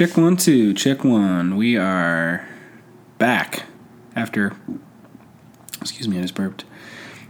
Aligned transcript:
Check 0.00 0.16
one, 0.16 0.38
two, 0.38 0.72
check 0.72 1.04
one. 1.04 1.58
We 1.58 1.76
are 1.76 2.48
back 3.18 3.64
after, 4.16 4.56
excuse 5.78 6.08
me, 6.08 6.16
I 6.16 6.22
just 6.22 6.34
burped. 6.34 6.64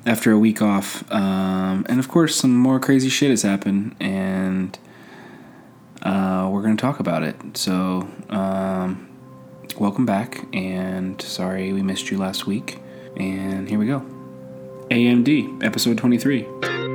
After 0.07 0.31
a 0.31 0.39
week 0.39 0.63
off. 0.63 1.03
Um, 1.11 1.85
and 1.89 1.99
of 1.99 2.07
course, 2.07 2.37
some 2.37 2.55
more 2.55 2.79
crazy 2.79 3.09
shit 3.09 3.31
has 3.31 3.43
happened, 3.43 3.97
and 3.99 4.79
uh, 6.03 6.49
we're 6.53 6.63
going 6.63 6.77
to 6.77 6.81
talk 6.81 7.01
about 7.01 7.25
it. 7.25 7.35
So, 7.57 8.09
um, 8.29 9.09
welcome 9.77 10.07
back, 10.07 10.47
and 10.53 11.21
sorry 11.21 11.73
we 11.73 11.83
missed 11.83 12.09
you 12.13 12.19
last 12.19 12.47
week. 12.47 12.79
And 13.17 13.69
here 13.69 13.81
we 13.81 13.89
go 13.89 13.99
AMD, 14.93 15.65
episode 15.65 15.99
23. 15.99 16.90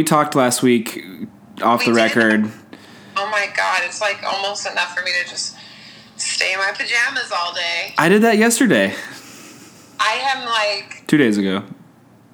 We 0.00 0.04
talked 0.04 0.34
last 0.34 0.62
week 0.62 1.04
off 1.60 1.80
We 1.80 1.92
the 1.92 1.98
did. 1.98 2.16
record. 2.16 2.50
Oh 3.18 3.28
my 3.30 3.48
god, 3.54 3.82
it's 3.84 4.00
like 4.00 4.22
almost 4.24 4.66
enough 4.66 4.96
for 4.96 5.04
me 5.04 5.10
to 5.22 5.28
just 5.28 5.58
stay 6.16 6.54
in 6.54 6.58
my 6.58 6.72
pajamas 6.72 7.30
all 7.30 7.52
day. 7.52 7.92
I 7.98 8.08
did 8.08 8.22
that 8.22 8.38
yesterday, 8.38 8.94
I 9.98 10.12
am 10.34 10.46
like 10.46 11.06
two 11.06 11.18
days 11.18 11.36
ago. 11.36 11.64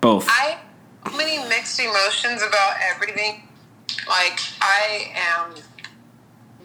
Both. 0.01 0.29
I 0.29 0.59
have 1.03 1.11
so 1.13 1.17
many 1.19 1.39
mixed 1.49 1.81
emotions 1.81 2.41
about 2.41 2.77
everything. 2.95 3.43
Like 4.09 4.39
I 4.61 5.11
am 5.17 5.55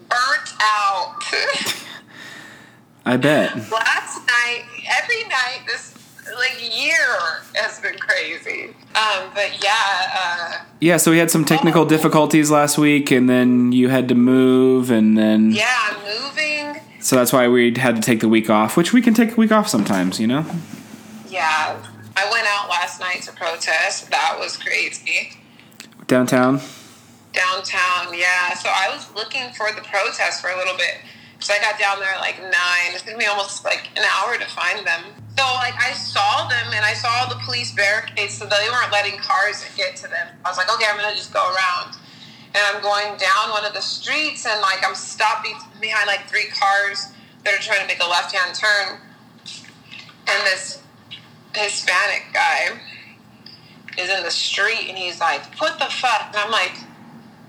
burnt 0.08 0.54
out. 0.60 1.16
I 3.04 3.16
bet. 3.16 3.56
last 3.72 4.24
night, 4.28 4.62
every 5.02 5.24
night 5.24 5.62
this 5.66 5.94
like 6.36 6.58
year 6.60 6.94
has 7.54 7.80
been 7.80 7.98
crazy. 7.98 8.74
Um, 8.94 9.30
but 9.34 9.62
yeah, 9.62 9.72
uh, 10.16 10.64
Yeah, 10.80 10.96
so 10.96 11.10
we 11.10 11.18
had 11.18 11.30
some 11.30 11.44
technical 11.44 11.84
difficulties 11.84 12.50
last 12.50 12.78
week, 12.78 13.10
and 13.10 13.28
then 13.28 13.72
you 13.72 13.88
had 13.88 14.08
to 14.08 14.14
move, 14.14 14.90
and 14.90 15.16
then. 15.18 15.50
yeah, 15.50 15.76
I'm 15.90 16.22
moving. 16.22 16.80
So 17.00 17.16
that's 17.16 17.32
why 17.32 17.48
we 17.48 17.74
had 17.76 17.96
to 17.96 18.02
take 18.02 18.20
the 18.20 18.28
week 18.28 18.48
off, 18.48 18.76
which 18.76 18.92
we 18.92 19.02
can 19.02 19.14
take 19.14 19.32
a 19.32 19.34
week 19.34 19.50
off 19.50 19.68
sometimes, 19.68 20.20
you 20.20 20.28
know? 20.28 20.46
Yeah, 21.28 21.76
I 22.16 22.30
went 22.30 22.46
out 22.46 22.68
last 22.68 23.00
night 23.00 23.22
to 23.22 23.32
protest. 23.32 24.10
That 24.10 24.36
was 24.38 24.56
crazy. 24.56 25.32
Downtown. 26.06 26.60
Downtown, 27.32 28.16
yeah. 28.16 28.54
So 28.54 28.68
I 28.68 28.90
was 28.94 29.12
looking 29.16 29.50
for 29.52 29.66
the 29.74 29.80
protest 29.80 30.42
for 30.42 30.50
a 30.50 30.56
little 30.56 30.76
bit. 30.76 30.98
So 31.42 31.52
I 31.52 31.58
got 31.58 31.76
down 31.76 31.98
there 31.98 32.14
like 32.20 32.40
nine. 32.40 32.94
It 32.94 33.02
took 33.02 33.16
me 33.16 33.26
almost 33.26 33.64
like 33.64 33.90
an 33.96 34.04
hour 34.14 34.38
to 34.38 34.46
find 34.46 34.86
them. 34.86 35.02
So 35.36 35.42
like 35.54 35.74
I 35.74 35.92
saw 35.92 36.46
them 36.46 36.70
and 36.72 36.84
I 36.84 36.94
saw 36.94 37.26
the 37.26 37.34
police 37.44 37.72
barricades 37.72 38.38
so 38.38 38.46
they 38.46 38.70
weren't 38.70 38.92
letting 38.92 39.18
cars 39.18 39.66
get 39.76 39.96
to 39.96 40.02
them. 40.02 40.28
I 40.44 40.48
was 40.48 40.56
like, 40.56 40.72
okay, 40.72 40.86
I'm 40.88 40.96
gonna 40.96 41.16
just 41.16 41.32
go 41.32 41.42
around. 41.42 41.96
And 42.54 42.62
I'm 42.70 42.80
going 42.80 43.18
down 43.18 43.50
one 43.50 43.64
of 43.64 43.74
the 43.74 43.80
streets 43.80 44.46
and 44.46 44.60
like 44.60 44.86
I'm 44.86 44.94
stopped 44.94 45.42
be- 45.42 45.80
behind 45.80 46.06
like 46.06 46.28
three 46.28 46.46
cars 46.46 47.08
that 47.42 47.54
are 47.54 47.62
trying 47.62 47.80
to 47.80 47.88
make 47.88 48.00
a 48.00 48.08
left 48.08 48.32
hand 48.32 48.54
turn. 48.54 49.00
And 50.28 50.46
this 50.46 50.80
Hispanic 51.56 52.26
guy 52.32 52.78
is 53.98 54.10
in 54.10 54.22
the 54.22 54.30
street 54.30 54.86
and 54.88 54.96
he's 54.96 55.18
like, 55.18 55.42
what 55.60 55.80
the 55.80 55.86
fuck? 55.86 56.28
And 56.28 56.36
I'm 56.36 56.52
like, 56.52 56.78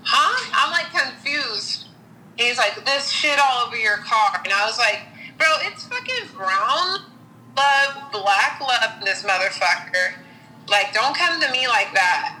huh? 0.02 0.50
I'm 0.52 0.72
like 0.72 0.90
confused. 0.90 1.83
He's 2.36 2.58
like, 2.58 2.84
this 2.84 3.10
shit 3.10 3.38
all 3.38 3.66
over 3.66 3.76
your 3.76 3.98
car. 3.98 4.40
And 4.44 4.52
I 4.52 4.66
was 4.66 4.78
like, 4.78 5.00
bro, 5.38 5.46
it's 5.62 5.86
fucking 5.86 6.28
brown 6.34 7.00
love, 7.56 8.12
black 8.12 8.60
love, 8.60 9.04
this 9.04 9.22
motherfucker. 9.22 10.14
Like, 10.68 10.92
don't 10.92 11.16
come 11.16 11.40
to 11.40 11.50
me 11.52 11.68
like 11.68 11.92
that. 11.94 12.40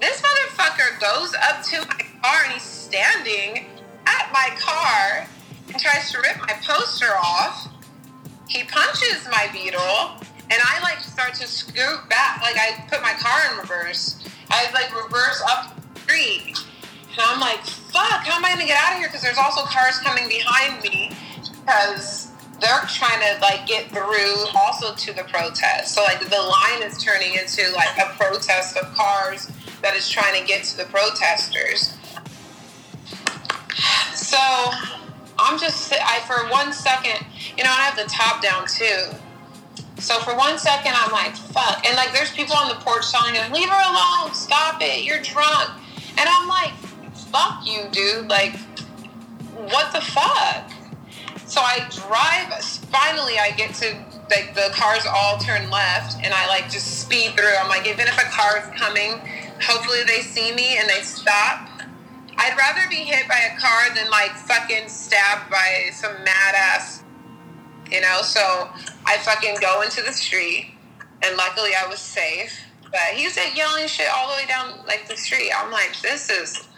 This 0.00 0.20
motherfucker 0.20 1.00
goes 1.00 1.34
up 1.48 1.62
to 1.64 1.78
my 1.86 2.04
car 2.22 2.42
and 2.44 2.52
he's 2.54 2.62
standing 2.62 3.66
at 4.06 4.32
my 4.32 4.48
car 4.58 5.28
and 5.68 5.80
tries 5.80 6.10
to 6.12 6.18
rip 6.18 6.38
my 6.40 6.54
poster 6.66 7.12
off. 7.12 7.68
He 8.48 8.64
punches 8.64 9.26
my 9.30 9.48
beetle 9.52 10.16
and 10.50 10.60
I 10.62 10.80
like 10.82 10.98
start 11.00 11.34
to 11.34 11.46
scoot 11.46 12.08
back. 12.10 12.42
Like 12.42 12.56
I 12.58 12.84
put 12.90 13.00
my 13.00 13.12
car 13.12 13.52
in 13.52 13.58
reverse. 13.58 14.18
I 14.50 14.70
like 14.72 14.94
reverse 14.94 15.42
up 15.48 15.80
the 15.94 16.00
street. 16.00 16.58
And 17.12 17.20
I'm 17.20 17.40
like, 17.40 17.60
fuck, 17.64 18.24
how 18.24 18.36
am 18.36 18.44
I 18.44 18.52
gonna 18.52 18.66
get 18.66 18.78
out 18.82 18.92
of 18.92 18.98
here? 18.98 19.08
Because 19.08 19.22
there's 19.22 19.38
also 19.38 19.62
cars 19.62 19.98
coming 19.98 20.28
behind 20.28 20.82
me 20.82 21.12
because 21.42 22.32
they're 22.60 22.82
trying 22.88 23.20
to 23.20 23.40
like 23.40 23.66
get 23.66 23.90
through 23.90 24.46
also 24.54 24.94
to 24.94 25.12
the 25.12 25.24
protest. 25.24 25.94
So 25.94 26.02
like 26.02 26.20
the 26.20 26.40
line 26.40 26.82
is 26.82 27.02
turning 27.02 27.34
into 27.34 27.70
like 27.74 27.98
a 27.98 28.14
protest 28.16 28.76
of 28.76 28.94
cars 28.94 29.50
that 29.82 29.94
is 29.96 30.08
trying 30.08 30.40
to 30.40 30.46
get 30.46 30.64
to 30.64 30.76
the 30.76 30.84
protesters. 30.84 31.96
So 34.14 34.38
I'm 35.38 35.58
just 35.58 35.92
I 35.92 36.20
for 36.20 36.48
one 36.50 36.72
second, 36.72 37.26
you 37.58 37.64
know, 37.64 37.70
I 37.70 37.82
have 37.82 37.96
the 37.96 38.10
top 38.10 38.42
down 38.42 38.66
too. 38.66 39.16
So 39.98 40.18
for 40.20 40.34
one 40.36 40.58
second, 40.58 40.94
I'm 40.96 41.12
like, 41.12 41.36
fuck. 41.36 41.86
And 41.86 41.96
like, 41.96 42.12
there's 42.12 42.32
people 42.32 42.56
on 42.56 42.68
the 42.68 42.74
porch 42.76 43.12
telling 43.12 43.34
him, 43.34 43.52
leave 43.52 43.68
her 43.68 43.82
alone, 43.92 44.34
stop 44.34 44.82
it, 44.82 45.04
you're 45.04 45.20
drunk. 45.20 45.70
And 46.18 46.28
I'm 46.28 46.48
like, 46.48 46.72
fuck 47.32 47.66
you, 47.66 47.88
dude. 47.92 48.28
Like, 48.28 48.56
what 49.54 49.92
the 49.92 50.02
fuck? 50.02 50.70
So 51.46 51.60
I 51.62 51.88
drive, 51.90 52.64
finally, 52.90 53.38
I 53.38 53.52
get 53.56 53.74
to, 53.76 53.86
like, 54.30 54.54
the 54.54 54.70
cars 54.74 55.06
all 55.06 55.38
turn 55.38 55.70
left, 55.70 56.16
and 56.24 56.34
I, 56.34 56.46
like, 56.48 56.70
just 56.70 57.00
speed 57.02 57.32
through. 57.36 57.54
I'm 57.60 57.68
like, 57.68 57.86
even 57.88 58.08
if 58.08 58.18
a 58.18 58.30
car 58.30 58.58
is 58.58 58.80
coming, 58.80 59.20
hopefully 59.62 60.04
they 60.06 60.22
see 60.22 60.54
me 60.54 60.78
and 60.78 60.88
they 60.88 61.02
stop. 61.02 61.68
I'd 62.38 62.56
rather 62.58 62.88
be 62.90 62.96
hit 62.96 63.28
by 63.28 63.38
a 63.54 63.58
car 63.60 63.94
than, 63.94 64.10
like, 64.10 64.32
fucking 64.32 64.88
stabbed 64.88 65.50
by 65.50 65.90
some 65.92 66.14
mad 66.24 66.54
ass 66.56 66.96
you 67.90 68.00
know 68.00 68.20
so 68.22 68.68
i 69.06 69.18
fucking 69.18 69.56
go 69.60 69.82
into 69.82 70.02
the 70.02 70.12
street 70.12 70.72
and 71.22 71.36
luckily 71.36 71.70
i 71.82 71.88
was 71.88 72.00
safe 72.00 72.60
but 72.90 73.00
he 73.14 73.24
was 73.26 73.36
like, 73.36 73.56
yelling 73.56 73.86
shit 73.88 74.06
all 74.16 74.28
the 74.30 74.36
way 74.42 74.46
down 74.48 74.78
like 74.86 75.08
the 75.08 75.16
street 75.16 75.50
i'm 75.56 75.70
like 75.72 75.96
this 76.02 76.30
is 76.30 76.68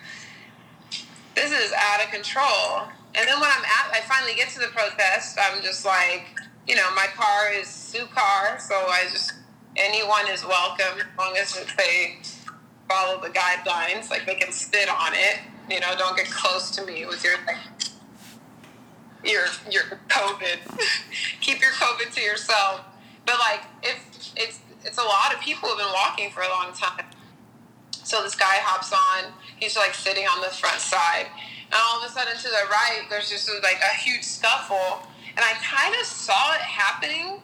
this 1.34 1.50
is 1.52 1.72
out 1.72 2.04
of 2.04 2.10
control 2.10 2.88
and 3.14 3.28
then 3.28 3.40
when 3.40 3.50
i'm 3.50 3.64
at 3.64 3.92
i 3.92 4.00
finally 4.06 4.34
get 4.34 4.48
to 4.48 4.58
the 4.58 4.68
protest 4.68 5.38
i'm 5.40 5.62
just 5.62 5.84
like 5.84 6.26
you 6.66 6.74
know 6.74 6.94
my 6.94 7.06
car 7.14 7.52
is 7.52 7.68
sue 7.68 8.06
car 8.06 8.58
so 8.58 8.74
i 8.74 9.04
just 9.10 9.32
anyone 9.76 10.28
is 10.30 10.44
welcome 10.44 10.98
as 10.98 11.18
long 11.18 11.36
as 11.36 11.54
they 11.76 12.18
follow 12.88 13.20
the 13.20 13.30
guidelines 13.30 14.10
like 14.10 14.26
they 14.26 14.34
can 14.34 14.52
spit 14.52 14.88
on 14.88 15.12
it 15.14 15.40
you 15.70 15.80
know 15.80 15.94
don't 15.98 16.16
get 16.16 16.30
close 16.30 16.70
to 16.70 16.84
me 16.84 17.06
with 17.06 17.24
your 17.24 17.34
like 17.46 17.56
your 19.24 19.44
your 19.70 19.84
COVID. 20.08 20.58
Keep 21.40 21.60
your 21.60 21.72
COVID 21.72 22.14
to 22.14 22.20
yourself. 22.20 22.82
But 23.26 23.36
like 23.38 23.62
if 23.82 23.98
it's 24.36 24.60
it's 24.84 24.98
a 24.98 25.02
lot 25.02 25.34
of 25.34 25.40
people 25.40 25.68
who've 25.68 25.78
been 25.78 25.92
walking 25.92 26.30
for 26.30 26.42
a 26.42 26.48
long 26.48 26.72
time. 26.74 27.06
So 28.04 28.22
this 28.22 28.34
guy 28.34 28.56
hops 28.62 28.92
on. 28.92 29.32
He's 29.58 29.76
like 29.76 29.94
sitting 29.94 30.26
on 30.26 30.40
the 30.40 30.48
front 30.48 30.80
side, 30.80 31.26
and 31.66 31.74
all 31.74 32.02
of 32.02 32.08
a 32.08 32.12
sudden 32.12 32.36
to 32.36 32.48
the 32.48 32.68
right, 32.70 33.02
there's 33.10 33.30
just 33.30 33.50
like 33.62 33.80
a 33.82 33.96
huge 33.96 34.22
scuffle, 34.22 35.08
and 35.36 35.40
I 35.40 35.54
kind 35.64 35.94
of 36.00 36.06
saw 36.06 36.54
it 36.54 36.60
happening, 36.60 37.40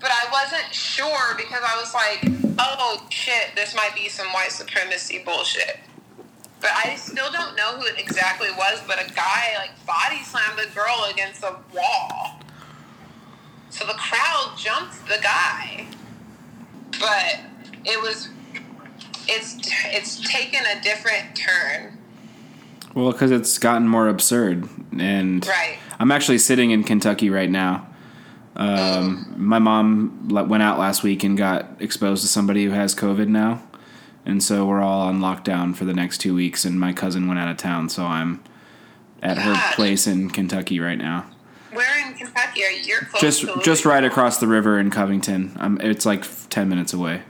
but 0.00 0.10
I 0.12 0.26
wasn't 0.32 0.74
sure 0.74 1.36
because 1.36 1.62
I 1.64 1.76
was 1.80 1.94
like, 1.94 2.56
oh 2.58 3.06
shit, 3.10 3.54
this 3.56 3.74
might 3.74 3.94
be 3.94 4.08
some 4.08 4.28
white 4.28 4.52
supremacy 4.52 5.22
bullshit. 5.24 5.78
But 6.60 6.70
I 6.74 6.96
still 6.96 7.30
don't 7.32 7.56
know 7.56 7.76
who 7.78 7.86
it 7.86 7.98
exactly 7.98 8.48
was, 8.56 8.80
but 8.86 8.98
a 9.00 9.12
guy 9.14 9.54
like 9.58 9.72
body 9.86 10.22
slammed 10.24 10.60
a 10.60 10.74
girl 10.74 11.06
against 11.12 11.42
a 11.42 11.56
wall. 11.74 12.40
So 13.70 13.86
the 13.86 13.94
crowd 13.94 14.54
jumped 14.58 15.08
the 15.08 15.18
guy. 15.22 15.86
but 17.00 17.40
it 17.84 18.00
was 18.00 18.28
it's 19.28 19.56
it's 19.86 20.20
taken 20.30 20.60
a 20.66 20.80
different 20.82 21.34
turn. 21.36 21.98
Well, 22.94 23.12
because 23.12 23.30
it's 23.30 23.58
gotten 23.58 23.88
more 23.88 24.08
absurd, 24.08 24.68
and 24.98 25.46
Right. 25.46 25.78
I'm 25.98 26.10
actually 26.10 26.38
sitting 26.38 26.72
in 26.72 26.84
Kentucky 26.84 27.30
right 27.30 27.50
now. 27.50 27.86
Um, 28.54 29.34
my 29.38 29.58
mom 29.58 30.28
went 30.28 30.62
out 30.62 30.78
last 30.78 31.02
week 31.02 31.24
and 31.24 31.38
got 31.38 31.80
exposed 31.80 32.22
to 32.22 32.28
somebody 32.28 32.64
who 32.64 32.72
has 32.72 32.94
COVID 32.94 33.28
now, 33.28 33.62
and 34.26 34.42
so 34.42 34.66
we're 34.66 34.82
all 34.82 35.02
on 35.02 35.20
lockdown 35.20 35.74
for 35.74 35.86
the 35.86 35.94
next 35.94 36.18
two 36.18 36.34
weeks. 36.34 36.64
And 36.66 36.78
my 36.78 36.92
cousin 36.92 37.28
went 37.28 37.40
out 37.40 37.48
of 37.48 37.56
town, 37.56 37.88
so 37.88 38.04
I'm 38.04 38.42
at 39.22 39.38
her 39.38 39.56
place 39.74 40.06
in 40.06 40.28
Kentucky 40.28 40.80
right 40.80 40.98
now. 40.98 41.26
Where 41.72 42.06
in 42.06 42.12
Kentucky 42.14 42.64
are 42.64 42.70
you? 42.70 42.82
You're 42.84 43.00
close 43.00 43.22
Just 43.40 43.64
just 43.64 43.84
right 43.86 44.04
across 44.04 44.38
the 44.38 44.46
river 44.46 44.78
in 44.78 44.90
Covington. 44.90 45.56
I'm, 45.58 45.80
it's 45.80 46.04
like 46.04 46.24
ten 46.50 46.68
minutes 46.68 46.92
away. 46.92 47.22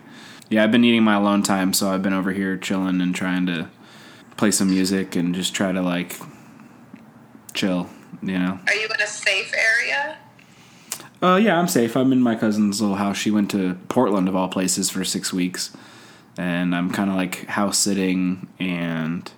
Yeah, 0.52 0.64
I've 0.64 0.70
been 0.70 0.82
needing 0.82 1.02
my 1.02 1.14
alone 1.14 1.43
time, 1.43 1.72
so 1.72 1.90
I've 1.90 2.02
been 2.02 2.12
over 2.12 2.31
here 2.31 2.58
chilling 2.58 3.00
and 3.00 3.14
trying 3.14 3.46
to 3.46 3.70
play 4.37 4.50
some 4.50 4.69
music 4.69 5.16
and 5.16 5.34
just 5.34 5.54
try 5.54 5.72
to 5.72 5.81
like 5.81 6.20
chill. 7.54 7.88
You 8.22 8.38
know. 8.38 8.60
Are 8.66 8.75
you 8.75 8.84
in 8.84 9.00
a 9.00 9.06
safe 9.06 9.50
area? 9.54 10.19
Uh, 11.22 11.37
yeah, 11.37 11.58
I'm 11.58 11.69
safe. 11.69 11.96
I'm 11.96 12.12
in 12.12 12.20
my 12.20 12.34
cousin's 12.34 12.82
little 12.82 12.96
house. 12.96 13.16
She 13.16 13.31
went 13.31 13.50
to 13.52 13.78
Portland, 13.88 14.28
of 14.28 14.37
all 14.37 14.49
places, 14.49 14.90
for 14.90 15.04
six 15.04 15.32
weeks. 15.32 15.75
And 16.37 16.75
I'm 16.75 16.90
kind 16.90 17.08
of 17.08 17.16
like 17.16 17.46
house 17.46 17.78
sitting 17.78 18.49
and 18.58 19.31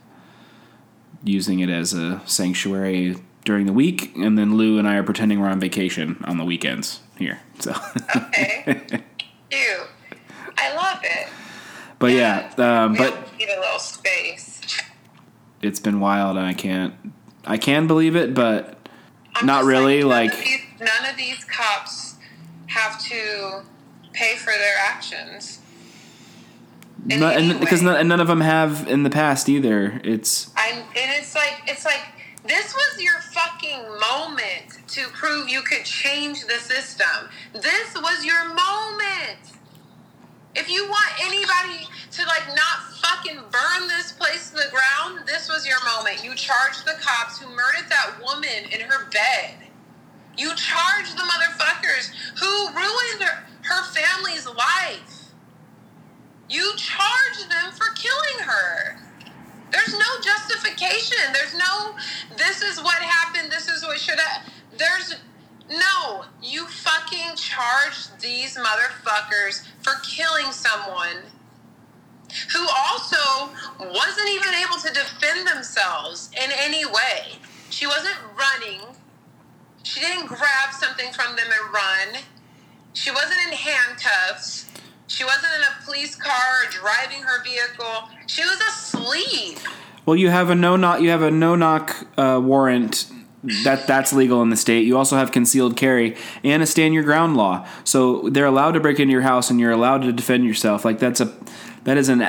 using 1.22 1.60
it 1.60 1.70
as 1.70 1.94
a 1.94 2.22
sanctuary 2.26 3.16
during 3.44 3.66
the 3.66 3.72
week. 3.72 4.16
And 4.16 4.36
then 4.36 4.56
Lou 4.56 4.78
and 4.78 4.88
I 4.88 4.96
are 4.96 5.04
pretending 5.04 5.40
we're 5.40 5.48
on 5.48 5.60
vacation 5.60 6.24
on 6.26 6.38
the 6.38 6.44
weekends 6.44 7.00
here. 7.18 7.40
So, 7.60 7.72
Okay. 8.16 8.82
Cute. 9.50 9.88
I 10.56 10.74
love 10.74 11.00
it. 11.02 11.28
but 11.98 12.12
yeah, 12.12 12.50
um, 12.58 12.92
We 12.92 12.98
but 12.98 13.38
need 13.38 13.48
a 13.48 13.60
little 13.60 13.78
space. 13.78 14.60
it's 15.62 15.80
been 15.80 16.00
wild 16.00 16.36
and 16.36 16.46
I 16.46 16.54
can't, 16.54 16.94
I 17.46 17.56
can 17.58 17.86
believe 17.86 18.16
it, 18.16 18.34
but 18.34 18.78
I'm 19.34 19.46
Not 19.46 19.64
really, 19.64 20.00
none 20.00 20.08
like- 20.08 20.32
of 20.32 20.40
these, 20.40 20.60
none 20.80 21.10
of 21.10 21.16
these 21.16 21.44
cops 21.44 22.16
have 22.66 23.00
to 23.04 23.62
pay 24.12 24.36
for 24.36 24.52
their 24.52 24.76
actions. 24.78 25.60
Any 27.10 27.22
and 27.22 27.60
because 27.60 27.82
none, 27.82 27.96
and 27.96 28.08
none 28.08 28.20
of 28.20 28.28
them 28.28 28.40
have 28.40 28.88
in 28.88 29.02
the 29.02 29.10
past 29.10 29.48
either. 29.48 30.00
It's, 30.04 30.50
I'm, 30.56 30.78
and 30.78 31.10
it's 31.18 31.34
like 31.34 31.60
it's 31.66 31.84
like 31.84 32.00
this 32.46 32.72
was 32.74 33.02
your 33.02 33.20
fucking 33.20 33.82
moment 33.82 34.78
to 34.88 35.06
prove 35.08 35.48
you 35.50 35.60
could 35.62 35.84
change 35.84 36.46
the 36.46 36.54
system. 36.54 37.28
This 37.52 37.94
was 37.94 38.24
your 38.24 38.44
moment. 38.46 39.38
If 40.54 40.70
you 40.70 40.86
want 40.88 41.12
anybody 41.20 41.88
to 42.12 42.26
like 42.26 42.46
not 42.48 42.92
fucking 43.02 43.36
burn 43.50 43.88
this 43.88 44.12
place 44.12 44.50
to 44.50 44.56
the 44.56 44.70
ground, 44.70 45.26
this 45.26 45.48
was 45.48 45.66
your 45.66 45.82
moment. 45.84 46.24
You 46.24 46.34
charged 46.34 46.84
the 46.86 46.94
cops 47.00 47.38
who 47.38 47.48
murdered 47.48 47.90
that 47.90 48.20
woman 48.22 48.70
in 48.72 48.80
her 48.80 49.10
bed. 49.10 49.56
You 50.36 50.54
charged 50.54 51.16
the 51.16 51.22
motherfuckers 51.22 52.10
who 52.40 52.68
ruined 52.68 53.22
her, 53.22 53.44
her 53.62 53.84
family's 53.84 54.46
life. 54.46 55.32
You 56.48 56.72
charged 56.76 57.50
them 57.50 57.72
for 57.72 57.92
killing 57.94 58.46
her. 58.46 58.96
There's 59.72 59.92
no 59.98 60.20
justification. 60.22 61.18
There's 61.32 61.54
no, 61.54 61.96
this 62.36 62.62
is 62.62 62.80
what 62.80 63.02
happened. 63.02 63.50
This 63.50 63.68
is 63.68 63.82
what 63.82 63.98
should 63.98 64.20
have. 64.20 64.48
There's 64.78 65.16
no. 65.68 66.24
You 66.42 66.66
fucking 66.66 67.36
charged 67.36 68.20
these 68.20 68.56
motherfuckers 68.56 69.66
for 69.82 69.94
killing 70.02 70.52
someone 70.52 71.24
who 72.52 72.66
also 72.68 73.50
wasn't 73.80 74.28
even 74.30 74.54
able 74.54 74.76
to 74.76 74.88
defend 74.92 75.46
themselves 75.46 76.30
in 76.32 76.50
any 76.58 76.84
way. 76.84 77.38
She 77.70 77.86
wasn't 77.86 78.16
running. 78.38 78.80
She 79.82 80.00
didn't 80.00 80.26
grab 80.26 80.72
something 80.72 81.12
from 81.12 81.36
them 81.36 81.46
and 81.46 81.72
run. 81.72 82.22
She 82.92 83.10
wasn't 83.10 83.38
in 83.46 83.52
handcuffs. 83.52 84.66
She 85.06 85.24
wasn't 85.24 85.52
in 85.56 85.62
a 85.62 85.84
police 85.84 86.16
car 86.16 86.64
driving 86.70 87.22
her 87.22 87.42
vehicle. 87.42 88.08
She 88.26 88.42
was 88.42 88.60
asleep. 88.60 89.58
Well, 90.06 90.16
you 90.16 90.30
have 90.30 90.50
a 90.50 90.54
no 90.54 90.76
knock. 90.76 91.00
You 91.00 91.10
have 91.10 91.22
a 91.22 91.30
no 91.30 91.54
knock 91.54 92.06
uh, 92.16 92.40
warrant. 92.42 93.06
That 93.64 93.86
that's 93.86 94.12
legal 94.12 94.40
in 94.40 94.48
the 94.48 94.56
state. 94.56 94.86
You 94.86 94.96
also 94.96 95.16
have 95.16 95.30
concealed 95.30 95.76
carry 95.76 96.16
and 96.42 96.62
a 96.62 96.66
stand 96.66 96.94
your 96.94 97.02
ground 97.02 97.36
law. 97.36 97.66
So 97.84 98.30
they're 98.30 98.46
allowed 98.46 98.72
to 98.72 98.80
break 98.80 98.98
into 98.98 99.12
your 99.12 99.22
house 99.22 99.50
and 99.50 99.60
you're 99.60 99.70
allowed 99.70 100.02
to 100.02 100.12
defend 100.12 100.46
yourself. 100.46 100.84
Like 100.84 100.98
that's 100.98 101.20
a 101.20 101.34
that 101.84 101.98
is 101.98 102.08
an 102.08 102.22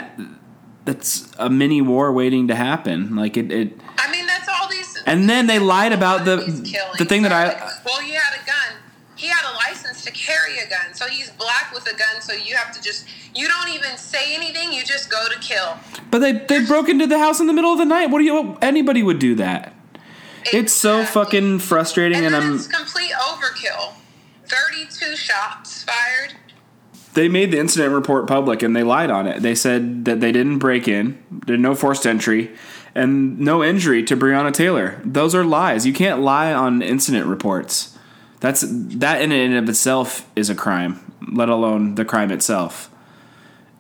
that's 0.86 1.32
a 1.40 1.50
mini 1.50 1.82
war 1.82 2.14
waiting 2.14 2.48
to 2.48 2.56
happen. 2.56 3.16
Like 3.16 3.36
it. 3.38 3.52
it 3.52 3.74
I 3.98 4.12
mean, 4.12 4.26
that's 4.28 4.48
all 4.48 4.70
these. 4.70 5.02
and 5.06 5.30
then 5.30 5.48
they 5.48 5.60
lied 5.60 5.92
about 5.92 6.26
the 6.26 6.38
the 6.98 7.06
thing 7.06 7.24
that 7.24 7.32
I. 7.32 7.48
like, 7.48 7.86
well, 7.86 8.00
he 8.02 8.14
had 8.14 8.34
a 8.42 8.46
gun. 8.46 8.82
He 9.16 9.28
had 9.28 9.50
a 9.50 9.56
license 9.56 10.04
to 10.04 10.12
carry 10.12 10.60
a 10.60 10.70
gun, 10.70 10.94
so 10.94 11.08
he's 11.08 11.32
black 11.32 11.72
with 11.74 11.88
a 11.88 11.96
gun. 11.96 12.22
So 12.22 12.34
you 12.34 12.56
have 12.56 12.74
to 12.74 12.82
just. 12.82 13.08
You 13.34 13.48
don't 13.48 13.70
even 13.70 13.98
say 13.98 14.36
anything. 14.36 14.72
You 14.72 14.84
just 14.84 15.10
go 15.10 15.28
to 15.30 15.40
kill. 15.40 15.78
But 16.12 16.20
they 16.20 16.34
they 16.34 16.66
broke 16.66 16.90
into 16.90 17.08
the 17.08 17.18
house 17.18 17.40
in 17.40 17.48
the 17.48 17.54
middle 17.54 17.72
of 17.72 17.80
the 17.80 17.86
night. 17.86 18.10
What 18.10 18.20
do 18.20 18.26
you? 18.26 18.58
Anybody 18.62 19.02
would 19.02 19.20
do 19.20 19.36
that. 19.36 19.74
It's 20.54 20.74
so 20.74 21.04
fucking 21.06 21.60
frustrating, 21.60 22.18
And 22.18 22.28
and 22.28 22.36
I'm. 22.36 22.56
it's 22.56 22.68
complete 22.68 23.12
overkill. 23.12 23.94
Thirty-two 24.46 25.16
shots 25.16 25.84
fired. 25.84 26.34
they 27.16 27.28
made 27.28 27.50
the 27.52 27.58
incident 27.58 27.94
report 27.94 28.28
public 28.28 28.62
and 28.62 28.76
they 28.76 28.84
lied 28.84 29.10
on 29.10 29.26
it. 29.28 29.42
They 29.42 29.56
said 29.56 30.06
that 30.06 30.20
they 30.20 30.32
didn't 30.32 30.60
break 30.60 30.88
in, 30.88 31.18
there's 31.48 31.60
no 31.60 31.74
forced 31.76 32.06
entry, 32.06 32.54
and 32.94 33.40
no 33.40 33.64
injury 33.64 34.04
to 34.04 34.16
Breonna 34.18 34.54
Taylor. 34.54 35.02
Those 35.04 35.34
are 35.34 35.44
lies. 35.44 35.86
You 35.88 35.94
can't 35.94 36.22
lie 36.22 36.54
on 36.54 36.82
incident 36.82 37.26
reports. 37.26 37.98
That's 38.40 38.64
that 38.68 39.22
in 39.22 39.32
and 39.32 39.56
of 39.56 39.68
itself 39.70 40.30
is 40.36 40.50
a 40.52 40.56
crime, 40.56 41.12
let 41.32 41.50
alone 41.50 41.96
the 41.96 42.06
crime 42.06 42.32
itself. 42.32 42.92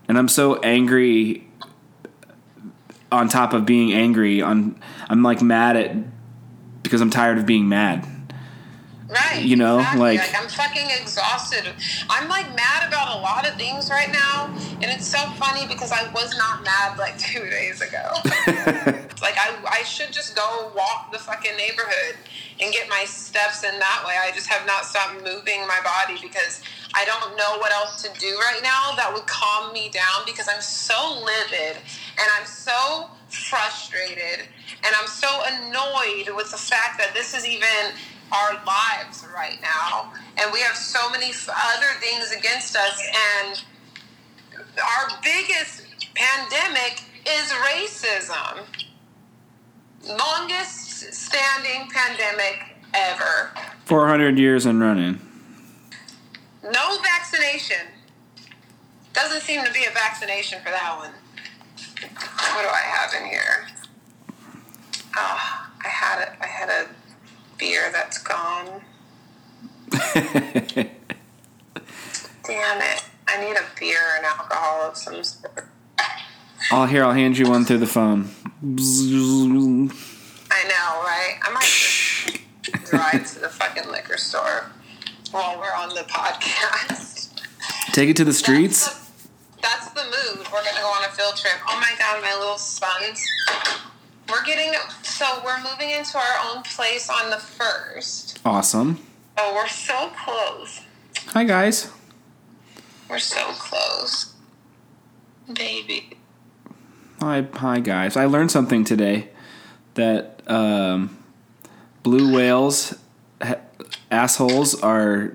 And 0.08 0.18
I'm 0.18 0.28
so 0.30 0.60
angry 0.62 1.48
on 3.12 3.28
top 3.30 3.54
of 3.54 3.66
being 3.66 3.94
angry 3.94 4.42
on 4.42 4.80
I'm 5.10 5.22
like 5.24 5.42
mad 5.42 5.78
at 5.78 5.96
because 6.86 7.02
I'm 7.02 7.10
tired 7.10 7.38
of 7.38 7.46
being 7.46 7.68
mad. 7.68 8.08
Right. 9.08 9.44
You 9.44 9.56
know, 9.56 9.80
exactly. 9.80 10.18
like- 10.18 10.36
I'm 10.36 10.48
fucking 10.48 10.88
exhausted. 11.00 11.74
I'm 12.10 12.28
like 12.28 12.48
mad 12.56 12.88
about 12.88 13.18
a 13.18 13.22
lot 13.22 13.48
of 13.48 13.56
things 13.56 13.90
right 13.90 14.12
now, 14.12 14.48
and 14.82 14.86
it's 14.86 15.08
so 15.08 15.20
funny 15.38 15.68
because 15.68 15.92
I 15.92 16.12
was 16.12 16.36
not 16.38 16.64
mad 16.64 16.98
like 16.98 17.18
two 17.20 17.48
days 17.50 17.82
ago. 17.82 18.04
like 19.22 19.38
I, 19.38 19.54
I 19.70 19.84
should 19.84 20.12
just 20.12 20.36
go 20.36 20.72
walk 20.76 21.12
the 21.12 21.20
fucking 21.20 21.56
neighborhood 21.56 22.18
and 22.60 22.74
get 22.74 22.90
my 22.90 23.04
steps 23.06 23.64
in 23.64 23.78
that 23.80 24.04
way. 24.08 24.16
I 24.20 24.32
just 24.32 24.48
have 24.48 24.66
not 24.66 24.86
stopped 24.86 25.24
moving 25.24 25.68
my 25.68 25.80
body 25.84 26.20
because 26.22 26.62
I 26.96 27.06
don't 27.06 27.38
know 27.38 27.60
what 27.60 27.72
else 27.74 28.02
to 28.04 28.10
do 28.20 28.38
right 28.40 28.62
now 28.64 28.94
that 28.96 29.12
would 29.14 29.28
calm 29.28 29.72
me 29.74 29.90
down 29.90 30.26
because 30.26 30.48
I'm 30.48 30.62
so 30.62 31.22
livid 31.24 31.78
and 31.78 32.28
I'm 32.40 32.46
so 32.46 33.10
frustrated. 33.30 34.48
And 34.84 34.96
I'm 35.00 35.08
so 35.08 35.28
annoyed 35.46 36.36
with 36.36 36.52
the 36.52 36.58
fact 36.58 36.98
that 37.00 37.12
this 37.14 37.36
is 37.36 37.46
even 37.46 37.68
our 38.32 38.54
lives 38.66 39.26
right 39.36 39.60
now. 39.62 40.14
And 40.38 40.52
we 40.52 40.60
have 40.62 40.76
so 40.76 41.10
many 41.10 41.32
other 41.50 42.00
things 42.00 42.32
against 42.32 42.76
us. 42.76 43.02
And 43.44 43.64
our 44.78 45.20
biggest 45.24 45.84
pandemic 46.16 47.04
is 47.28 47.52
racism. 47.52 48.66
Longest 50.08 51.14
standing 51.14 51.90
pandemic 51.90 52.78
ever. 52.94 53.52
400 53.86 54.38
years 54.38 54.66
and 54.66 54.80
running. 54.80 55.20
no 56.64 56.98
vaccination. 57.02 57.88
Doesn't 59.14 59.42
seem 59.42 59.64
to 59.64 59.72
be 59.72 59.86
a 59.86 59.94
vaccination 59.94 60.60
for 60.60 60.72
that 60.72 60.98
one 60.98 61.12
what 62.02 62.62
do 62.62 62.68
i 62.70 62.82
have 62.84 63.14
in 63.22 63.28
here 63.28 63.68
oh 65.16 65.68
i 65.84 65.88
had 65.88 66.22
it 66.22 66.30
i 66.42 66.46
had 66.46 66.70
a 66.70 66.88
beer 67.58 67.90
that's 67.92 68.18
gone 68.18 68.82
damn 72.44 72.82
it 72.82 73.04
i 73.28 73.40
need 73.42 73.56
a 73.56 73.64
beer 73.80 74.00
and 74.18 74.26
alcohol 74.26 74.82
of 74.90 74.98
some 74.98 75.24
sort 75.24 75.70
I'll 76.72 76.88
here. 76.88 77.04
I'll 77.04 77.14
hand 77.14 77.38
you 77.38 77.48
one 77.48 77.64
through 77.64 77.78
the 77.78 77.86
phone. 77.86 78.30
i 80.52 80.64
know 80.68 81.04
right 81.04 81.38
i 81.44 81.52
might 81.54 81.64
just 81.64 82.40
drive 82.90 83.26
to 83.34 83.40
the 83.40 83.50
fucking 83.50 83.90
liquor 83.92 84.18
store 84.18 84.72
while 85.32 85.58
we're 85.60 85.74
on 85.76 85.90
the 85.90 86.02
podcast 86.10 87.16
Take 87.92 88.10
it 88.10 88.18
to 88.18 88.26
the 88.26 88.34
streets. 88.34 89.05
That's 89.66 89.90
the, 89.90 90.04
mood. 90.04 90.46
We're 90.54 90.64
gonna 90.64 90.80
go 90.80 90.88
on 90.88 91.04
a 91.06 91.12
field 91.12 91.36
trip. 91.38 91.56
Oh 91.68 91.80
my 91.80 91.92
god, 91.98 92.22
my 92.22 92.36
little 92.38 92.60
sons. 92.60 93.26
We're 94.30 94.44
getting 94.46 94.72
so 95.02 95.42
we're 95.44 95.58
moving 95.64 95.90
into 95.90 96.20
our 96.20 96.36
own 96.52 96.62
place 96.62 97.10
on 97.10 97.32
the 97.32 97.38
first. 97.38 98.40
Awesome. 98.46 99.00
Oh, 99.40 99.54
we're 99.56 99.68
so 99.68 100.12
close. 100.24 100.82
Hi 101.30 101.44
guys. 101.44 101.92
We're 103.10 103.18
so 103.18 103.44
close. 103.54 104.36
Baby. 105.52 106.12
Hi, 107.20 107.48
hi 107.54 107.80
guys. 107.80 108.16
I 108.16 108.26
learned 108.26 108.52
something 108.52 108.84
today 108.84 109.30
that 109.96 110.44
um, 110.46 111.18
blue 112.04 112.36
whales 112.36 112.94
ha- 113.42 113.62
assholes 114.12 114.80
are 114.84 115.34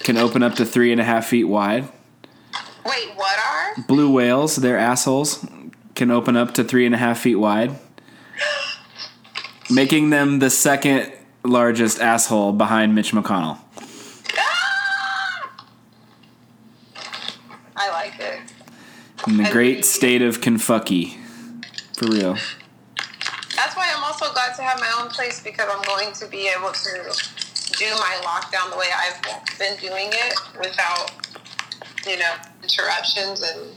can 0.00 0.16
open 0.16 0.42
up 0.42 0.54
to 0.56 0.64
three 0.64 0.90
and 0.90 1.00
a 1.00 1.04
half 1.04 1.28
feet 1.28 1.44
wide. 1.44 1.88
Wait, 2.84 3.10
what 3.14 3.38
are? 3.38 3.82
Blue 3.86 4.10
whales, 4.10 4.56
their 4.56 4.78
assholes 4.78 5.44
can 5.94 6.10
open 6.10 6.36
up 6.36 6.54
to 6.54 6.64
three 6.64 6.86
and 6.86 6.94
a 6.94 6.98
half 6.98 7.18
feet 7.20 7.36
wide, 7.36 7.78
making 9.70 10.10
them 10.10 10.38
the 10.38 10.50
second 10.50 11.12
largest 11.44 12.00
asshole 12.00 12.52
behind 12.52 12.94
Mitch 12.94 13.12
McConnell. 13.12 13.58
Ah! 14.36 15.56
I 17.76 17.90
like 17.90 18.18
it. 18.18 18.40
In 19.26 19.36
the 19.36 19.44
I 19.44 19.50
great 19.50 19.74
mean- 19.76 19.82
state 19.82 20.22
of 20.22 20.40
Kentucky. 20.40 21.18
For 21.96 22.06
real. 22.06 22.34
That's 23.56 23.76
why 23.76 23.92
I'm 23.94 24.02
also 24.02 24.32
glad 24.32 24.54
to 24.56 24.62
have 24.62 24.80
my 24.80 24.90
own 24.98 25.10
place 25.10 25.42
because 25.42 25.68
I'm 25.70 25.82
going 25.82 26.14
to 26.14 26.26
be 26.28 26.48
able 26.48 26.72
to 26.72 26.92
do 27.78 27.86
my 27.98 28.16
lockdown 28.24 28.70
the 28.70 28.78
way 28.78 28.86
I've 28.96 29.20
been 29.58 29.76
doing 29.76 30.08
it 30.10 30.34
without, 30.58 31.12
you 32.06 32.18
know, 32.18 32.32
interruptions. 32.62 33.42
And 33.42 33.70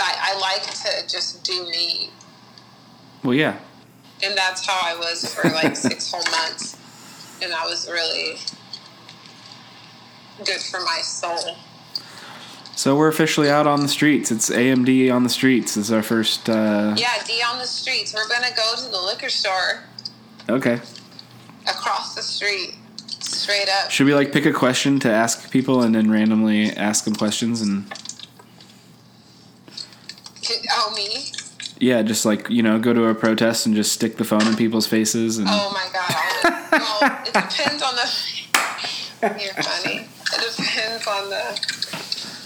I, 0.00 0.32
I 0.34 0.38
like 0.38 0.62
to 0.62 1.06
just 1.08 1.42
do 1.44 1.64
me. 1.70 2.10
Well, 3.24 3.34
yeah. 3.34 3.58
And 4.22 4.36
that's 4.36 4.66
how 4.66 4.78
I 4.82 4.96
was 4.96 5.32
for 5.34 5.48
like 5.50 5.76
six 5.88 6.10
whole 6.10 6.22
months. 6.30 6.76
And 7.42 7.50
that 7.52 7.64
was 7.66 7.88
really 7.90 8.36
good 10.44 10.60
for 10.60 10.80
my 10.80 11.00
soul. 11.02 11.56
So 12.76 12.96
we're 12.96 13.08
officially 13.08 13.50
out 13.50 13.66
on 13.66 13.82
the 13.82 13.88
streets. 13.88 14.30
It's 14.30 14.48
AMD 14.48 15.12
on 15.14 15.22
the 15.22 15.28
streets. 15.28 15.74
This 15.74 15.86
is 15.86 15.92
our 15.92 16.02
first. 16.02 16.48
Uh, 16.48 16.94
Yeah, 16.96 17.12
D 17.26 17.42
on 17.46 17.58
the 17.58 17.66
streets. 17.66 18.14
We're 18.14 18.28
going 18.28 18.42
to 18.48 18.54
go 18.56 18.74
to 18.76 18.90
the 18.90 19.00
liquor 19.00 19.28
store 19.28 19.84
Okay. 20.48 20.80
across 21.68 22.14
the 22.14 22.22
street, 22.22 22.74
straight 23.30 23.68
up. 23.68 23.90
Should 23.90 24.06
we 24.06 24.14
like 24.14 24.32
pick 24.32 24.46
a 24.46 24.52
question 24.52 24.98
to 25.00 25.10
ask 25.10 25.50
people 25.50 25.82
and 25.82 25.94
then 25.94 26.10
randomly 26.10 26.70
ask 26.70 27.04
them 27.04 27.14
questions 27.14 27.60
and 27.60 27.84
Oh, 30.72 30.92
me? 30.96 31.32
yeah, 31.78 32.02
just 32.02 32.24
like 32.24 32.50
you 32.50 32.62
know, 32.62 32.78
go 32.78 32.92
to 32.92 33.04
a 33.06 33.14
protest 33.14 33.66
and 33.66 33.74
just 33.74 33.92
stick 33.92 34.16
the 34.16 34.24
phone 34.24 34.46
in 34.46 34.56
people's 34.56 34.86
faces 34.86 35.38
and 35.38 35.46
Oh 35.48 35.70
my 35.72 35.88
god! 35.92 36.70
Well, 36.72 37.22
it 37.24 37.32
depends 37.32 37.82
on 37.82 37.94
the. 37.94 39.40
You're 39.42 39.54
funny. 39.62 40.06
It 40.32 40.56
depends 40.56 41.06
on 41.06 41.30
the 41.30 41.60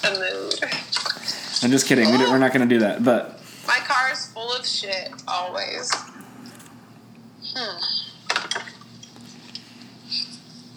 the 0.03 0.11
mood. 0.21 0.71
I'm 1.63 1.71
just 1.71 1.87
kidding. 1.87 2.11
We 2.11 2.19
we're 2.19 2.39
not 2.39 2.53
going 2.53 2.69
to 2.69 2.75
do 2.75 2.81
that. 2.81 3.03
But 3.05 3.41
My 3.67 3.79
car 3.87 4.11
is 4.13 4.27
full 4.29 4.53
of 4.53 4.67
shit 4.67 5.13
always. 5.27 5.91
Hmm. 7.55 8.04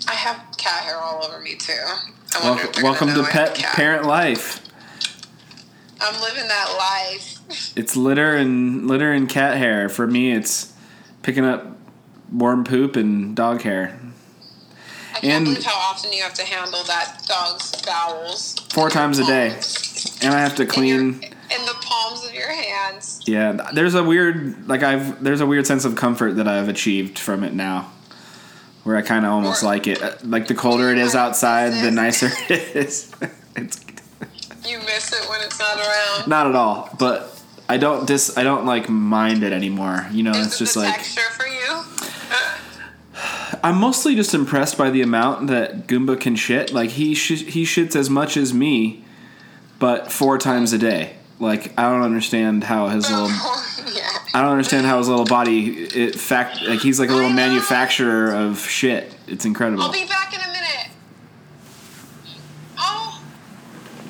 I 0.08 0.14
have 0.14 0.42
cat 0.58 0.84
hair 0.84 0.98
all 0.98 1.24
over 1.24 1.40
me 1.40 1.56
too. 1.56 1.74
I 2.36 2.48
wonder 2.50 2.64
welcome, 2.64 2.70
if 2.78 2.84
welcome 2.84 3.08
to 3.10 3.14
know 3.16 3.22
I 3.24 3.30
have 3.32 3.54
pet 3.56 3.74
parent 3.74 4.06
life. 4.06 4.62
I'm 6.00 6.22
living 6.22 6.48
that 6.48 6.76
life. 6.78 7.74
It's 7.76 7.96
litter 7.96 8.36
and 8.36 8.88
litter 8.88 9.12
and 9.12 9.28
cat 9.28 9.58
hair. 9.58 9.90
For 9.90 10.06
me, 10.08 10.32
it's 10.32 10.74
picking 11.24 11.44
up 11.46 11.66
worm 12.32 12.64
poop 12.64 12.96
and 12.96 13.36
dog 13.36 13.62
hair. 13.64 14.00
I 15.16 15.20
can't 15.20 15.34
And- 15.34 15.46
believe 15.46 15.64
how 15.64 15.74
often 15.76 16.14
you 16.14 16.22
have 16.22 16.36
to 16.36 16.44
handle 16.46 16.84
that 16.84 17.24
dog's 17.28 17.72
bowels. 17.82 18.56
Four 18.72 18.90
times 18.92 19.18
a 19.18 19.26
day. 19.26 19.60
And 20.22 20.34
I 20.34 20.40
have 20.40 20.56
to 20.56 20.66
clean. 20.66 21.24
in 21.50 21.66
the 21.66 21.76
palms 21.82 22.24
of 22.26 22.34
your 22.34 22.50
hands. 22.52 23.22
Yeah, 23.26 23.54
there's 23.74 23.96
a 23.96 24.04
weird 24.04 24.68
like 24.68 24.84
I've 24.84 25.24
there's 25.24 25.42
a 25.42 25.46
weird 25.48 25.66
sense 25.66 25.86
of 25.86 25.96
comfort 25.96 26.34
that 26.36 26.48
I've 26.48 26.68
achieved 26.70 27.18
from 27.18 27.44
it 27.44 27.54
now, 27.54 27.90
where 28.88 28.96
I 28.96 29.02
kind 29.02 29.26
of 29.26 29.32
almost 29.34 29.64
like 29.64 29.86
it. 29.86 30.02
Uh, 30.02 30.14
Like 30.24 30.48
the 30.48 30.56
colder 30.56 30.90
it 30.92 30.98
is 30.98 31.14
outside, 31.14 31.84
the 31.84 31.92
nicer 31.92 32.30
it 32.50 32.76
is. 32.76 33.12
it's 33.56 33.80
You 34.66 34.80
miss 34.80 35.12
it 35.12 35.30
when 35.30 35.42
it's 35.42 35.60
not 35.60 35.78
around. 35.78 36.28
not 36.28 36.48
at 36.48 36.56
all, 36.56 36.90
but 36.98 37.38
I 37.70 37.76
don't 37.78 38.08
dis 38.08 38.38
I 38.38 38.44
don't 38.44 38.66
like 38.66 38.88
mind 38.90 39.44
it 39.44 39.52
anymore. 39.52 40.08
You 40.12 40.24
know, 40.24 40.32
Is 40.32 40.48
it's 40.48 40.56
it 40.56 40.60
just 40.60 40.74
the 40.76 40.80
like 40.82 40.96
texture 40.96 41.30
for 41.32 41.46
you? 41.46 41.84
I'm 43.64 43.78
mostly 43.78 44.16
just 44.16 44.34
impressed 44.34 44.78
by 44.78 44.90
the 44.90 45.02
amount 45.02 45.48
that 45.48 45.88
Goomba 45.88 46.20
can 46.20 46.36
shit. 46.36 46.72
Like 46.72 46.92
he 46.92 47.14
sh- 47.14 47.44
he 47.46 47.64
shits 47.64 47.96
as 47.96 48.10
much 48.10 48.38
as 48.38 48.54
me, 48.54 49.04
but 49.80 50.12
four 50.12 50.38
times 50.38 50.72
a 50.74 50.78
day. 50.78 51.16
Like 51.40 51.78
I 51.78 51.90
don't 51.90 52.04
understand 52.04 52.64
how 52.66 52.88
his 52.88 53.10
little 53.12 53.28
yeah. 53.30 53.64
I 54.38 54.42
don't 54.42 54.52
understand 54.52 54.86
how 54.86 55.00
his 55.00 55.10
little 55.10 55.26
body 55.26 55.70
it 55.96 56.14
fact 56.14 56.62
like 56.62 56.80
he's 56.80 57.00
like 57.00 57.10
a 57.10 57.14
little 57.14 57.32
manufacturer 57.32 58.32
of 58.32 58.60
shit. 58.60 59.16
It's 59.26 59.46
incredible. 59.46 59.82
I'll 59.82 59.92
be 59.92 60.06
back 60.06 60.32
in 60.32 60.40
a 60.40 60.48
minute. 60.54 60.90
Oh, 62.78 63.20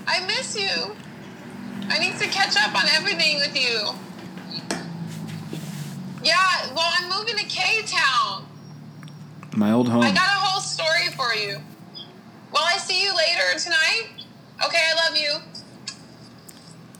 I 0.05 0.25
miss 0.25 0.59
you. 0.59 0.97
I 1.87 1.97
need 1.99 2.17
to 2.17 2.27
catch 2.27 2.57
up 2.57 2.75
on 2.75 2.89
everything 2.89 3.37
with 3.37 3.55
you. 3.55 3.93
Yeah, 6.21 6.73
well, 6.75 6.91
I'm 6.99 7.09
moving 7.09 7.37
to 7.37 7.45
K 7.45 7.83
Town. 7.83 8.45
My 9.55 9.71
old 9.71 9.87
home. 9.87 10.03
I 10.03 10.11
got 10.11 10.27
a 10.27 10.39
whole 10.41 10.59
story 10.59 11.07
for 11.15 11.33
you. 11.35 11.59
Will 12.51 12.65
I 12.65 12.75
see 12.79 13.01
you 13.01 13.15
later 13.15 13.57
tonight? 13.57 14.09
Okay, 14.65 14.81
I 14.91 15.07
love 15.07 15.15
you. 15.15 15.35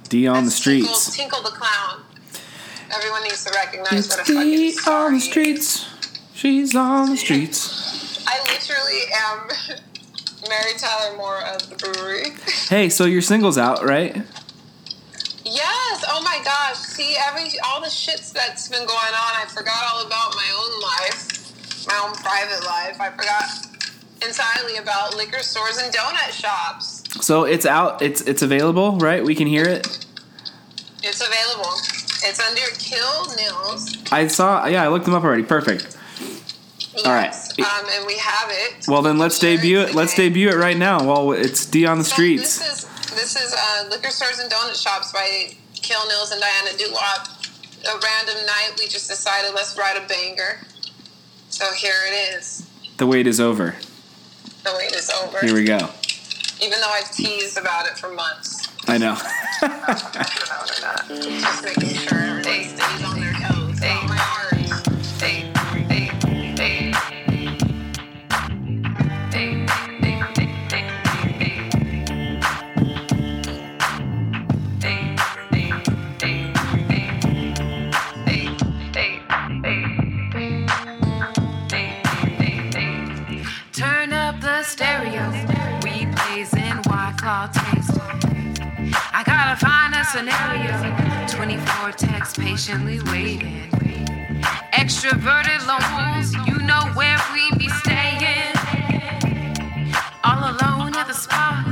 D 0.07 0.27
on 0.27 0.35
the 0.35 0.41
That's 0.43 0.63
Tinkle, 0.63 0.93
streets. 0.93 1.17
Tinkle 1.17 1.43
the 1.43 1.49
clown. 1.49 2.05
Everyone 2.97 3.23
needs 3.23 3.43
to 3.43 3.51
recognize 3.51 3.93
It's 3.93 4.09
what 4.09 4.27
a 4.27 4.33
fucking 4.33 4.49
D 4.49 4.71
star 4.71 5.05
on 5.05 5.11
the 5.11 5.17
um, 5.17 5.19
streets. 5.19 5.85
She's 6.33 6.75
on 6.75 7.11
the 7.11 7.17
streets. 7.17 8.25
I 8.27 8.39
literally 8.51 9.01
am 9.13 9.77
Mary 10.49 10.73
Tyler 10.79 11.15
Moore 11.15 11.41
of 11.41 11.69
the 11.69 11.75
brewery. 11.75 12.31
Hey, 12.69 12.89
so 12.89 13.05
your 13.05 13.21
single's 13.21 13.57
out, 13.57 13.85
right? 13.85 14.15
Yes. 15.45 16.05
Oh 16.09 16.21
my 16.23 16.41
gosh. 16.43 16.75
See 16.77 17.15
every 17.17 17.47
all 17.63 17.79
the 17.79 17.87
shits 17.87 18.33
that's 18.33 18.67
been 18.67 18.85
going 18.85 18.89
on. 18.89 19.31
I 19.35 19.45
forgot 19.47 19.77
all 19.93 20.05
about 20.05 20.35
my 20.35 20.49
own 20.59 20.81
life, 20.81 21.87
my 21.87 21.97
own 22.03 22.13
private 22.15 22.65
life. 22.65 22.99
I 22.99 23.11
forgot 23.11 23.45
entirely 24.27 24.77
about 24.77 25.15
liquor 25.15 25.39
stores 25.43 25.77
and 25.77 25.93
donut 25.93 26.31
shops. 26.31 27.03
So 27.25 27.45
it's 27.45 27.65
out. 27.65 28.01
It's 28.01 28.21
it's 28.21 28.41
available, 28.41 28.97
right? 28.97 29.23
We 29.23 29.35
can 29.35 29.47
hear 29.47 29.63
it. 29.63 30.05
It's 31.03 31.21
available. 31.21 31.71
It's 32.23 32.39
under 32.39 32.61
Kill 32.79 33.35
Nils. 33.35 33.97
I 34.11 34.27
saw. 34.27 34.65
Yeah, 34.65 34.83
I 34.83 34.87
looked 34.87 35.05
them 35.05 35.13
up 35.13 35.23
already. 35.23 35.43
Perfect. 35.43 35.95
All 37.05 37.13
right. 37.13 37.33
Um, 37.33 37.85
and 37.91 38.05
we 38.07 38.17
have 38.17 38.49
it. 38.49 38.87
Well, 38.87 39.01
then 39.01 39.17
let's 39.17 39.39
Here 39.39 39.55
debut 39.57 39.79
it. 39.79 39.93
Let's 39.95 40.15
debut 40.15 40.49
it 40.49 40.55
right 40.55 40.77
now. 40.77 41.03
While 41.03 41.31
it's 41.33 41.65
D 41.65 41.85
on 41.85 41.99
the 41.99 42.03
So 42.03 42.13
streets. 42.15 42.59
This 42.59 42.83
is 42.83 43.13
this 43.15 43.35
is 43.35 43.53
uh, 43.53 43.87
liquor 43.89 44.09
stores 44.09 44.39
and 44.39 44.51
donut 44.51 44.81
shops 44.81 45.11
by 45.11 45.55
Kill 45.75 46.05
Nils 46.07 46.31
and 46.31 46.41
Diana 46.41 46.71
Dulop. 46.77 47.33
A 47.85 47.99
random 47.99 48.45
night, 48.45 48.71
we 48.79 48.87
just 48.87 49.07
decided 49.07 49.53
let's 49.53 49.77
write 49.77 50.03
a 50.03 50.07
banger. 50.07 50.59
So 51.49 51.71
here 51.73 51.93
it 52.07 52.35
is. 52.35 52.67
The 52.97 53.07
wait 53.07 53.27
is 53.27 53.39
over. 53.39 53.75
The 54.63 54.73
wait 54.77 54.93
is 54.93 55.09
over. 55.09 55.39
Here 55.39 55.53
we 55.53 55.63
go. 55.63 55.89
Even 56.61 56.81
though 56.81 56.89
I've 56.89 57.11
teased 57.11 57.57
about 57.57 57.85
it 57.85 57.97
for 57.97 58.09
months. 58.09 58.66
I 58.85 58.97
know. 58.97 59.17
Turn 83.73 84.11
up 84.11 84.41
the 84.41 84.63
stereo, 84.63 85.29
replays 85.81 86.53
in 86.55 86.77
white 86.89 87.15
claw 87.19 87.47
taste. 87.47 88.36
Find 89.59 89.95
a 89.95 90.03
scenario. 90.05 91.27
24 91.27 91.91
texts 91.93 92.37
patiently 92.37 92.99
waiting. 93.11 93.69
Extroverted 94.71 95.65
loans, 95.65 96.33
you 96.47 96.59
know 96.65 96.83
where 96.93 97.19
we 97.33 97.51
be 97.57 97.67
staying. 97.69 98.53
All 100.23 100.51
alone 100.51 100.95
at 100.95 101.07
the 101.07 101.13
spot 101.13 101.65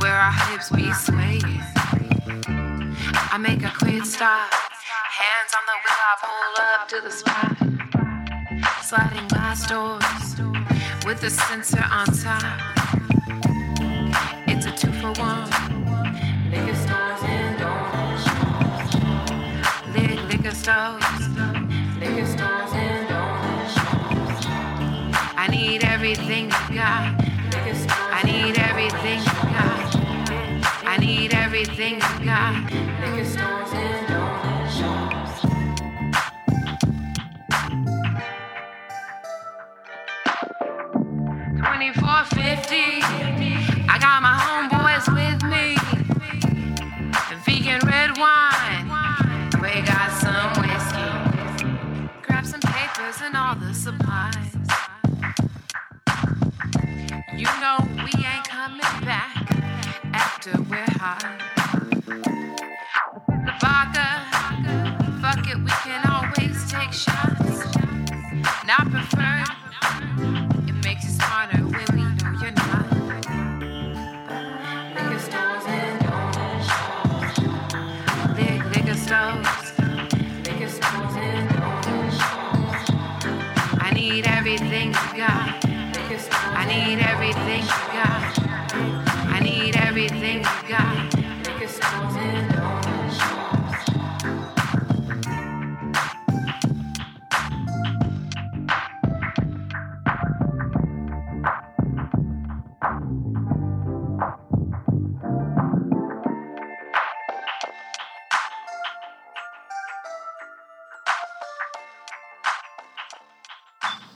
where 0.00 0.14
our 0.14 0.32
hips 0.48 0.70
be 0.70 0.90
swaying. 0.92 1.60
I 3.30 3.36
make 3.38 3.62
a 3.62 3.72
quick 3.76 4.04
stop, 4.04 4.50
hands 5.20 5.52
on 5.58 5.64
the 5.68 5.76
wheel, 5.84 6.02
I 6.08 6.14
pull 6.24 6.54
up 6.64 6.88
to 6.88 7.00
the 7.02 7.10
spot. 7.10 7.56
Sliding 8.82 9.28
glass 9.28 9.66
doors 9.68 10.40
with 11.04 11.22
a 11.24 11.30
sensor 11.30 11.84
on 11.90 12.06
top. 12.06 12.58
It's 14.46 14.64
a 14.66 14.72
I 20.70 20.74
need 25.50 25.82
everything 25.82 26.44
you 26.44 26.74
got. 26.74 27.14
I 28.12 28.22
need 28.22 28.58
everything 28.58 29.20
you 29.20 29.32
got. 29.48 29.96
I 30.84 30.98
need 30.98 31.32
everything 31.32 31.94
you 31.94 32.24
got. 32.24 32.54
Twenty-four 41.56 42.24
fifty. 42.36 43.00
I 43.88 43.98
got 43.98 44.20
my 44.20 44.36
homeboys 44.38 45.08
with 45.14 45.42
me. 45.44 45.47
All 53.48 53.54
the 53.54 53.72
supplies. 53.72 54.54
You 57.34 57.46
know 57.62 57.78
we 58.04 58.12
ain't 58.22 58.46
coming 58.46 58.80
back 59.06 59.50
after 60.12 60.50
we're 60.68 60.84
high. 60.98 61.38
The 63.26 63.54
vodka, 63.62 64.08
fuck 65.22 65.48
it, 65.48 65.56
we 65.56 65.70
can 65.82 66.06
always 66.10 66.70
take 66.70 66.92
shots. 66.92 67.64
Not 68.66 68.90
preferred. 68.90 69.57
Everything 84.48 84.88
you 84.88 85.18
got. 85.18 85.62
I 85.66 86.64
need 86.64 87.00
everything 87.00 87.60
you 87.60 87.92
got. 87.92 88.27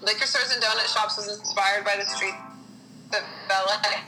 Liquor 0.02 0.26
stores 0.26 0.50
and 0.52 0.62
donut 0.62 0.92
shops 0.92 1.16
was 1.16 1.28
inspired 1.38 1.84
by 1.84 1.96
the 1.96 2.04
street 2.10 2.34
of 3.12 3.22
LA. 3.48 4.00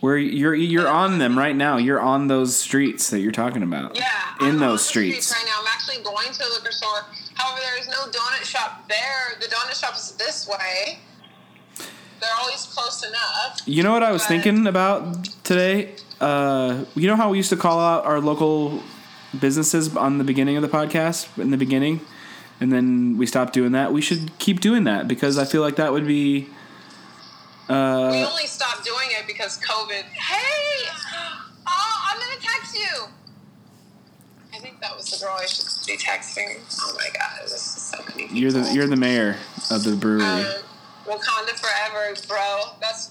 Where 0.00 0.16
you're 0.18 0.54
you're 0.54 0.88
on 0.88 1.18
them 1.18 1.36
right 1.38 1.56
now. 1.56 1.78
You're 1.78 2.00
on 2.00 2.28
those 2.28 2.56
streets 2.56 3.10
that 3.10 3.20
you're 3.20 3.32
talking 3.32 3.62
about. 3.62 3.96
Yeah. 3.96 4.04
In 4.40 4.46
I'm 4.52 4.58
those 4.58 4.80
the 4.82 4.88
streets. 4.88 5.32
right 5.32 5.44
now. 5.46 5.56
I'm 5.60 5.66
actually 5.66 6.02
going 6.04 6.32
to 6.32 6.44
a 6.44 6.50
liquor 6.54 6.70
store. 6.70 7.00
However, 7.34 7.60
there 7.62 7.78
is 7.80 7.88
no 7.88 8.04
donut 8.10 8.44
shop 8.44 8.88
there. 8.88 9.38
The 9.40 9.46
donut 9.46 9.78
shop 9.80 9.94
is 9.96 10.12
this 10.12 10.46
way. 10.46 10.98
They're 12.20 12.30
always 12.40 12.64
close 12.66 13.02
enough. 13.06 13.60
You 13.66 13.82
know 13.82 13.92
what 13.92 14.02
I 14.02 14.12
was 14.12 14.22
But- 14.22 14.28
thinking 14.28 14.66
about 14.66 15.24
today? 15.44 15.94
Uh, 16.20 16.84
you 16.94 17.06
know 17.08 17.16
how 17.16 17.30
we 17.30 17.36
used 17.38 17.50
to 17.50 17.56
call 17.56 17.78
out 17.80 18.04
our 18.06 18.20
local 18.20 18.82
businesses 19.38 19.94
on 19.96 20.18
the 20.18 20.24
beginning 20.24 20.56
of 20.56 20.62
the 20.62 20.68
podcast, 20.68 21.26
in 21.38 21.50
the 21.50 21.58
beginning, 21.58 22.00
and 22.60 22.72
then 22.72 23.16
we 23.18 23.26
stopped 23.26 23.52
doing 23.52 23.72
that. 23.72 23.92
We 23.92 24.00
should 24.00 24.36
keep 24.38 24.60
doing 24.60 24.84
that 24.84 25.06
because 25.08 25.38
I 25.38 25.44
feel 25.44 25.62
like 25.62 25.76
that 25.76 25.92
would 25.92 26.06
be. 26.06 26.48
we 27.68 27.74
Uh, 27.74 28.28
only 28.30 28.46
stopped 28.46 28.84
doing 28.84 29.08
it 29.10 29.26
because 29.26 29.58
COVID. 29.60 30.02
Hey! 30.02 30.88
Oh, 31.66 31.94
I'm 32.10 32.18
gonna 32.18 32.40
text 32.40 32.74
you. 32.78 33.06
I 34.54 34.58
think 34.58 34.80
that 34.80 34.96
was 34.96 35.06
the 35.10 35.24
girl 35.24 35.36
I 35.38 35.44
should 35.46 35.66
be 35.86 35.96
texting. 35.96 36.56
Oh 36.82 36.94
my 36.96 37.08
god, 37.12 37.40
this 37.42 37.52
is 37.52 37.82
so 37.82 37.98
many 38.08 38.22
people. 38.22 38.36
you're 38.36 38.52
the 38.52 38.72
you're 38.72 38.86
the 38.86 38.96
mayor 38.96 39.36
of 39.70 39.84
the 39.84 39.96
brewery. 39.96 40.22
Um, 40.24 40.46
Wakanda 41.06 41.50
forever, 41.60 42.14
bro. 42.26 42.60
That's 42.80 43.10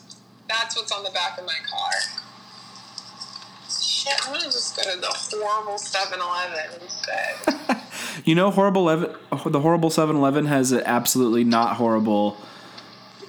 that's 0.49 0.75
what's 0.75 0.91
on 0.91 1.03
the 1.03 1.11
back 1.11 1.37
of 1.37 1.45
my 1.45 1.57
car. 1.69 1.91
Shit, 4.05 4.27
I'm 4.27 4.33
gonna 4.33 4.45
just 4.45 4.75
go 4.75 4.83
to 4.83 4.99
the 4.99 5.07
horrible 5.07 5.73
7-Eleven 5.73 6.81
instead. 6.81 7.81
You 8.23 8.33
know, 8.33 8.49
horrible 8.49 8.89
11, 8.89 9.15
the 9.47 9.59
horrible 9.59 9.89
7-Eleven 9.89 10.45
has 10.45 10.71
an 10.71 10.81
absolutely 10.85 11.43
not 11.43 11.75
horrible 11.75 12.37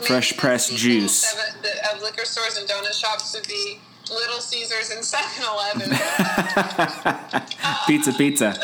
fresh 0.07 0.37
pressed 0.37 0.77
juice. 0.77 1.25
Seven, 1.25 1.61
the, 1.63 2.05
liquor 2.05 2.25
stores 2.25 2.57
and 2.57 2.69
donut 2.69 2.93
shops 2.93 3.35
would 3.35 3.47
be 3.49 3.81
Little 4.11 4.39
Caesars 4.39 4.91
and 4.91 5.03
7-Eleven. 5.03 5.91
pizza, 7.87 8.13
pizza. 8.13 8.55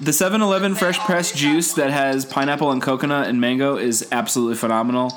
The 0.00 0.10
7-Eleven 0.10 0.74
fresh 0.74 0.98
pressed 0.98 1.36
juice 1.36 1.72
that 1.74 1.90
has 1.90 2.24
pineapple 2.24 2.70
and 2.72 2.82
coconut 2.82 3.28
and 3.28 3.40
mango 3.40 3.76
is 3.76 4.06
absolutely 4.12 4.56
phenomenal. 4.56 5.10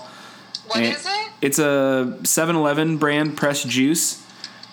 what 0.68 0.78
And 0.78 0.96
is 0.96 1.06
it? 1.06 1.32
It's 1.42 1.60
a 1.60 2.18
7-Eleven 2.24 2.98
brand 2.98 3.36
pressed 3.38 3.68
juice 3.68 4.26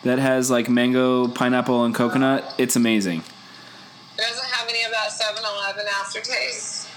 that 0.06 0.18
has 0.18 0.50
like 0.50 0.68
mango, 0.68 1.28
pineapple, 1.28 1.84
and 1.84 1.94
coconut. 1.94 2.54
It's 2.58 2.76
amazing. 2.76 3.20
It 3.20 4.20
doesn't 4.20 4.46
have 4.46 4.68
any 4.68 4.82
of 4.84 4.90
that 4.92 5.10
7-Eleven 5.10 5.84
aftertaste. 6.00 6.88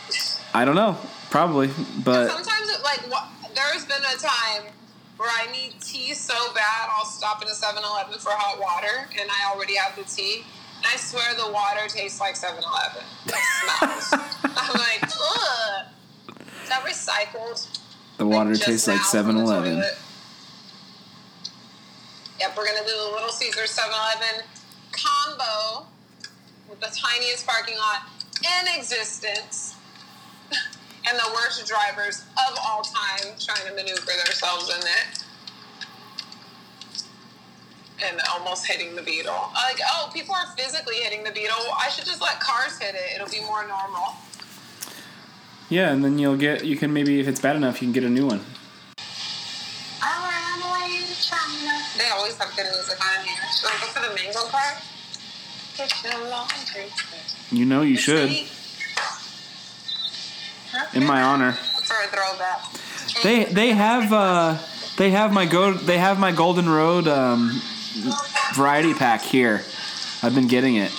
I 0.54 0.66
don't 0.66 0.76
know, 0.76 0.98
probably, 1.30 1.68
but 2.04 2.30
Sometimes 2.30 2.70
it 2.70 2.82
like 2.84 3.02
wha- 3.12 3.28
there's 3.54 3.86
been 3.86 4.02
a 4.02 4.18
time 4.18 4.72
where 5.18 5.30
I 5.30 5.52
need 5.52 5.74
tea 5.82 6.14
so 6.14 6.34
bad 6.54 6.90
I'll 6.98 7.06
stop 7.06 7.42
at 7.42 7.48
a 7.48 7.52
7-Eleven 7.52 8.20
for 8.20 8.32
hot 8.32 8.60
water 8.60 9.10
and 9.20 9.30
I 9.30 9.54
already 9.54 9.76
have 9.76 9.96
the 9.96 10.04
tea. 10.04 10.44
And 10.78 10.86
I 10.86 10.96
swear 10.96 11.36
the 11.36 11.52
water 11.52 11.88
tastes 11.90 12.22
like 12.22 12.36
7-Eleven. 12.36 13.04
It 13.26 13.34
smells. 13.34 14.14
I'm 14.44 14.74
like, 14.80 15.04
ugh. 15.04 15.86
Is 16.64 16.70
that 16.70 16.84
recycled? 16.86 17.68
the 18.18 18.26
water 18.28 18.52
just 18.52 18.66
tastes 18.66 18.88
like 18.88 18.98
now 18.98 19.24
from 19.24 19.38
the 19.38 19.44
7-Eleven. 19.44 19.84
Toilet. 22.40 22.48
Yep, 22.48 22.58
we're 22.58 22.66
gonna 22.66 22.88
do 22.88 22.96
the 22.96 23.12
Little 23.14 23.30
Caesar 23.30 23.62
7-Eleven 23.62 24.46
combo 24.92 25.86
with 26.70 26.80
the 26.80 26.90
tiniest 26.96 27.46
parking 27.48 27.78
lot 27.78 28.04
in 28.42 28.80
existence, 28.80 29.76
and 30.52 31.18
the 31.18 31.32
worst 31.34 31.66
drivers 31.68 32.24
of 32.50 32.58
all 32.66 32.82
time 32.82 33.34
trying 33.40 33.68
to 33.68 33.76
maneuver 33.76 34.12
themselves 34.26 34.70
in 34.70 34.82
it. 34.82 35.24
And 38.02 38.18
almost 38.32 38.66
hitting 38.66 38.96
the 38.96 39.02
beetle. 39.02 39.52
Like, 39.54 39.82
oh, 39.92 40.10
people 40.14 40.34
are 40.34 40.48
physically 40.58 40.96
hitting 40.96 41.26
the 41.26 41.32
beetle. 41.32 41.58
I 41.78 41.90
should 41.90 42.06
just 42.06 42.22
let 42.22 42.40
cars 42.40 42.80
hit 42.80 42.96
it. 42.96 43.16
It'll 43.16 43.28
be 43.28 43.42
more 43.42 43.68
normal. 43.68 44.16
Yeah, 45.68 45.92
and 45.92 46.02
then 46.02 46.18
you'll 46.18 46.38
get 46.38 46.64
you 46.64 46.78
can 46.78 46.94
maybe 46.94 47.20
if 47.20 47.28
it's 47.28 47.42
bad 47.42 47.58
enough 47.58 47.82
you 47.82 47.88
can 47.88 47.94
get 47.94 48.06
a 48.06 48.10
new 48.10 48.26
one. 48.26 48.40
They 51.98 52.10
always 52.10 52.38
have 52.38 52.56
good 52.56 52.68
music 52.72 53.00
on 53.02 53.26
here. 53.26 53.36
Should 53.58 53.70
I 53.70 53.78
go 53.82 53.88
for 53.88 54.10
the 54.10 54.16
mango 54.16 54.46
part? 54.50 54.78
Laundry. 56.30 56.92
You 57.52 57.66
know 57.66 57.82
you 57.82 57.98
should. 57.98 58.30
In 60.94 61.06
my 61.06 61.22
honor. 61.22 61.54
For 61.54 61.96
a 62.04 62.08
throwback. 62.08 62.62
They 63.24 63.46
they 63.46 63.72
have 63.72 64.12
uh 64.12 64.58
they 64.98 65.12
have 65.12 65.32
my 65.32 65.46
go 65.46 65.74
they 65.74 65.98
have 65.98 66.20
my 66.20 66.32
Golden 66.32 66.70
Road 66.70 67.08
um 67.08 67.62
variety 68.54 68.94
pack 68.94 69.22
here. 69.22 69.62
I've 70.22 70.36
been 70.36 70.48
getting 70.48 70.76
it. 70.76 70.92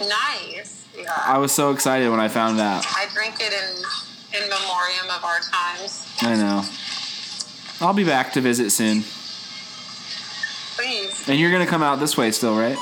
Nice. 0.00 0.86
Yeah. 0.96 1.12
I 1.16 1.38
was 1.38 1.52
so 1.52 1.70
excited 1.70 2.10
when 2.10 2.20
I 2.20 2.28
found 2.28 2.58
out. 2.60 2.84
I 2.88 3.06
drink 3.14 3.36
it 3.40 3.52
in 3.52 4.42
in 4.42 4.48
memoriam 4.48 5.08
of 5.16 5.24
our 5.24 5.38
times. 5.40 6.06
I 6.20 6.36
know. 6.36 6.64
I'll 7.80 7.94
be 7.94 8.04
back 8.04 8.32
to 8.34 8.40
visit 8.40 8.70
soon. 8.70 9.04
Please. 10.80 11.28
And 11.28 11.38
you're 11.38 11.50
gonna 11.52 11.66
come 11.66 11.82
out 11.82 12.00
this 12.00 12.16
way 12.16 12.30
still, 12.30 12.56
right? 12.56 12.76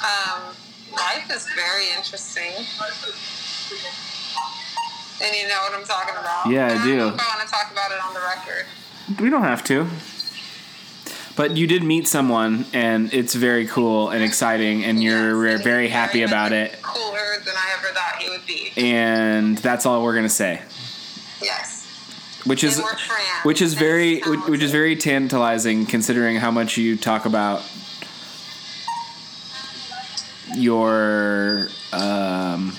Um, 0.00 0.54
life 0.96 1.28
is 1.34 1.46
very 1.56 1.88
interesting. 1.96 2.52
And 5.22 5.36
you 5.36 5.48
know 5.48 5.60
what 5.62 5.74
I'm 5.78 5.84
talking 5.84 6.14
about. 6.16 6.46
Yeah, 6.48 6.66
I 6.66 6.70
And 6.70 6.82
do. 6.84 6.96
don't 6.96 7.08
know 7.08 7.14
if 7.14 7.20
I 7.20 7.36
want 7.36 7.48
to 7.48 7.52
talk 7.52 7.72
about 7.72 7.90
it 7.90 7.98
on 8.04 8.14
the 8.14 8.20
record. 8.20 8.66
We 9.20 9.28
don't 9.28 9.42
have 9.42 9.64
to. 9.64 9.86
But 11.36 11.56
you 11.56 11.66
did 11.66 11.82
meet 11.82 12.06
someone, 12.06 12.64
and 12.72 13.12
it's 13.12 13.34
very 13.34 13.66
cool 13.66 14.10
and 14.10 14.22
exciting, 14.22 14.84
and 14.84 15.02
you're 15.02 15.46
Yes, 15.46 15.62
very 15.62 15.88
happy 15.88 16.20
much 16.20 16.30
about 16.30 16.52
it. 16.52 16.80
Cooler 16.82 17.38
than 17.44 17.54
I 17.56 17.74
ever 17.78 17.88
thought 17.94 18.16
he 18.22 18.30
would 18.30 18.46
be. 18.46 18.72
And 18.76 19.58
that's 19.58 19.84
all 19.84 20.02
we're 20.04 20.14
gonna 20.14 20.28
say. 20.28 20.62
Yes. 21.42 21.79
Which 22.44 22.64
is 22.64 22.76
And 22.76 22.84
we're 22.84 22.96
friends. 22.96 23.44
which 23.44 23.60
is 23.62 23.74
very 23.74 24.20
which, 24.20 24.40
which 24.48 24.62
is 24.62 24.70
very 24.70 24.96
tantalizing 24.96 25.86
considering 25.86 26.36
how 26.36 26.50
much 26.50 26.76
you 26.78 26.96
talk 26.96 27.26
about 27.26 27.62
your 30.56 31.68
um, 31.92 32.72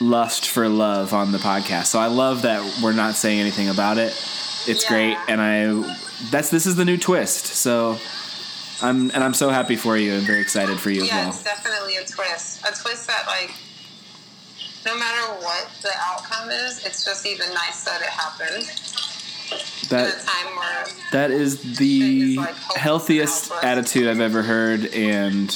lust 0.00 0.48
for 0.48 0.68
love 0.68 1.12
on 1.12 1.32
the 1.32 1.38
podcast. 1.38 1.86
So 1.86 1.98
I 1.98 2.06
love 2.06 2.42
that 2.42 2.80
we're 2.82 2.92
not 2.92 3.14
saying 3.14 3.40
anything 3.40 3.68
about 3.68 3.98
it. 3.98 4.12
It's 4.68 4.82
Yeah. 4.84 4.88
great, 4.88 5.16
and 5.28 5.40
I 5.40 5.96
that's 6.30 6.50
this 6.50 6.66
is 6.66 6.76
the 6.76 6.84
new 6.84 6.96
twist. 6.96 7.46
So 7.46 7.98
I'm 8.82 9.10
and 9.12 9.24
I'm 9.24 9.34
so 9.34 9.48
happy 9.50 9.76
for 9.76 9.96
you 9.96 10.14
and 10.14 10.22
very 10.26 10.40
excited 10.40 10.78
for 10.78 10.90
you 10.90 11.02
as 11.02 11.08
Yeah, 11.08 11.20
well. 11.20 11.28
it's 11.30 11.42
definitely 11.42 11.96
a 11.96 12.04
twist. 12.04 12.60
A 12.66 12.72
twist 12.72 13.06
that 13.06 13.24
like 13.26 13.54
no 14.86 14.96
matter 14.96 15.32
what 15.42 15.68
the 15.82 15.90
outcome 15.98 16.48
is, 16.50 16.86
it's 16.86 17.04
just 17.04 17.26
even 17.26 17.52
nice 17.52 17.84
that 17.84 18.00
it 18.00 18.08
happened. 18.08 18.64
That 19.90 20.20
time 20.24 20.56
where 20.56 20.86
that 21.12 21.30
is 21.30 21.76
the 21.76 22.34
It's 22.34 22.36
like 22.38 22.54
healthiest 22.76 23.52
attitude 23.62 24.06
I've 24.08 24.20
ever 24.20 24.42
heard, 24.42 24.86
and 24.86 25.48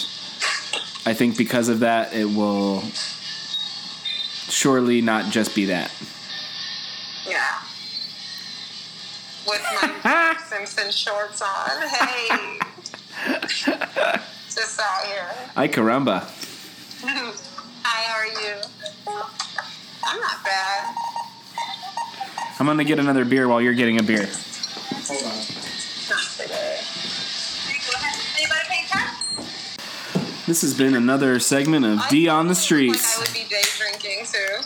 I 1.06 1.14
think 1.14 1.36
because 1.38 1.68
of 1.68 1.80
that, 1.80 2.12
it 2.12 2.24
will 2.26 2.82
surely 4.48 5.00
not 5.00 5.30
just 5.32 5.54
be 5.54 5.66
that. 5.66 5.92
yeah. 7.28 7.58
With 9.46 9.62
my 9.82 10.36
Simpson 10.48 10.90
shorts 10.90 11.40
on. 11.40 11.88
Hey. 11.88 12.58
just 14.50 14.80
out 14.80 15.04
here. 15.06 15.28
Ay 15.56 15.68
caramba. 15.68 16.20
Hi, 17.82 18.02
how 18.04 18.18
are 18.18 18.26
you? 18.26 18.79
I'm 20.10 20.18
not 20.20 20.42
bad. 20.44 20.94
I'm 22.58 22.66
gonna 22.66 22.84
get 22.84 22.98
another 22.98 23.24
beer 23.24 23.46
while 23.48 23.60
you're 23.60 23.74
getting 23.74 24.00
a 24.00 24.02
beer. 24.02 24.26
Pay 28.66 28.84
cash? 28.88 29.24
This 30.46 30.62
has 30.62 30.74
been 30.76 30.94
another 30.96 31.38
segment 31.38 31.86
of 31.86 32.00
D 32.08 32.28
on 32.28 32.46
the 32.46 32.54
Like 32.54 32.58
I 32.58 32.60
streets. 32.60 33.18
would 33.18 33.32
be 33.32 33.48
day 33.48 33.62
drinking 33.78 34.26
too. 34.26 34.64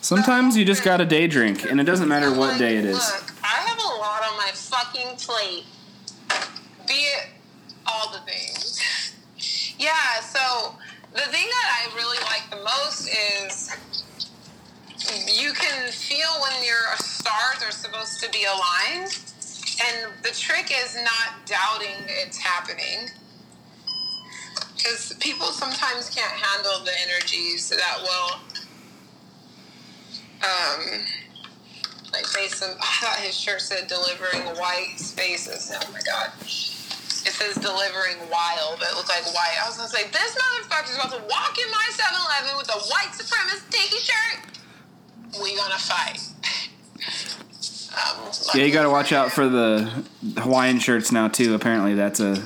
Sometimes 0.00 0.56
you 0.56 0.64
just 0.64 0.82
gotta 0.82 1.06
day 1.06 1.28
drink, 1.28 1.64
and 1.64 1.80
it 1.80 1.84
doesn't 1.84 2.08
matter 2.08 2.34
what 2.34 2.58
day 2.58 2.76
it 2.76 2.84
is. 2.84 2.96
Look, 2.96 3.32
I 3.42 3.46
have 3.46 3.78
a 3.78 3.96
lot 3.98 4.22
on 4.28 4.36
my 4.36 4.50
fucking 4.52 5.16
plate. 5.18 5.64
Be 6.86 6.94
it 6.94 7.28
all 7.86 8.12
the 8.12 8.18
things. 8.30 8.80
yeah, 9.78 10.20
so 10.20 10.74
the 11.14 11.20
thing 11.20 11.46
that 11.46 11.88
I 11.90 11.94
really 11.96 12.18
like 12.24 12.50
the 12.50 12.56
most 12.56 13.08
is 13.08 13.70
you 15.40 15.52
when 16.40 16.64
your 16.64 16.96
stars 16.98 17.62
are 17.62 17.70
supposed 17.70 18.22
to 18.22 18.30
be 18.30 18.44
aligned. 18.44 19.18
And 19.82 20.12
the 20.22 20.30
trick 20.30 20.70
is 20.70 20.94
not 20.96 21.46
doubting 21.46 22.06
it's 22.06 22.38
happening. 22.38 23.10
Because 24.76 25.14
people 25.20 25.46
sometimes 25.48 26.10
can't 26.10 26.32
handle 26.32 26.84
the 26.84 26.92
energies 27.08 27.70
that 27.70 27.98
will 28.02 28.40
um, 30.44 31.00
like 32.12 32.26
him. 32.28 32.76
I 32.80 32.92
thought 33.00 33.16
his 33.18 33.34
shirt 33.34 33.60
said 33.60 33.88
delivering 33.88 34.42
white 34.60 34.94
spaces. 34.96 35.72
Oh 35.74 35.92
my 35.92 36.00
god. 36.04 36.30
It 37.24 37.32
says 37.32 37.56
delivering 37.56 38.20
wild, 38.30 38.78
but 38.78 38.92
it 38.92 38.96
looked 38.96 39.08
like 39.08 39.24
white. 39.32 39.56
I 39.62 39.66
was 39.66 39.76
gonna 39.76 39.88
say, 39.88 40.04
this 40.12 40.36
motherfucker's 40.36 40.94
about 40.94 41.10
to 41.16 41.22
walk 41.24 41.56
in 41.58 41.70
my 41.72 41.86
7 41.90 42.12
Eleven 42.12 42.58
with 42.58 42.68
a 42.68 42.78
white 42.92 43.16
supremacist 43.16 43.70
tiki 43.70 43.96
shirt. 43.96 44.63
We 45.42 45.56
gonna 45.56 45.78
fight. 45.78 46.20
Um, 47.94 48.30
Yeah, 48.54 48.64
you 48.64 48.72
gotta 48.72 48.90
watch 48.90 49.12
out 49.12 49.30
for 49.32 49.48
the 49.48 50.04
Hawaiian 50.38 50.78
shirts 50.78 51.12
now 51.12 51.28
too. 51.28 51.54
Apparently, 51.54 51.94
that's 51.94 52.20
a 52.20 52.42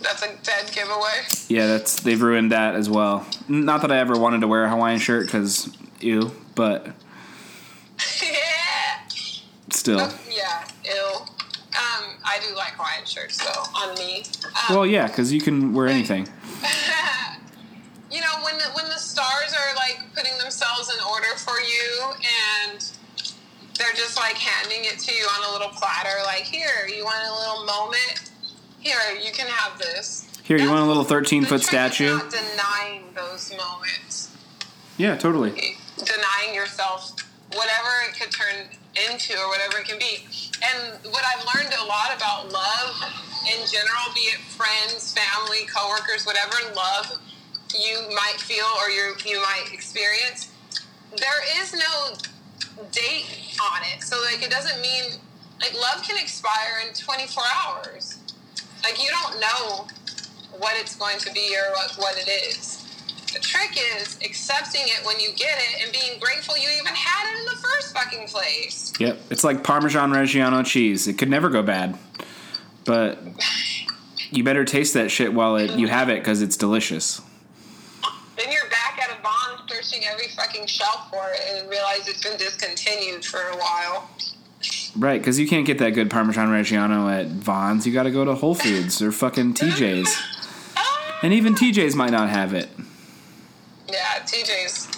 That's 0.00 0.22
a 0.22 0.34
dead 0.42 0.70
giveaway. 0.72 1.22
yeah. 1.48 1.66
That's 1.66 2.00
they've 2.00 2.20
ruined 2.20 2.52
that 2.52 2.74
as 2.74 2.88
well. 2.88 3.26
Not 3.48 3.82
that 3.82 3.92
I 3.92 3.98
ever 3.98 4.18
wanted 4.18 4.40
to 4.42 4.48
wear 4.48 4.64
a 4.64 4.70
Hawaiian 4.70 5.00
shirt 5.00 5.26
because 5.26 5.70
ew, 6.00 6.30
but 6.54 6.86
yeah. 8.22 9.08
still. 9.70 9.98
Yeah, 10.30 10.64
ew. 10.84 11.14
Um, 11.76 12.04
I 12.24 12.38
do 12.48 12.54
like 12.56 12.72
Hawaiian 12.72 13.04
shirts 13.06 13.38
though, 13.38 13.62
on 13.74 13.94
me. 13.98 14.24
Um, 14.68 14.76
Well, 14.76 14.86
yeah, 14.86 15.06
because 15.06 15.32
you 15.32 15.40
can 15.40 15.72
wear 15.74 15.86
anything. 15.88 16.28
you 18.10 18.20
know 18.20 18.34
when 18.44 18.56
the, 18.58 18.64
when 18.74 18.84
the 18.86 18.98
stars 18.98 19.52
are 19.52 19.74
like 19.76 19.98
putting 20.14 20.36
themselves 20.38 20.90
in 20.92 21.00
order 21.04 21.28
for 21.36 21.60
you 21.60 22.12
and 22.72 22.92
they're 23.78 23.92
just 23.94 24.16
like 24.16 24.34
handing 24.36 24.84
it 24.84 24.98
to 24.98 25.14
you 25.14 25.24
on 25.24 25.50
a 25.50 25.52
little 25.52 25.68
platter 25.68 26.16
like 26.24 26.42
here 26.42 26.88
you 26.88 27.04
want 27.04 27.22
a 27.26 27.34
little 27.34 27.64
moment 27.66 28.30
here 28.80 28.98
you 29.24 29.32
can 29.32 29.46
have 29.46 29.78
this 29.78 30.26
Here, 30.44 30.58
you 30.58 30.68
want 30.70 30.80
a 30.80 30.86
little 30.86 31.04
13 31.04 31.44
foot 31.44 31.62
statue? 31.62 32.18
denying 32.30 33.04
those 33.14 33.52
moments 33.56 34.30
Yeah, 34.96 35.16
totally. 35.16 35.50
denying 35.98 36.54
yourself 36.54 37.14
whatever 37.54 37.88
it 38.08 38.18
could 38.18 38.30
turn 38.30 38.66
into 39.08 39.32
or 39.38 39.48
whatever 39.48 39.78
it 39.78 39.86
can 39.86 39.98
be. 39.98 40.26
And 40.62 40.98
what 41.12 41.24
I've 41.24 41.44
learned 41.54 41.72
a 41.80 41.84
lot 41.84 42.10
about 42.16 42.50
love 42.52 42.94
in 43.46 43.64
general, 43.66 44.12
be 44.14 44.20
it 44.28 44.40
friends, 44.52 45.14
family, 45.16 45.64
coworkers, 45.72 46.26
whatever 46.26 46.56
love 46.74 47.18
you 47.78 48.14
might 48.14 48.40
feel 48.40 48.66
or 48.80 48.90
you 48.90 49.14
you 49.24 49.40
might 49.40 49.72
experience, 49.72 50.50
there 51.16 51.62
is 51.62 51.72
no 51.72 52.14
date 52.92 53.56
on 53.60 53.80
it. 53.94 54.02
So 54.02 54.20
like 54.22 54.42
it 54.42 54.50
doesn't 54.50 54.80
mean 54.80 55.04
like 55.60 55.74
love 55.74 56.02
can 56.02 56.16
expire 56.20 56.82
in 56.86 56.94
24 56.94 57.42
hours. 57.64 58.18
Like 58.82 59.02
you 59.02 59.10
don't 59.10 59.40
know 59.40 59.86
what 60.58 60.74
it's 60.78 60.96
going 60.96 61.18
to 61.18 61.32
be 61.32 61.56
or 61.56 61.72
what, 61.72 61.94
what 61.96 62.18
it 62.18 62.28
is. 62.28 62.84
The 63.32 63.40
trick 63.40 63.78
is 63.96 64.18
accepting 64.24 64.82
it 64.84 65.04
when 65.04 65.20
you 65.20 65.28
get 65.36 65.58
it 65.58 65.82
and 65.82 65.92
being 65.92 66.18
grateful 66.18 66.56
you 66.56 66.68
even 66.80 66.94
had 66.94 67.34
it 67.34 67.40
in 67.40 67.44
the 67.44 67.60
first 67.60 67.94
fucking 67.94 68.28
place. 68.28 68.92
Yep, 68.98 69.20
it's 69.30 69.44
like 69.44 69.62
Parmesan 69.62 70.12
Reggiano 70.12 70.64
cheese. 70.64 71.06
It 71.06 71.18
could 71.18 71.28
never 71.28 71.50
go 71.50 71.62
bad, 71.62 71.98
but 72.84 73.18
you 74.30 74.44
better 74.44 74.64
taste 74.64 74.94
that 74.94 75.10
shit 75.10 75.34
while 75.34 75.56
it, 75.56 75.78
you 75.78 75.88
have 75.88 76.08
it 76.08 76.20
because 76.20 76.40
it's 76.40 76.56
delicious. 76.56 77.20
Then 78.38 78.52
you're 78.52 78.70
back 78.70 79.00
at 79.02 79.18
a 79.18 79.20
bond 79.20 79.68
searching 79.68 80.04
every 80.06 80.28
fucking 80.28 80.66
shelf 80.66 81.10
for 81.10 81.28
it 81.32 81.40
and 81.50 81.68
realize 81.68 82.06
it's 82.06 82.22
been 82.22 82.36
discontinued 82.36 83.24
for 83.24 83.40
a 83.40 83.56
while. 83.56 84.08
Right, 84.96 85.20
because 85.20 85.40
you 85.40 85.48
can't 85.48 85.66
get 85.66 85.78
that 85.78 85.90
good 85.90 86.08
Parmesan 86.08 86.48
Reggiano 86.48 87.12
at 87.12 87.26
Vons. 87.26 87.84
You 87.84 87.92
got 87.92 88.04
to 88.04 88.12
go 88.12 88.24
to 88.24 88.34
Whole 88.34 88.54
Foods 88.54 89.02
or 89.02 89.10
fucking 89.10 89.54
TJ's, 89.54 90.16
and 91.22 91.32
even 91.32 91.54
TJ's 91.54 91.96
might 91.96 92.10
not 92.10 92.28
have 92.28 92.54
it. 92.54 92.68
Yeah, 93.88 94.20
TJ's. 94.20 94.88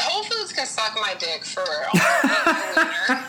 Whole 0.00 0.24
Foods 0.24 0.52
can 0.52 0.66
suck 0.66 0.94
my 1.00 1.14
dick 1.18 1.44
for 1.44 1.62
real. 1.62 1.88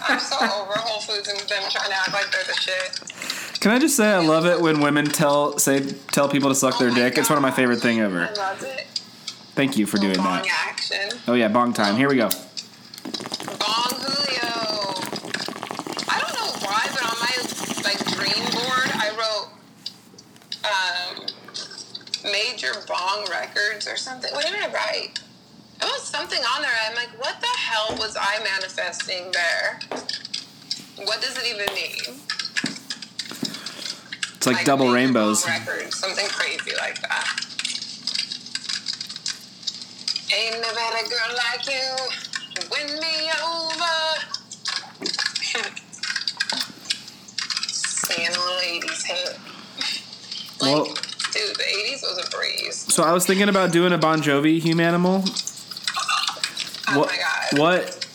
I'm 0.08 0.20
so 0.20 0.38
over 0.38 0.74
Whole 0.80 1.02
Foods 1.02 1.28
and 1.28 1.40
them 1.40 1.64
trying 1.70 1.90
to 1.90 1.96
act 1.96 2.14
like 2.14 2.32
they're 2.32 2.44
the 2.44 2.54
shit. 2.54 3.31
Can 3.62 3.70
I 3.72 3.78
just 3.78 3.96
say 3.96 4.08
I 4.12 4.18
love 4.26 4.48
it 4.48 4.60
when 4.60 4.82
women 4.82 5.06
tell 5.06 5.60
say 5.60 5.82
tell 6.12 6.28
people 6.28 6.50
to 6.50 6.56
suck 6.56 6.80
their 6.80 6.90
Oh 6.90 6.94
my 6.94 6.98
dick? 6.98 7.18
It's 7.20 7.30
one 7.30 7.38
of 7.38 7.44
my 7.44 7.52
favorite 7.52 7.80
thing 7.80 8.00
ever. 8.00 8.22
I 8.28 8.34
love 8.34 8.64
it. 8.64 8.88
Thank 9.54 9.78
you 9.78 9.86
for 9.86 9.98
doing 9.98 10.16
Bong 10.18 10.42
that. 10.42 10.68
action. 10.72 11.20
Oh 11.28 11.36
yeah, 11.36 11.48
bong 11.48 11.72
time. 11.72 11.96
Here 11.96 12.10
we 12.10 12.16
go. 12.16 12.30
Bong 13.60 13.94
Julio. 14.02 14.50
I 16.10 16.18
don't 16.18 16.34
know 16.34 16.50
why, 16.66 16.88
but 16.90 17.04
on 17.06 17.18
my 17.22 17.34
like 17.86 18.02
dream 18.10 18.44
board, 18.50 18.90
I 18.98 19.12
wrote 19.14 19.54
um, 20.66 21.28
major 22.32 22.74
bong 22.88 23.28
records 23.30 23.88
or 23.88 23.96
something. 23.96 24.34
What 24.34 24.48
did 24.48 24.56
I 24.56 24.72
write? 24.74 25.20
It 25.80 25.84
was 25.86 26.02
something 26.02 26.40
on 26.56 26.64
there. 26.64 26.72
I'm 26.90 26.96
like, 26.96 27.10
what 27.20 27.40
the 27.42 27.48
hell 27.60 27.96
was 28.00 28.18
I 28.20 28.40
manifesting 28.44 29.32
there? 29.32 29.80
What 31.06 31.22
does 31.22 31.38
it 31.38 31.46
even 31.46 31.72
mean? 31.76 32.20
It's 34.42 34.48
like, 34.48 34.66
double 34.66 34.92
rainbows. 34.92 35.44
something 35.44 36.28
crazy 36.30 36.76
like 36.78 37.00
that. 37.02 37.46
Ain't 40.34 40.60
never 40.62 40.80
had 40.80 41.06
a 41.06 41.08
girl 41.08 41.36
like 41.36 41.68
you 41.68 41.96
win 42.72 43.00
me 43.00 43.30
over. 43.46 44.00
Singing 47.70 48.30
a 48.30 48.32
little 48.32 48.62
80s 48.90 49.06
hit. 49.06 49.38
Like, 50.60 50.74
Well- 50.74 50.86
dude, 50.86 51.56
the 51.56 51.64
80s 51.64 52.02
was 52.02 52.18
a 52.26 52.30
breeze. 52.36 52.78
So 52.92 53.04
I 53.04 53.12
was 53.12 53.28
thinking 53.28 53.48
about 53.48 53.72
doing 53.72 53.94
a 53.94 53.98
Bon 54.00 54.24
Jovi 54.24 54.60
Humanimal. 54.60 55.22
Oh 56.90 57.00
What 57.00 57.10
my 57.12 57.18
god. 57.18 57.60
what 57.60 58.08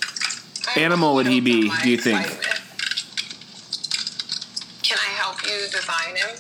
animal 0.77 1.15
would 1.15 1.27
he 1.29 1.41
be, 1.41 1.71
do 1.85 1.89
you 1.91 1.97
think? 1.99 2.21
excitement. 2.21 2.56
Help 5.37 5.51
you 5.51 5.67
design 5.71 6.17
him? 6.17 6.37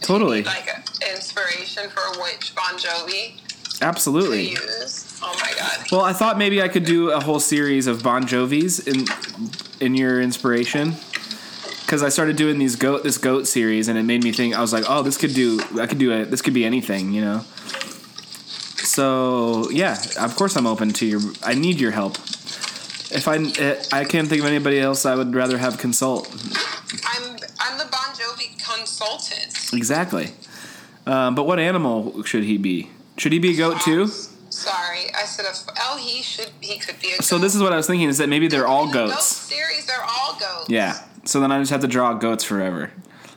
totally 0.00 0.42
Like 0.42 0.68
inspiration 1.14 1.88
for 1.88 2.20
which 2.22 2.54
Bon 2.54 2.78
Jovi 2.78 3.40
absolutely. 3.80 4.56
Oh 5.22 5.38
my 5.40 5.52
god. 5.58 5.86
Well, 5.90 6.02
I 6.02 6.12
thought 6.12 6.36
maybe 6.38 6.60
I 6.60 6.68
could 6.68 6.84
do 6.84 7.10
a 7.10 7.20
whole 7.20 7.40
series 7.40 7.86
of 7.86 8.02
Bon 8.02 8.24
Jovis 8.24 8.86
in 8.86 9.06
in 9.84 9.94
your 9.94 10.20
inspiration, 10.20 10.94
because 11.82 12.02
I 12.02 12.08
started 12.08 12.36
doing 12.36 12.58
these 12.58 12.76
goat 12.76 13.02
this 13.02 13.18
goat 13.18 13.46
series, 13.46 13.88
and 13.88 13.98
it 13.98 14.02
made 14.02 14.22
me 14.22 14.32
think. 14.32 14.54
I 14.54 14.60
was 14.60 14.72
like, 14.72 14.84
oh, 14.88 15.02
this 15.02 15.16
could 15.16 15.34
do. 15.34 15.60
I 15.80 15.86
could 15.86 15.98
do 15.98 16.12
it. 16.12 16.30
This 16.30 16.42
could 16.42 16.54
be 16.54 16.64
anything, 16.64 17.12
you 17.12 17.22
know. 17.22 17.40
So 18.84 19.70
yeah, 19.70 19.96
of 20.20 20.36
course 20.36 20.56
I'm 20.56 20.66
open 20.66 20.92
to 20.94 21.06
your. 21.06 21.20
I 21.42 21.54
need 21.54 21.80
your 21.80 21.92
help. 21.92 22.16
If 23.10 23.28
I 23.28 23.36
eh, 23.38 23.82
I 23.92 24.04
can't 24.04 24.28
think 24.28 24.40
of 24.40 24.46
anybody 24.46 24.80
else, 24.80 25.06
I 25.06 25.14
would 25.14 25.34
rather 25.34 25.58
have 25.58 25.78
consult. 25.78 26.28
I'm 27.06 27.36
I'm 27.60 27.78
the 27.78 27.88
Bon 27.90 28.03
Jovi 28.14 28.56
consultant. 28.64 29.72
Exactly. 29.72 30.30
Um, 31.06 31.34
but 31.34 31.44
what 31.46 31.58
animal 31.58 32.22
should 32.24 32.44
he 32.44 32.56
be? 32.58 32.90
Should 33.18 33.32
he 33.32 33.38
be 33.38 33.50
a 33.54 33.56
goat 33.56 33.80
too? 33.82 34.06
Sorry, 34.50 35.12
I 35.14 35.24
said 35.24 35.46
a. 35.46 35.48
f- 35.50 35.66
Oh, 35.80 35.96
he 35.98 36.22
should. 36.22 36.50
He 36.60 36.78
could 36.78 37.00
be 37.00 37.12
a. 37.18 37.22
So 37.22 37.38
this 37.38 37.54
is 37.54 37.62
what 37.62 37.72
I 37.72 37.76
was 37.76 37.86
thinking: 37.86 38.08
is 38.08 38.18
that 38.18 38.28
maybe 38.28 38.46
they're 38.48 38.66
all 38.66 38.86
the 38.86 38.92
Goat 38.92 39.08
goats? 39.10 39.26
series, 39.26 39.84
they're 39.86 39.96
all 40.04 40.38
goats. 40.38 40.70
Yeah. 40.70 40.98
So 41.24 41.40
then 41.40 41.50
I 41.50 41.58
just 41.58 41.70
have 41.72 41.80
to 41.80 41.88
draw 41.88 42.14
goats 42.14 42.44
forever, 42.44 42.90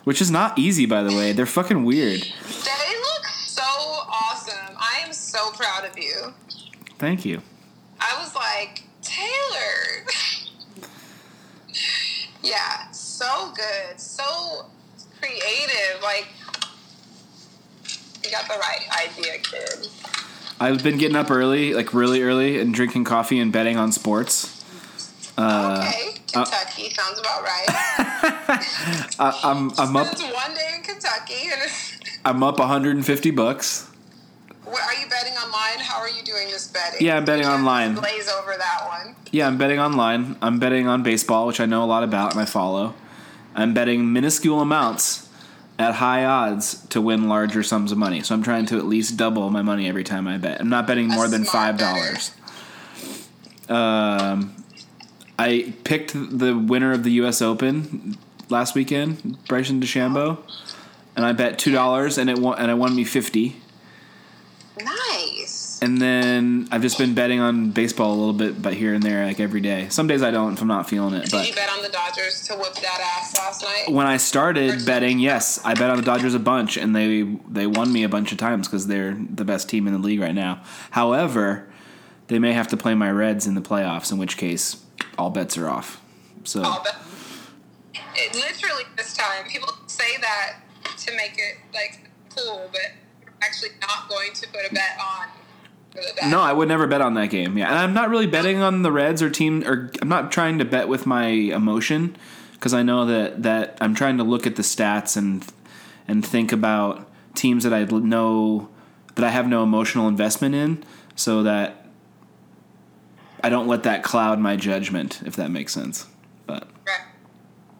which 0.04 0.20
is 0.20 0.30
not 0.30 0.58
easy, 0.58 0.86
by 0.86 1.02
the 1.02 1.14
way. 1.14 1.32
They're 1.32 1.46
fucking 1.46 1.84
weird. 1.84 2.20
They 2.20 2.94
look 3.00 3.26
so 3.46 3.62
awesome. 3.62 4.76
I 4.78 5.00
am 5.04 5.12
so 5.12 5.50
proud 5.52 5.84
of 5.84 5.98
you. 5.98 6.32
Thank 6.98 7.24
you. 7.24 7.42
I 8.00 8.16
was 8.20 8.34
like, 8.34 8.82
Taylor. 9.02 10.06
yeah, 12.42 12.77
so 13.28 13.52
good. 13.54 14.00
So 14.00 14.66
creative. 15.20 16.02
Like, 16.02 16.28
you 18.24 18.30
got 18.30 18.48
the 18.48 18.58
right 18.58 18.86
idea, 19.06 19.38
kid. 19.38 19.88
I've 20.60 20.82
been 20.82 20.98
getting 20.98 21.16
up 21.16 21.30
early, 21.30 21.74
like 21.74 21.94
really 21.94 22.22
early, 22.22 22.58
and 22.58 22.74
drinking 22.74 23.04
coffee 23.04 23.38
and 23.38 23.52
betting 23.52 23.76
on 23.76 23.92
sports. 23.92 24.54
Uh, 25.36 25.84
okay, 25.86 26.14
Kentucky 26.32 26.90
sounds 26.90 27.20
about 27.20 27.42
right. 27.42 27.66
I, 29.20 29.40
I'm 29.44 29.70
I'm 29.78 29.96
up 29.96 30.08
it's 30.10 30.22
one 30.22 30.54
day 30.54 30.74
in 30.76 30.82
Kentucky, 30.82 31.50
and 31.52 31.70
I'm 32.24 32.42
up 32.42 32.58
150 32.58 33.30
bucks. 33.30 33.88
What, 34.64 34.82
are 34.82 35.00
you 35.00 35.08
betting 35.08 35.32
online? 35.34 35.78
How 35.78 35.98
are 36.00 36.10
you 36.10 36.22
doing 36.24 36.48
this 36.48 36.66
betting? 36.66 37.06
Yeah, 37.06 37.18
I'm 37.18 37.24
betting 37.24 37.44
can't 37.44 37.60
online. 37.60 37.94
Glaze 37.94 38.28
over 38.28 38.54
that 38.58 38.84
one. 38.86 39.14
Yeah, 39.30 39.46
I'm 39.46 39.56
betting 39.56 39.78
online. 39.78 40.36
I'm 40.42 40.58
betting 40.58 40.88
on 40.88 41.02
baseball, 41.02 41.46
which 41.46 41.60
I 41.60 41.66
know 41.66 41.84
a 41.84 41.86
lot 41.86 42.02
about 42.02 42.32
and 42.32 42.40
I 42.40 42.44
follow. 42.44 42.94
I'm 43.58 43.74
betting 43.74 44.12
minuscule 44.12 44.60
amounts 44.60 45.28
at 45.80 45.96
high 45.96 46.24
odds 46.24 46.86
to 46.90 47.00
win 47.00 47.28
larger 47.28 47.64
sums 47.64 47.90
of 47.90 47.98
money. 47.98 48.22
So 48.22 48.32
I'm 48.32 48.42
trying 48.44 48.66
to 48.66 48.78
at 48.78 48.86
least 48.86 49.16
double 49.16 49.50
my 49.50 49.62
money 49.62 49.88
every 49.88 50.04
time 50.04 50.28
I 50.28 50.38
bet. 50.38 50.60
I'm 50.60 50.68
not 50.68 50.86
betting 50.86 51.08
more 51.08 51.26
than 51.26 51.44
five 51.44 51.76
dollars. 51.76 52.30
Um, 53.68 54.54
I 55.36 55.74
picked 55.82 56.12
the 56.14 56.56
winner 56.56 56.92
of 56.92 57.02
the 57.02 57.10
U.S. 57.22 57.42
Open 57.42 58.16
last 58.48 58.76
weekend, 58.76 59.36
Bryson 59.48 59.80
DeChambeau, 59.80 60.38
and 61.16 61.26
I 61.26 61.32
bet 61.32 61.58
two 61.58 61.72
dollars, 61.72 62.16
and 62.16 62.30
it 62.30 62.38
won, 62.38 62.56
and 62.60 62.70
it 62.70 62.74
won 62.74 62.94
me 62.94 63.02
fifty. 63.02 63.56
Nice. 64.80 65.27
And 65.80 66.00
then 66.00 66.68
I've 66.70 66.82
just 66.82 66.98
been 66.98 67.14
betting 67.14 67.40
on 67.40 67.70
baseball 67.70 68.12
a 68.12 68.18
little 68.18 68.32
bit, 68.32 68.60
but 68.60 68.74
here 68.74 68.94
and 68.94 69.02
there, 69.02 69.24
like 69.26 69.38
every 69.38 69.60
day. 69.60 69.88
Some 69.90 70.06
days 70.06 70.22
I 70.22 70.30
don't 70.30 70.54
if 70.54 70.60
I'm 70.60 70.68
not 70.68 70.88
feeling 70.88 71.14
it. 71.14 71.24
Did 71.24 71.30
But 71.30 71.48
you 71.48 71.54
bet 71.54 71.70
on 71.70 71.82
the 71.82 71.88
Dodgers 71.88 72.42
to 72.48 72.54
whip 72.56 72.74
that 72.74 73.00
ass 73.00 73.36
last 73.38 73.62
night? 73.62 73.84
when 73.88 74.06
I 74.06 74.16
started 74.16 74.84
betting, 74.84 75.18
yes, 75.18 75.60
I 75.64 75.74
bet 75.74 75.90
on 75.90 75.96
the 75.96 76.02
Dodgers 76.02 76.34
a 76.34 76.40
bunch, 76.40 76.76
and 76.76 76.94
they 76.96 77.22
they 77.48 77.66
won 77.66 77.92
me 77.92 78.02
a 78.02 78.08
bunch 78.08 78.32
of 78.32 78.38
times 78.38 78.66
because 78.66 78.86
they're 78.86 79.14
the 79.14 79.44
best 79.44 79.68
team 79.68 79.86
in 79.86 79.92
the 79.92 79.98
league 79.98 80.20
right 80.20 80.34
now. 80.34 80.62
However, 80.90 81.68
they 82.26 82.38
may 82.38 82.52
have 82.52 82.68
to 82.68 82.76
play 82.76 82.94
my 82.94 83.10
Reds 83.10 83.46
in 83.46 83.54
the 83.54 83.60
playoffs, 83.60 84.10
in 84.10 84.18
which 84.18 84.36
case 84.36 84.84
all 85.16 85.30
bets 85.30 85.56
are 85.56 85.68
off. 85.68 86.02
So 86.44 86.62
it, 88.14 88.34
literally 88.34 88.84
this 88.96 89.14
time, 89.16 89.46
people 89.48 89.68
say 89.86 90.16
that 90.20 90.56
to 90.98 91.16
make 91.16 91.38
it 91.38 91.58
like 91.72 92.10
cool, 92.36 92.68
but 92.72 92.92
actually 93.42 93.70
not 93.80 94.08
going 94.08 94.32
to 94.34 94.46
put 94.48 94.60
a 94.68 94.74
bet 94.74 94.98
on 95.00 95.28
for 95.28 95.32
the 95.32 95.36
bet. 95.36 95.47
No, 96.26 96.40
I 96.40 96.52
would 96.52 96.68
never 96.68 96.86
bet 96.86 97.00
on 97.00 97.14
that 97.14 97.30
game. 97.30 97.56
Yeah, 97.58 97.68
and 97.68 97.78
I'm 97.78 97.94
not 97.94 98.10
really 98.10 98.26
betting 98.26 98.60
on 98.60 98.82
the 98.82 98.92
Reds 98.92 99.22
or 99.22 99.30
team, 99.30 99.64
or 99.66 99.90
I'm 100.00 100.08
not 100.08 100.30
trying 100.30 100.58
to 100.58 100.64
bet 100.64 100.88
with 100.88 101.06
my 101.06 101.26
emotion 101.26 102.16
because 102.52 102.74
I 102.74 102.82
know 102.82 103.06
that 103.06 103.42
that 103.42 103.78
I'm 103.80 103.94
trying 103.94 104.18
to 104.18 104.24
look 104.24 104.46
at 104.46 104.56
the 104.56 104.62
stats 104.62 105.16
and 105.16 105.44
and 106.06 106.24
think 106.24 106.52
about 106.52 107.10
teams 107.34 107.64
that 107.64 107.72
I 107.72 107.84
know 107.84 108.68
that 109.14 109.24
I 109.24 109.30
have 109.30 109.48
no 109.48 109.62
emotional 109.62 110.08
investment 110.08 110.54
in, 110.54 110.84
so 111.16 111.42
that 111.42 111.86
I 113.42 113.48
don't 113.48 113.68
let 113.68 113.84
that 113.84 114.02
cloud 114.02 114.38
my 114.38 114.56
judgment, 114.56 115.22
if 115.24 115.36
that 115.36 115.50
makes 115.50 115.72
sense. 115.72 116.06
But 116.46 116.68
Right. 116.86 117.00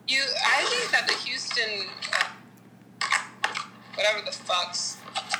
You, 0.07 0.23
I 0.23 0.65
think 0.65 0.91
that 0.93 1.07
the 1.07 1.15
Houston, 1.15 1.87
whatever 3.95 4.25
the 4.25 4.31
fucks, 4.31 4.97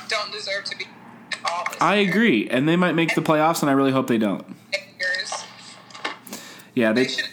don't 0.07 0.31
deserve 0.31 0.65
to 0.65 0.77
be 0.77 0.85
I 1.81 1.95
agree, 1.95 2.47
and 2.49 2.67
they 2.67 2.75
might 2.75 2.93
make 2.95 3.15
the 3.15 3.21
playoffs, 3.21 3.61
and 3.61 3.69
I 3.69 3.73
really 3.73 3.91
hope 3.91 4.07
they 4.07 4.17
don't. 4.17 4.45
Years. 4.99 5.45
Yeah, 6.75 6.91
They 6.93 7.03
they. 7.03 7.09
should 7.09 7.29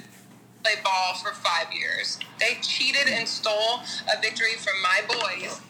play 0.62 0.74
ball 0.84 1.14
for 1.14 1.32
five 1.34 1.72
years. 1.72 2.18
They 2.38 2.58
cheated 2.62 3.08
and 3.08 3.26
stole 3.28 3.80
a 4.12 4.20
victory 4.20 4.54
from 4.54 4.74
my 4.82 5.00
boys, 5.08 5.60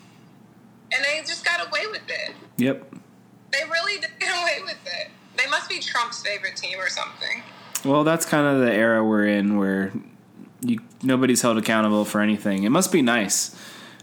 and 0.94 1.05
they 1.05 1.20
just 1.20 1.44
got 1.44 1.66
away 1.66 1.87
with 1.90 2.03
it. 2.09 2.35
Yep. 2.59 2.94
They 3.53 3.64
really 3.70 4.01
did 4.01 4.11
get 4.18 4.31
away 4.31 4.59
with 4.64 4.79
it. 4.87 5.09
They 5.37 5.49
must 5.49 5.68
be 5.68 5.79
Trump's 5.79 6.22
favorite 6.22 6.57
team 6.57 6.79
or 6.79 6.88
something. 6.88 7.42
Well, 7.85 8.05
that's 8.05 8.27
kind 8.27 8.46
of 8.46 8.61
the 8.66 8.72
era 8.72 9.05
we're 9.05 9.27
in, 9.27 9.57
where 9.59 9.92
you 10.61 10.81
nobody's 11.03 11.42
held 11.42 11.57
accountable 11.59 12.05
for 12.05 12.20
anything. 12.20 12.64
It 12.64 12.70
must 12.70 12.90
be 12.92 13.03
nice 13.03 13.55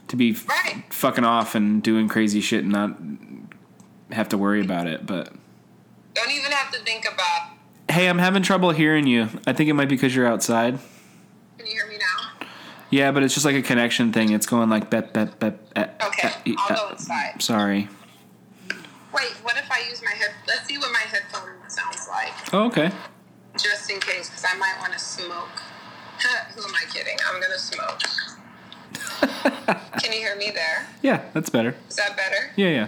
to 0.07 0.15
be 0.15 0.31
f- 0.31 0.47
fucking 0.89 1.23
off 1.23 1.55
and 1.55 1.81
doing 1.83 2.07
crazy 2.07 2.39
shit 2.41 2.63
and 2.63 2.71
not 2.71 2.97
have 4.13 4.29
to 4.29 4.37
worry 4.37 4.61
about 4.61 4.87
it. 4.87 5.05
But 5.05 5.33
Don't 6.13 6.31
even 6.31 6.51
have 6.51 6.71
to 6.73 6.79
think 6.79 7.05
about. 7.11 7.51
hey, 7.89 8.07
I'm 8.07 8.19
having 8.19 8.43
trouble 8.43 8.71
hearing 8.71 9.07
you. 9.07 9.27
I 9.47 9.53
think 9.53 9.69
it 9.69 9.73
might 9.73 9.89
be 9.89 9.95
because 9.95 10.15
you're 10.15 10.27
outside. 10.27 10.79
Can 11.57 11.67
you 11.67 11.73
hear 11.73 11.87
me 11.87 11.97
now? 11.97 12.47
Yeah, 12.89 13.11
but 13.11 13.23
it's 13.23 13.33
just 13.33 13.45
like 13.45 13.55
a 13.55 13.61
connection 13.61 14.11
thing. 14.13 14.31
It's 14.31 14.45
going 14.45 14.69
like 14.69 14.89
bep 14.89 15.13
bep 15.13 15.39
bep. 15.39 15.59
eh, 15.75 15.87
Okay, 16.07 16.29
eh, 16.45 16.55
I'll 16.57 16.71
eh, 16.71 16.75
go 16.75 16.89
inside. 16.89 17.41
Sorry. 17.41 17.89
Wait, 19.13 19.31
what 19.43 19.55
if 19.57 19.69
I 19.71 19.87
use 19.89 20.01
my 20.03 20.11
head? 20.11 20.31
Let's 20.47 20.65
see 20.67 20.77
what 20.77 20.91
my 20.91 20.99
headphone 20.99 21.49
sounds 21.67 22.07
like, 22.09 22.33
Oh, 22.53 22.65
okay. 22.65 22.91
just 23.57 23.89
in 23.91 23.99
case, 23.99 24.29
because 24.29 24.45
I 24.51 24.57
might 24.57 24.75
want 24.79 24.93
to 24.93 24.99
smoke. 24.99 25.49
Who 26.55 26.63
am 26.63 26.73
I 26.75 26.85
kidding? 26.91 27.17
I'm 27.27 27.39
gonna 27.41 27.59
smoke. 27.59 27.99
Can 30.01 30.11
you 30.11 30.19
hear 30.19 30.35
me 30.35 30.51
there? 30.51 30.87
Yeah, 31.01 31.21
that's 31.33 31.49
better. 31.49 31.75
Is 31.89 31.95
that 31.97 32.15
better? 32.17 32.51
Yeah, 32.55 32.69
yeah. 32.69 32.87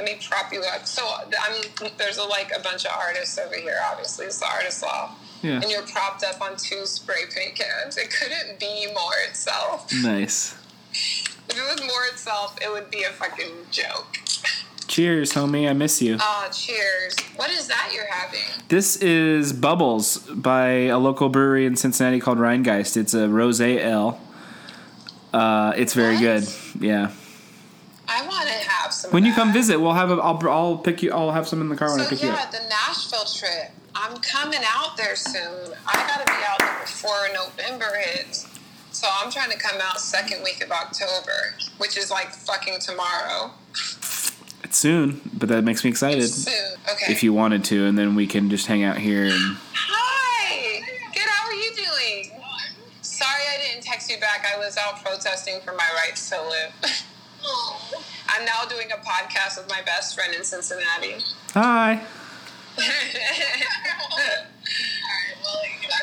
Let 0.00 0.08
me 0.08 0.18
prop 0.26 0.50
you 0.50 0.62
up. 0.62 0.86
So 0.86 1.06
I'm 1.06 1.90
there's 1.98 2.16
a, 2.16 2.22
like 2.24 2.50
a 2.56 2.60
bunch 2.62 2.86
of 2.86 2.92
artists 2.98 3.36
over 3.38 3.54
here. 3.54 3.76
Obviously, 3.92 4.24
it's 4.24 4.38
the 4.38 4.46
artist 4.46 4.82
law. 4.82 5.10
Yeah. 5.42 5.60
And 5.60 5.64
you're 5.70 5.82
propped 5.82 6.24
up 6.24 6.40
on 6.40 6.56
two 6.56 6.86
spray 6.86 7.24
paint 7.34 7.54
cans. 7.54 7.98
It 7.98 8.08
couldn't 8.10 8.58
be 8.58 8.86
more 8.94 9.12
itself. 9.28 9.92
Nice. 10.02 10.56
If 10.92 11.38
it 11.50 11.60
was 11.70 11.80
more 11.86 12.06
itself, 12.10 12.56
it 12.62 12.70
would 12.70 12.90
be 12.90 13.02
a 13.02 13.10
fucking 13.10 13.52
joke. 13.70 14.16
Cheers, 14.86 15.34
homie. 15.34 15.68
I 15.68 15.74
miss 15.74 16.00
you. 16.00 16.16
Ah, 16.18 16.48
cheers. 16.50 17.14
What 17.36 17.50
is 17.50 17.68
that 17.68 17.90
you're 17.94 18.10
having? 18.10 18.40
This 18.68 18.96
is 18.96 19.52
Bubbles 19.52 20.16
by 20.30 20.68
a 20.86 20.98
local 20.98 21.28
brewery 21.28 21.66
in 21.66 21.76
Cincinnati 21.76 22.20
called 22.20 22.38
Rheingeist. 22.38 22.96
It's 22.96 23.12
a 23.12 23.28
rose 23.28 23.60
ale. 23.60 24.18
Uh, 25.34 25.74
it's 25.76 25.92
very 25.92 26.14
What? 26.14 26.20
good. 26.22 26.48
Yeah. 26.80 27.10
I 28.12 28.26
want 28.26 28.48
to 28.48 28.54
have 28.68 28.92
some. 28.92 28.99
When 29.10 29.24
you 29.24 29.34
come 29.34 29.52
visit, 29.52 29.78
we'll 29.80 29.94
have 29.94 30.10
a. 30.10 30.14
I'll 30.14 30.38
I'll 30.48 30.78
pick 30.78 31.02
you. 31.02 31.12
I'll 31.12 31.32
have 31.32 31.48
some 31.48 31.60
in 31.60 31.68
the 31.68 31.76
car 31.76 31.90
when 31.90 32.00
I 32.00 32.04
So 32.04 32.10
pick 32.10 32.22
you 32.22 32.28
up. 32.30 32.38
yeah, 32.38 32.50
the 32.60 32.68
Nashville 32.68 33.24
trip. 33.24 33.70
I'm 33.94 34.16
coming 34.18 34.60
out 34.64 34.96
there 34.96 35.16
soon. 35.16 35.72
I 35.86 35.94
gotta 36.06 36.24
be 36.26 36.38
out 36.48 36.58
there 36.60 36.78
before 36.82 37.26
November 37.34 37.90
hits. 37.98 38.46
So 38.92 39.08
I'm 39.20 39.30
trying 39.30 39.50
to 39.50 39.58
come 39.58 39.80
out 39.82 39.98
second 40.00 40.42
week 40.44 40.62
of 40.62 40.70
October, 40.70 41.54
which 41.78 41.96
is 41.96 42.10
like 42.10 42.28
fucking 42.30 42.78
tomorrow. 42.80 43.50
It's 44.62 44.78
soon, 44.78 45.20
but 45.32 45.48
that 45.48 45.64
makes 45.64 45.82
me 45.84 45.90
excited. 45.90 46.28
Soon. 46.28 46.78
Okay. 46.92 47.10
If 47.10 47.22
you 47.22 47.32
wanted 47.32 47.64
to, 47.64 47.86
and 47.86 47.98
then 47.98 48.14
we 48.14 48.26
can 48.26 48.48
just 48.50 48.66
hang 48.66 48.84
out 48.84 48.98
here 48.98 49.24
and. 49.24 49.56
Hi. 49.74 50.82
Good. 51.12 51.22
How 51.22 51.46
are 51.48 51.52
you 51.54 51.72
doing? 51.74 52.40
Sorry 53.02 53.42
I 53.54 53.66
didn't 53.66 53.82
text 53.84 54.08
you 54.10 54.18
back. 54.20 54.46
I 54.54 54.58
was 54.58 54.76
out 54.76 55.02
protesting 55.04 55.60
for 55.64 55.72
my 55.72 55.88
rights 56.06 56.28
to 56.30 56.36
live. 56.42 56.72
I'm 58.28 58.44
now 58.44 58.64
doing 58.68 58.88
a 58.92 58.96
podcast 58.96 59.58
with 59.58 59.68
my 59.68 59.82
best 59.82 60.14
friend 60.14 60.34
in 60.34 60.44
Cincinnati. 60.44 61.16
Hi. 61.54 62.02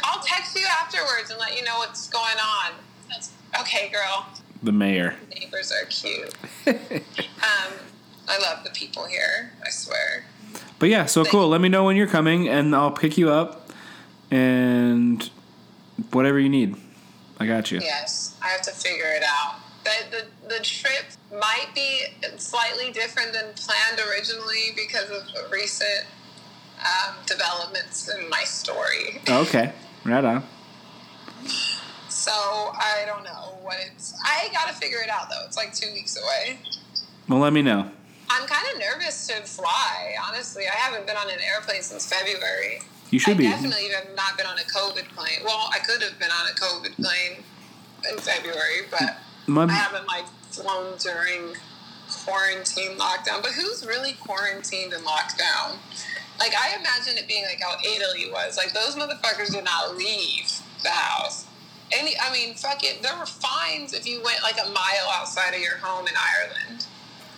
I'll 0.03 0.23
text 0.23 0.55
you 0.55 0.65
afterwards 0.81 1.31
and 1.31 1.39
let 1.39 1.55
you 1.57 1.63
know 1.63 1.77
what's 1.77 2.09
going 2.09 2.37
on. 2.37 2.73
Okay, 3.61 3.89
girl. 3.89 4.27
The 4.61 4.71
mayor. 4.71 5.15
Neighbors 5.33 5.71
are 5.71 5.85
cute. 5.85 6.33
um, 6.67 7.73
I 8.27 8.37
love 8.39 8.63
the 8.63 8.71
people 8.71 9.05
here. 9.05 9.51
I 9.65 9.69
swear. 9.69 10.25
But 10.79 10.89
yeah, 10.89 11.05
so 11.05 11.23
cool. 11.25 11.47
Let 11.47 11.61
me 11.61 11.69
know 11.69 11.85
when 11.85 11.95
you're 11.95 12.07
coming, 12.07 12.47
and 12.47 12.75
I'll 12.75 12.91
pick 12.91 13.17
you 13.17 13.29
up, 13.29 13.71
and 14.29 15.29
whatever 16.11 16.39
you 16.39 16.49
need. 16.49 16.75
I 17.39 17.45
got 17.45 17.71
you. 17.71 17.79
Yes, 17.79 18.35
I 18.43 18.49
have 18.49 18.61
to 18.63 18.71
figure 18.71 19.05
it 19.05 19.23
out. 19.23 19.55
The, 19.87 20.17
the, 20.17 20.55
the 20.55 20.63
trip 20.63 21.05
might 21.31 21.67
be 21.73 22.01
slightly 22.35 22.91
different 22.91 23.31
than 23.31 23.53
planned 23.55 24.01
originally 24.09 24.73
because 24.75 25.09
of 25.09 25.23
recent 25.49 26.05
um, 26.79 27.15
developments 27.25 28.09
in 28.09 28.29
my 28.29 28.43
story. 28.43 29.21
Okay, 29.29 29.71
right 30.03 30.25
on. 30.25 30.43
So 32.09 32.31
I 32.33 33.03
don't 33.05 33.23
know 33.23 33.57
what 33.61 33.77
it's. 33.85 34.13
I 34.25 34.49
gotta 34.51 34.73
figure 34.73 34.99
it 35.01 35.09
out 35.09 35.29
though. 35.29 35.45
It's 35.45 35.55
like 35.55 35.73
two 35.73 35.93
weeks 35.93 36.17
away. 36.21 36.59
Well, 37.29 37.39
let 37.39 37.53
me 37.53 37.61
know. 37.61 37.89
I'm 38.29 38.45
kind 38.45 38.65
of 38.73 38.79
nervous 38.81 39.27
to 39.27 39.35
fly. 39.43 40.15
Honestly, 40.27 40.65
I 40.67 40.75
haven't 40.75 41.07
been 41.07 41.15
on 41.15 41.29
an 41.29 41.39
airplane 41.39 41.81
since 41.81 42.11
February. 42.11 42.81
You 43.09 43.19
should 43.19 43.35
I 43.35 43.37
be. 43.37 43.43
definitely 43.43 43.87
have 43.95 44.13
not 44.17 44.35
been 44.37 44.47
on 44.47 44.57
a 44.57 44.63
COVID 44.63 45.07
plane. 45.15 45.39
Well, 45.45 45.69
I 45.71 45.79
could 45.79 46.01
have 46.03 46.19
been 46.19 46.31
on 46.31 46.47
a 46.47 46.55
COVID 46.55 46.95
plane 46.97 47.43
in 48.11 48.17
February, 48.17 48.81
but 48.91 49.15
My- 49.47 49.63
I 49.63 49.71
haven't 49.71 50.07
like 50.07 50.25
flown 50.51 50.97
during 50.97 51.55
quarantine 52.25 52.97
lockdown. 52.97 53.41
But 53.41 53.51
who's 53.51 53.85
really 53.85 54.13
quarantined 54.13 54.93
and 54.93 55.03
locked 55.03 55.37
down? 55.37 55.79
Like 56.39 56.53
I 56.55 56.75
imagine 56.79 57.17
it 57.17 57.27
being 57.27 57.45
like 57.45 57.61
how 57.61 57.75
Italy 57.83 58.29
was. 58.31 58.57
Like 58.57 58.73
those 58.73 58.95
motherfuckers 58.95 59.51
did 59.51 59.63
not 59.63 59.95
leave 59.95 60.51
the 60.83 60.89
house. 60.89 61.45
Any, 61.91 62.15
I 62.19 62.31
mean, 62.33 62.53
fuck 62.55 62.83
it. 62.83 63.01
There 63.01 63.17
were 63.17 63.25
fines 63.25 63.93
if 63.93 64.05
you 64.05 64.21
went 64.23 64.43
like 64.43 64.57
a 64.57 64.69
mile 64.69 65.09
outside 65.13 65.53
of 65.53 65.61
your 65.61 65.77
home 65.77 66.05
in 66.07 66.13
Ireland. 66.15 66.85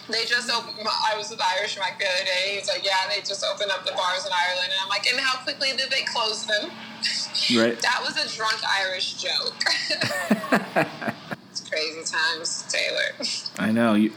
They 0.10 0.26
just 0.26 0.50
opened. 0.50 0.76
I 0.88 1.16
was 1.16 1.30
with 1.30 1.40
Irish 1.40 1.78
Mike 1.78 2.00
the 2.00 2.06
other 2.06 2.26
day. 2.26 2.56
He's 2.56 2.68
like, 2.68 2.84
"Yeah, 2.84 2.98
they 3.14 3.20
just 3.20 3.46
opened 3.46 3.70
up 3.70 3.86
the 3.86 3.92
bars 3.92 4.26
in 4.26 4.32
Ireland," 4.34 4.70
and 4.72 4.80
I'm 4.82 4.90
like, 4.90 5.06
"And 5.06 5.20
how 5.20 5.38
quickly 5.44 5.70
did 5.78 5.92
they 5.92 6.02
close 6.02 6.48
them?" 6.48 6.72
Right. 7.56 7.80
That 7.82 8.02
was 8.04 8.18
a 8.18 8.28
drunk 8.36 8.58
Irish 8.68 9.22
joke. 9.22 9.54
crazy 11.70 12.04
times, 12.04 12.66
Taylor. 12.70 13.26
I 13.60 13.72
know. 13.72 13.94
You, 13.94 14.12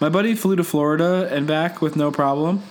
my 0.00 0.08
buddy 0.08 0.34
flew 0.34 0.56
to 0.56 0.64
Florida 0.64 1.28
and 1.30 1.46
back 1.46 1.80
with 1.80 1.96
no 1.96 2.10
problem, 2.10 2.62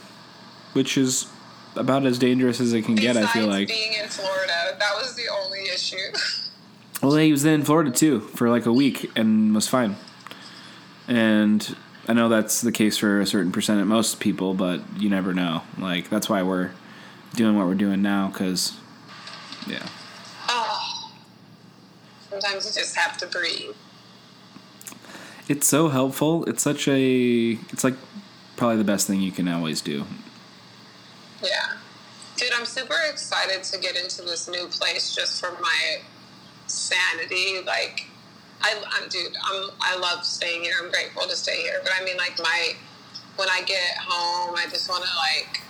which 0.74 0.98
is 0.98 1.28
about 1.76 2.06
as 2.06 2.20
dangerous 2.20 2.60
as 2.60 2.74
it 2.74 2.84
can 2.84 2.96
get. 2.96 3.16
I 3.16 3.22
feel 3.28 3.48
Besides 3.48 3.48
like. 3.48 3.68
being 3.68 3.94
in 3.94 4.08
Florida, 4.10 4.76
that 4.80 4.94
was 4.98 5.16
the 5.16 5.28
only 5.44 5.62
issue. 5.74 5.98
Well, 7.02 7.16
he 7.16 7.32
was 7.32 7.46
in 7.46 7.64
Florida 7.64 7.90
too 7.90 8.20
for 8.20 8.48
like 8.52 8.68
a 8.68 8.72
week 8.72 9.10
and 9.16 9.56
was 9.56 9.68
fine. 9.68 9.96
And 11.08 11.76
I 12.08 12.14
know 12.14 12.30
that's 12.30 12.62
the 12.62 12.72
case 12.72 12.98
for 12.98 13.20
a 13.20 13.26
certain 13.26 13.52
percent 13.52 13.82
of 13.82 13.88
most 13.88 14.20
people, 14.20 14.54
but 14.54 14.82
you 14.98 15.10
never 15.10 15.34
know. 15.34 15.64
Like 15.80 16.10
that's 16.12 16.30
why 16.30 16.44
we're 16.44 16.70
doing 17.34 17.58
what 17.58 17.66
we're 17.66 17.74
doing 17.74 18.04
now, 18.04 18.28
because 18.28 18.78
yeah, 19.68 19.88
oh. 20.48 21.12
Sometimes 22.30 22.68
you 22.68 22.82
just 22.82 22.96
have 22.96 23.18
to 23.18 23.26
breathe. 23.26 23.74
It's 25.48 25.68
so 25.68 25.90
helpful. 25.90 26.46
It's 26.46 26.64
such 26.64 26.88
a. 26.88 27.52
It's 27.70 27.84
like 27.84 27.96
probably 28.58 28.78
the 28.78 28.84
best 28.84 29.08
thing 29.08 29.22
you 29.22 29.32
can 29.32 29.48
always 29.48 29.82
do. 29.82 30.06
Yeah. 31.42 31.78
Dude, 32.38 32.52
I'm 32.58 32.66
super 32.66 32.96
excited 33.10 33.64
to 33.64 33.80
get 33.80 33.96
into 33.96 34.22
this 34.22 34.48
new 34.50 34.68
place 34.68 35.16
just 35.16 35.40
for 35.40 35.52
my 35.62 35.98
sanity. 36.68 37.62
Like, 37.66 38.08
I, 38.62 38.76
I'm, 38.94 39.10
dude, 39.10 39.36
I'm, 39.44 39.70
I 39.80 39.98
love 39.98 40.26
staying 40.26 40.64
here. 40.64 40.74
I'm 40.82 40.90
grateful 40.90 41.24
to 41.24 41.36
stay 41.36 41.62
here. 41.62 41.80
But 41.84 41.92
I 42.00 42.04
mean, 42.04 42.18
like, 42.18 42.40
my, 42.40 42.74
when 43.36 43.50
I 43.50 43.62
get 43.62 43.98
home, 44.00 44.56
I 44.58 44.66
just 44.70 44.90
want 44.90 45.04
to, 45.04 45.10
like, 45.18 45.62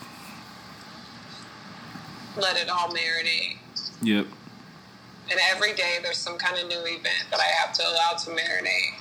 let 2.38 2.58
it 2.58 2.70
all 2.70 2.90
marinate. 2.90 3.58
Yep. 4.02 4.28
And 5.30 5.40
every 5.50 5.74
day 5.74 6.00
there's 6.02 6.18
some 6.18 6.38
kind 6.38 6.58
of 6.58 6.68
new 6.68 6.80
event 6.80 7.26
that 7.32 7.40
I 7.40 7.48
have 7.62 7.74
to 7.74 7.84
allow 7.84 8.18
to 8.18 8.32
marinate. 8.32 9.00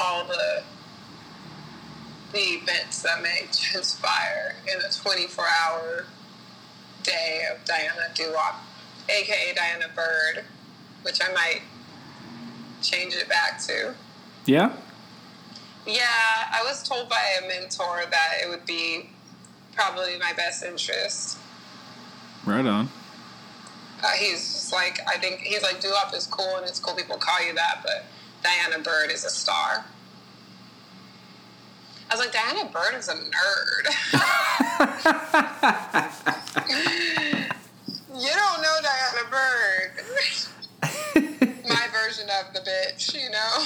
All 0.00 0.24
the 0.24 0.62
the 2.32 2.40
events 2.40 3.02
that 3.02 3.22
may 3.22 3.46
transpire 3.52 4.56
in 4.66 4.80
a 4.84 4.92
24 4.92 5.44
hour 5.64 6.06
day 7.04 7.42
of 7.52 7.64
Diana 7.64 8.10
Doo-Wop, 8.14 8.56
aka 9.08 9.54
Diana 9.54 9.86
Bird, 9.94 10.44
which 11.02 11.20
I 11.22 11.32
might 11.32 11.62
change 12.82 13.14
it 13.14 13.28
back 13.28 13.62
to. 13.66 13.94
Yeah. 14.46 14.72
Yeah, 15.86 16.02
I 16.50 16.62
was 16.64 16.86
told 16.86 17.08
by 17.08 17.22
a 17.42 17.46
mentor 17.46 18.04
that 18.10 18.32
it 18.42 18.48
would 18.48 18.66
be 18.66 19.10
probably 19.74 20.18
my 20.18 20.32
best 20.32 20.64
interest. 20.64 21.38
Right 22.44 22.66
on. 22.66 22.88
Uh, 24.02 24.10
he's 24.18 24.40
just 24.40 24.72
like, 24.72 24.98
I 25.06 25.18
think 25.18 25.40
he's 25.40 25.62
like, 25.62 25.80
Doo-Wop 25.80 26.14
is 26.14 26.26
cool 26.26 26.56
and 26.56 26.66
it's 26.66 26.80
cool 26.80 26.94
people 26.94 27.16
call 27.16 27.44
you 27.46 27.54
that, 27.54 27.80
but 27.82 28.04
Diana 28.44 28.78
Bird 28.82 29.10
is 29.10 29.24
a 29.24 29.30
star. 29.30 29.84
I 32.10 32.14
was 32.14 32.20
like, 32.20 32.32
Diana 32.32 32.68
Bird 32.70 32.94
is 32.94 33.08
a 33.08 33.14
nerd. 33.14 33.24
you 38.14 38.30
don't 38.34 38.62
know 38.62 38.76
Diana 38.82 39.24
Bird. 39.30 39.90
My 41.68 41.88
version 41.90 42.28
of 42.28 42.52
the 42.52 42.60
bitch, 42.60 43.14
you 43.14 43.30
know? 43.30 43.64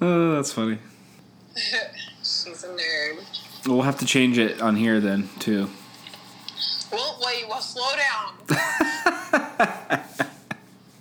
Oh, 0.00 0.32
that's 0.36 0.52
funny. 0.52 0.78
She's 2.22 2.64
a 2.64 2.68
nerd. 2.68 3.22
We'll 3.66 3.82
have 3.82 3.98
to 3.98 4.06
change 4.06 4.38
it 4.38 4.62
on 4.62 4.74
here 4.74 5.00
then 5.00 5.28
too. 5.38 5.68
Well, 6.90 7.18
wait, 7.24 7.46
well, 7.46 7.60
slow 7.60 7.90
down. 7.96 8.38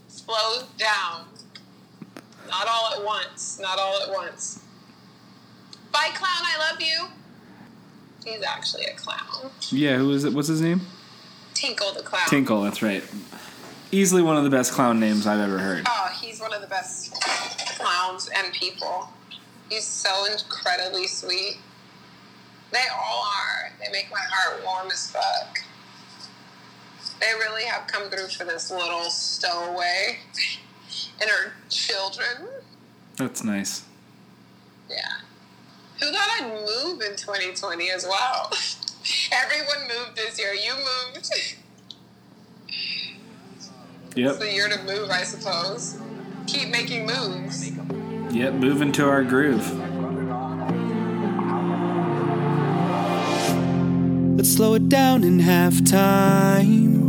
slow 0.09 0.63
down. 0.77 1.30
Not 2.51 2.67
all 2.67 2.93
at 2.93 3.05
once. 3.05 3.59
Not 3.61 3.79
all 3.79 4.01
at 4.03 4.11
once. 4.11 4.59
Bye, 5.91 6.09
clown. 6.13 6.29
I 6.29 6.69
love 6.69 6.81
you. 6.81 7.07
He's 8.25 8.43
actually 8.43 8.85
a 8.85 8.93
clown. 8.93 9.51
Yeah. 9.69 9.97
Who 9.97 10.11
is 10.11 10.25
it? 10.25 10.33
What's 10.33 10.49
his 10.49 10.61
name? 10.61 10.81
Tinkle 11.53 11.93
the 11.93 12.03
clown. 12.03 12.27
Tinkle. 12.27 12.61
That's 12.61 12.81
right. 12.81 13.03
Easily 13.91 14.21
one 14.21 14.37
of 14.37 14.43
the 14.43 14.49
best 14.49 14.73
clown 14.73 14.99
names 14.99 15.25
I've 15.25 15.39
ever 15.39 15.57
heard. 15.57 15.85
Oh, 15.87 16.11
he's 16.21 16.39
one 16.39 16.53
of 16.53 16.61
the 16.61 16.67
best 16.67 17.13
clowns 17.79 18.29
and 18.35 18.53
people. 18.53 19.09
He's 19.69 19.85
so 19.85 20.25
incredibly 20.25 21.07
sweet. 21.07 21.57
They 22.71 22.83
all 22.93 23.23
are. 23.25 23.71
They 23.79 23.91
make 23.91 24.09
my 24.11 24.19
heart 24.29 24.63
warm 24.65 24.91
as 24.91 25.09
fuck. 25.11 25.59
They 27.19 27.33
really 27.39 27.63
have 27.63 27.87
come 27.87 28.09
through 28.09 28.27
for 28.29 28.43
this 28.43 28.71
little 28.71 29.03
stowaway 29.09 30.19
and 31.19 31.29
her 31.29 31.53
children. 31.69 32.47
That's 33.17 33.43
nice. 33.43 33.83
Yeah. 34.89 34.97
Who 35.99 36.11
thought 36.11 36.29
I'd 36.41 36.51
move 36.65 37.01
in 37.01 37.15
2020 37.15 37.89
as 37.91 38.05
well? 38.05 38.51
Everyone 39.31 39.87
moved 39.87 40.17
this 40.17 40.39
year. 40.39 40.53
You 40.53 40.73
moved. 40.75 41.31
Yep. 44.15 44.29
It's 44.29 44.39
the 44.39 44.51
year 44.51 44.67
to 44.67 44.83
move, 44.83 45.09
I 45.09 45.23
suppose. 45.23 45.97
Keep 46.47 46.69
making 46.69 47.05
moves. 47.05 47.71
Yep. 48.31 48.53
Move 48.55 48.81
into 48.81 49.07
our 49.07 49.23
groove. 49.23 49.65
Let's 54.37 54.53
slow 54.53 54.73
it 54.73 54.89
down 54.89 55.23
in 55.23 55.39
halftime. 55.39 57.00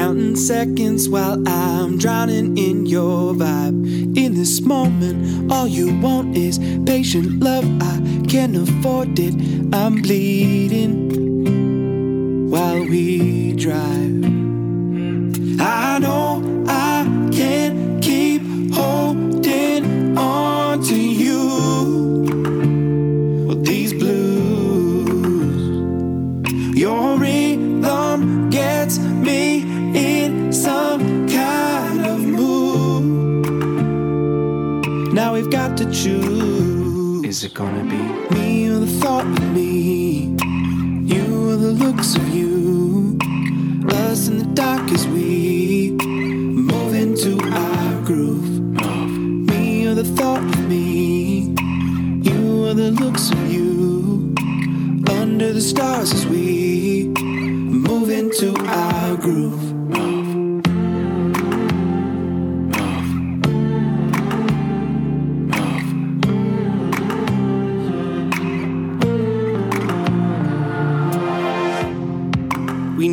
Counting 0.00 0.34
seconds 0.34 1.10
while 1.10 1.46
I'm 1.46 1.98
drowning 1.98 2.56
in 2.56 2.86
your 2.86 3.34
vibe. 3.34 4.16
In 4.16 4.34
this 4.34 4.62
moment, 4.62 5.52
all 5.52 5.68
you 5.68 5.94
want 6.00 6.38
is 6.38 6.58
patient 6.86 7.38
love. 7.40 7.66
I 7.82 8.00
can't 8.26 8.56
afford 8.56 9.18
it. 9.18 9.34
I'm 9.74 10.00
bleeding 10.00 10.94
while 12.50 12.82
we 12.82 13.52
drive. 13.52 14.24
I 15.60 15.98
know 15.98 16.29
Is 37.30 37.44
it 37.44 37.54
gonna 37.54 37.84
be? 37.84 38.02
Me 38.34 38.68
or 38.70 38.80
the 38.80 38.88
thought 39.00 39.24
of 39.24 39.52
me? 39.52 40.34
You 41.12 41.50
or 41.50 41.54
the 41.54 41.70
looks 41.70 42.16
of 42.16 42.28
you? 42.34 43.16
Us 43.88 44.26
in 44.26 44.38
the 44.38 44.50
dark 44.52 44.90
as 44.90 45.06
we 45.06 45.92
move 45.92 46.92
into 46.92 47.38
our 47.52 48.02
groove. 48.02 48.50
Me 49.48 49.86
or 49.86 49.94
the 49.94 50.02
thought 50.02 50.42
of 50.42 50.68
me? 50.68 51.54
You 52.28 52.66
or 52.66 52.74
the 52.74 52.90
looks 52.90 53.30
of 53.30 53.48
you? 53.48 54.34
Under 55.08 55.52
the 55.52 55.60
stars 55.60 56.12
as 56.12 56.26
we 56.26 57.12
move 57.14 58.10
into 58.10 58.56
our 58.66 59.16
groove. 59.16 59.69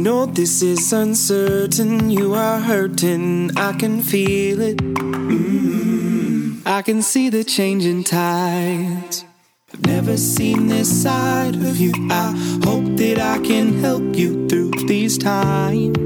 Know 0.04 0.28
this 0.28 0.62
is 0.62 0.94
uncertain, 0.94 2.12
you 2.12 2.36
are 2.36 2.60
hurting, 2.60 3.58
I 3.58 3.74
can 3.74 4.02
feel 4.02 4.62
it. 4.62 4.78
Mm, 4.78 6.62
I 6.68 6.84
can 6.84 7.02
see 7.02 7.30
the 7.30 7.44
changing 7.44 8.04
tides. 8.04 9.26
I've 9.74 9.86
never 9.88 10.16
seen 10.16 10.68
this 10.68 11.02
side 11.02 11.56
of 11.56 11.78
you. 11.78 11.92
I 12.12 12.32
hope 12.64 12.96
that 12.98 13.18
I 13.20 13.40
can 13.40 13.80
help 13.80 14.16
you 14.16 14.48
through 14.48 14.70
these 14.86 15.18
times. 15.18 15.98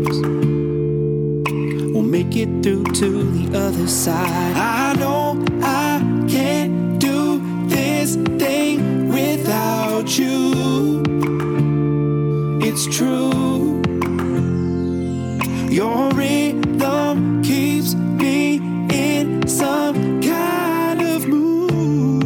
We'll 1.91 2.01
make 2.01 2.37
it 2.37 2.63
through 2.63 2.85
to 2.85 3.23
the 3.31 3.57
other 3.59 3.87
side. 3.87 4.55
I 4.55 4.93
know 4.93 5.45
I 5.61 5.99
can't 6.29 6.97
do 6.97 7.41
this 7.67 8.15
thing 8.15 9.09
without 9.09 10.17
you. 10.17 11.03
It's 12.61 12.85
true. 12.97 13.70
Your 15.71 16.11
rhythm 16.11 17.41
keeps 17.43 17.95
me 17.95 18.57
in 18.91 19.47
some 19.47 20.21
kind 20.21 21.01
of 21.01 21.25
mood. 21.29 22.19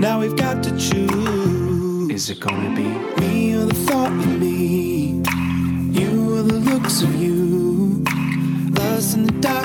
Now 0.00 0.18
we've 0.18 0.34
got 0.34 0.64
to 0.64 0.70
choose. 0.76 2.10
Is 2.10 2.30
it 2.30 2.40
gonna 2.40 2.74
be? 2.74 2.88
Me 3.20 3.54
or 3.54 3.66
the 3.66 3.76
thought 3.86 4.10
of 4.10 4.40
me? 4.40 5.22
You 5.92 6.34
or 6.34 6.42
the 6.42 6.58
looks 6.68 7.00
of 7.02 7.14
you? 7.14 8.02
Us 8.80 9.14
in 9.14 9.26
the 9.26 9.32
dark 9.40 9.61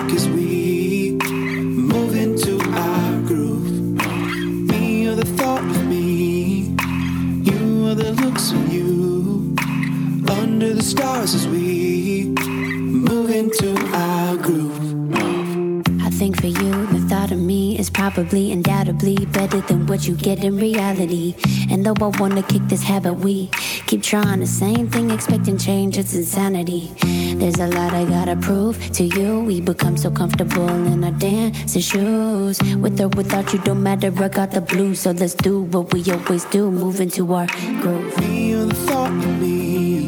probably 17.97 18.51
undoubtedly 18.51 19.17
better 19.37 19.59
than 19.61 19.87
what 19.87 20.07
you 20.07 20.13
get 20.15 20.43
in 20.43 20.55
reality. 20.55 21.33
And 21.71 21.83
though 21.83 21.97
I 21.99 22.09
wanna 22.19 22.43
kick 22.43 22.61
this 22.67 22.83
habit, 22.83 23.13
we 23.13 23.49
keep 23.87 24.03
trying 24.03 24.39
the 24.39 24.45
same 24.45 24.87
thing, 24.87 25.09
expecting 25.09 25.57
change, 25.57 25.97
it's 25.97 26.13
insanity. 26.13 26.91
There's 27.39 27.59
a 27.59 27.65
lot 27.65 27.95
I 27.95 28.05
gotta 28.05 28.35
prove 28.35 28.75
to 28.97 29.03
you. 29.03 29.39
We 29.39 29.61
become 29.61 29.97
so 29.97 30.11
comfortable 30.11 30.69
in 30.69 31.03
our 31.03 31.11
dancing 31.11 31.81
shoes. 31.81 32.61
With 32.83 33.01
or 33.01 33.07
without 33.07 33.51
you, 33.51 33.59
don't 33.67 33.81
matter, 33.81 34.13
I 34.23 34.27
got 34.27 34.51
the 34.51 34.61
blues. 34.61 34.99
So 34.99 35.09
let's 35.09 35.33
do 35.33 35.61
what 35.61 35.91
we 35.91 35.99
always 36.11 36.45
do, 36.45 36.69
move 36.69 37.01
into 37.01 37.33
our 37.33 37.47
groove. 37.81 38.13
Or 38.15 38.65
the 38.65 38.75
thought 38.85 39.09
of 39.09 39.41
me? 39.41 40.05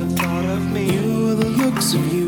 You 0.94 1.36
the 1.36 1.50
looks 1.62 1.96
of 1.96 2.14
you? 2.14 2.19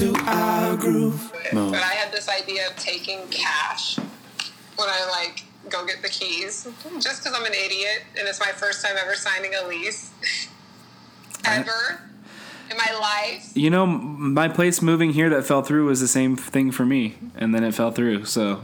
Into 0.00 0.18
our 0.26 0.76
groove. 0.76 1.32
But 1.52 1.74
I 1.74 1.94
had 1.94 2.12
this 2.12 2.28
idea 2.28 2.66
of 2.68 2.76
taking 2.76 3.20
cash 3.30 3.96
when 4.76 4.88
I 4.88 5.08
like 5.10 5.44
go 5.68 5.86
get 5.86 6.02
the 6.02 6.08
keys, 6.08 6.68
just 7.00 7.22
because 7.22 7.38
I'm 7.38 7.44
an 7.46 7.54
idiot 7.54 8.02
and 8.18 8.28
it's 8.28 8.40
my 8.40 8.52
first 8.52 8.84
time 8.84 8.96
ever 9.02 9.14
signing 9.14 9.52
a 9.54 9.66
lease 9.66 10.10
ever 11.44 12.02
in 12.70 12.76
my 12.76 12.98
life. 12.98 13.50
You 13.54 13.70
know, 13.70 13.86
my 13.86 14.48
place 14.48 14.82
moving 14.82 15.12
here 15.12 15.30
that 15.30 15.44
fell 15.44 15.62
through 15.62 15.86
was 15.86 16.00
the 16.00 16.08
same 16.08 16.36
thing 16.36 16.70
for 16.70 16.84
me, 16.84 17.16
and 17.36 17.54
then 17.54 17.64
it 17.64 17.74
fell 17.74 17.90
through. 17.90 18.24
So, 18.24 18.62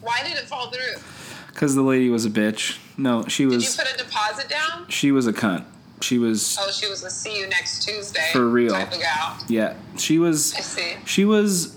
Why 0.00 0.22
did 0.22 0.36
it 0.36 0.46
fall 0.48 0.70
through? 0.70 1.00
because 1.48 1.74
the 1.74 1.82
lady 1.82 2.08
was 2.08 2.24
a 2.24 2.30
bitch. 2.30 2.78
No, 2.96 3.26
she 3.26 3.46
was. 3.46 3.64
Did 3.64 3.78
you 3.78 3.84
put 3.84 3.94
a 3.94 4.04
deposit 4.04 4.48
down? 4.48 4.86
She 4.88 5.10
was 5.10 5.26
a 5.26 5.32
cunt. 5.32 5.64
She 6.00 6.18
was. 6.18 6.56
Oh, 6.60 6.70
she 6.70 6.88
was 6.88 7.02
a 7.04 7.10
see 7.10 7.38
you 7.38 7.48
next 7.48 7.82
Tuesday 7.86 8.28
For 8.32 8.48
real. 8.48 8.72
type 8.72 8.92
of 8.92 9.00
gal. 9.00 9.36
Yeah, 9.48 9.74
she 9.96 10.18
was. 10.18 10.54
I 10.54 10.60
see. 10.60 10.94
She 11.04 11.24
was. 11.24 11.76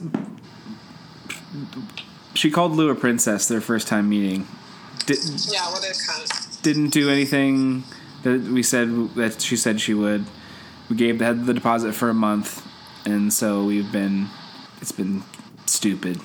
She 2.33 2.49
called 2.49 2.71
Lou 2.73 2.89
a 2.89 2.95
princess 2.95 3.47
their 3.47 3.61
first 3.61 3.87
time 3.87 4.09
meeting. 4.09 4.47
Did, 5.05 5.17
Yeah, 5.51 5.69
what 5.71 5.83
a 5.83 5.91
cunt. 5.91 6.61
didn't 6.61 6.89
do 6.89 7.09
anything 7.09 7.83
that 8.23 8.41
we 8.41 8.63
said 8.63 9.15
that 9.15 9.41
she 9.41 9.57
said 9.57 9.81
she 9.81 9.93
would. 9.93 10.25
We 10.89 10.95
gave 10.95 11.19
had 11.19 11.45
the 11.45 11.53
deposit 11.53 11.93
for 11.93 12.09
a 12.09 12.13
month, 12.13 12.65
and 13.05 13.33
so 13.33 13.63
we've 13.65 13.91
been. 13.91 14.27
It's 14.81 14.91
been 14.91 15.23
stupid. 15.65 16.19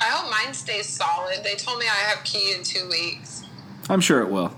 I 0.00 0.04
hope 0.04 0.30
mine 0.30 0.54
stays 0.54 0.86
solid. 0.86 1.42
They 1.42 1.54
told 1.54 1.78
me 1.78 1.86
I 1.86 2.08
have 2.10 2.24
key 2.24 2.52
in 2.54 2.62
two 2.62 2.88
weeks. 2.88 3.44
I'm 3.88 4.00
sure 4.00 4.20
it 4.20 4.30
will. 4.30 4.52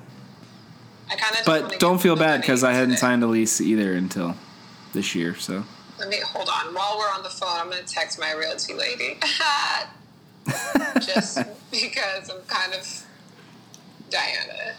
I 1.11 1.16
kind 1.16 1.36
of. 1.38 1.44
But 1.46 1.80
don't 1.80 2.00
feel 2.00 2.16
bad 2.16 2.40
because 2.40 2.64
I 2.64 2.72
hadn't 2.72 2.90
today. 2.90 3.00
signed 3.00 3.22
a 3.22 3.26
lease 3.26 3.61
either 3.61 3.92
until 3.94 4.34
this 4.92 5.14
year. 5.14 5.34
So 5.36 5.64
Let 5.98 6.09
me 6.09 6.18
hold 6.20 6.48
on. 6.48 6.74
While 6.74 6.96
we're 6.98 7.11
on 7.12 7.22
the 7.22 7.30
phone, 7.30 7.56
I'm 7.56 7.70
gonna 7.70 7.82
text 7.82 8.18
my 8.18 8.32
realty 8.32 8.74
lady. 8.74 9.18
Just 11.00 11.38
because 11.70 12.30
I'm 12.30 12.40
kind 12.46 12.72
of 12.74 13.04
Diana 14.11 14.74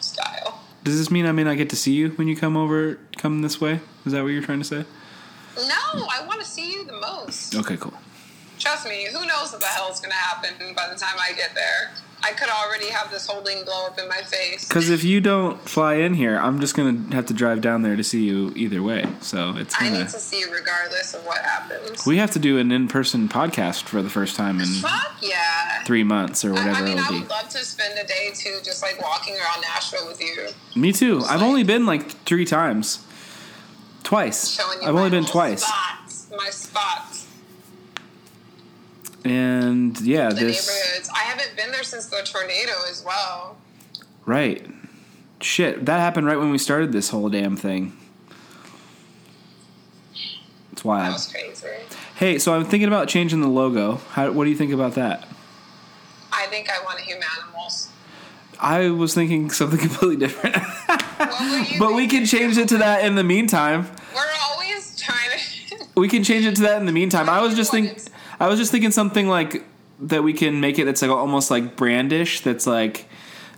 style. 0.00 0.60
does 0.84 0.98
this 0.98 1.10
mean 1.10 1.26
I 1.26 1.32
may 1.32 1.44
not 1.44 1.56
get 1.56 1.70
to 1.70 1.76
see 1.76 1.92
you 1.94 2.10
when 2.10 2.28
you 2.28 2.36
come 2.36 2.56
over? 2.56 2.98
Come 3.16 3.42
this 3.42 3.60
way? 3.60 3.80
Is 4.04 4.12
that 4.12 4.22
what 4.22 4.28
you're 4.28 4.42
trying 4.42 4.58
to 4.60 4.64
say? 4.64 4.84
No, 5.56 6.06
I 6.10 6.24
want 6.26 6.40
to 6.40 6.46
see 6.46 6.72
you 6.72 6.84
the 6.84 6.92
most. 7.00 7.54
Okay, 7.56 7.76
cool. 7.76 7.94
Trust 8.58 8.86
me. 8.86 9.06
Who 9.06 9.26
knows 9.26 9.50
what 9.52 9.60
the 9.60 9.66
hell's 9.66 10.00
gonna 10.00 10.14
happen 10.14 10.74
by 10.74 10.88
the 10.92 10.98
time 10.98 11.16
I 11.18 11.32
get 11.32 11.54
there? 11.54 11.90
I 12.22 12.32
could 12.32 12.48
already 12.48 12.88
have 12.90 13.10
this 13.10 13.26
holding 13.26 13.64
blow 13.64 13.86
up 13.86 13.98
in 13.98 14.08
my 14.08 14.22
face. 14.22 14.66
Because 14.66 14.90
if 14.90 15.04
you 15.04 15.20
don't 15.20 15.60
fly 15.68 15.94
in 15.94 16.14
here, 16.14 16.36
I'm 16.36 16.60
just 16.60 16.74
gonna 16.76 17.14
have 17.14 17.26
to 17.26 17.34
drive 17.34 17.60
down 17.60 17.82
there 17.82 17.94
to 17.96 18.02
see 18.04 18.24
you 18.24 18.52
either 18.56 18.82
way. 18.82 19.06
So 19.20 19.54
it's 19.56 19.74
I 19.76 19.84
gonna. 19.84 19.98
need 20.00 20.08
to 20.08 20.18
see 20.18 20.40
you 20.40 20.52
regardless 20.52 21.14
of 21.14 21.24
what 21.24 21.38
happens. 21.38 22.04
We 22.06 22.18
have 22.18 22.30
to 22.32 22.38
do 22.38 22.58
an 22.58 22.72
in-person 22.72 23.28
podcast 23.28 23.84
for 23.84 24.02
the 24.02 24.10
first 24.10 24.34
time 24.36 24.58
in 24.60 24.66
Fuck 24.66 25.16
yeah. 25.22 25.84
three 25.84 26.02
months 26.04 26.44
or 26.44 26.52
whatever 26.52 26.70
I 26.70 26.82
mean, 26.82 26.98
I 26.98 27.02
it'll 27.02 27.12
be. 27.14 27.20
would 27.20 27.30
love 27.30 27.48
to 27.50 27.58
spend 27.58 27.98
a 27.98 28.06
day 28.06 28.32
too, 28.34 28.58
just 28.64 28.82
like 28.82 29.00
walking 29.00 29.34
around 29.36 29.60
Nashville 29.62 30.06
with 30.08 30.20
you, 30.20 30.48
Me 30.74 30.92
too. 30.92 31.22
I've 31.24 31.42
only 31.42 31.62
been 31.62 31.86
like 31.86 32.10
three 32.24 32.44
times, 32.44 33.06
twice. 34.02 34.50
showing 34.50 34.82
you. 34.82 34.88
I've 34.88 34.94
only 34.94 35.10
been 35.10 35.24
twice, 35.24 35.62
Spots, 35.64 36.26
my 36.36 36.50
spots, 36.50 37.17
and 39.30 40.00
yeah, 40.00 40.28
the 40.30 40.34
this 40.36 40.68
neighborhoods. 40.68 41.10
I 41.14 41.18
haven't 41.20 41.56
been 41.56 41.70
there 41.70 41.82
since 41.82 42.06
the 42.06 42.22
tornado 42.24 42.72
as 42.90 43.04
well. 43.04 43.56
right. 44.26 44.66
Shit, 45.40 45.86
that 45.86 46.00
happened 46.00 46.26
right 46.26 46.36
when 46.36 46.50
we 46.50 46.58
started 46.58 46.90
this 46.90 47.10
whole 47.10 47.28
damn 47.28 47.56
thing. 47.56 47.96
It's 50.72 50.84
wild. 50.84 51.06
That 51.06 51.12
was 51.12 51.26
crazy. 51.32 51.66
Hey, 52.16 52.38
so 52.38 52.54
I'm 52.54 52.64
thinking 52.64 52.88
about 52.88 53.08
changing 53.08 53.40
the 53.40 53.48
logo. 53.48 53.96
How, 54.10 54.30
what 54.32 54.44
do 54.44 54.50
you 54.50 54.56
think 54.56 54.72
about 54.72 54.94
that? 54.94 55.26
I 56.32 56.46
think 56.46 56.68
I 56.70 56.82
want 56.84 56.98
to 56.98 57.04
humanimals. 57.04 57.88
I 58.60 58.90
was 58.90 59.14
thinking 59.14 59.50
something 59.50 59.78
completely 59.88 60.16
different, 60.16 60.56
What 61.18 61.70
you 61.72 61.78
but 61.78 61.94
we 61.94 62.06
can 62.08 62.26
change 62.26 62.58
it 62.58 62.68
to 62.70 62.78
that 62.78 63.04
in 63.04 63.14
the 63.14 63.24
meantime. 63.24 63.86
We're 64.14 64.22
always 64.50 65.00
trying 65.00 65.30
to. 65.38 65.86
We 65.94 66.08
can 66.08 66.24
change 66.24 66.46
it 66.46 66.56
to 66.56 66.62
that 66.62 66.80
in 66.80 66.86
the 66.86 66.92
meantime. 66.92 67.28
I 67.28 67.40
was 67.40 67.54
just 67.54 67.72
What 67.72 67.82
think, 67.84 67.96
is- 67.96 68.07
I 68.40 68.46
was 68.48 68.58
just 68.58 68.70
thinking 68.72 68.90
something 68.90 69.28
like 69.28 69.64
that. 70.00 70.22
We 70.22 70.32
can 70.32 70.60
make 70.60 70.78
it. 70.78 70.84
That's 70.84 71.02
like 71.02 71.10
almost 71.10 71.50
like 71.50 71.76
brandish. 71.76 72.40
That's 72.40 72.66
like 72.66 73.08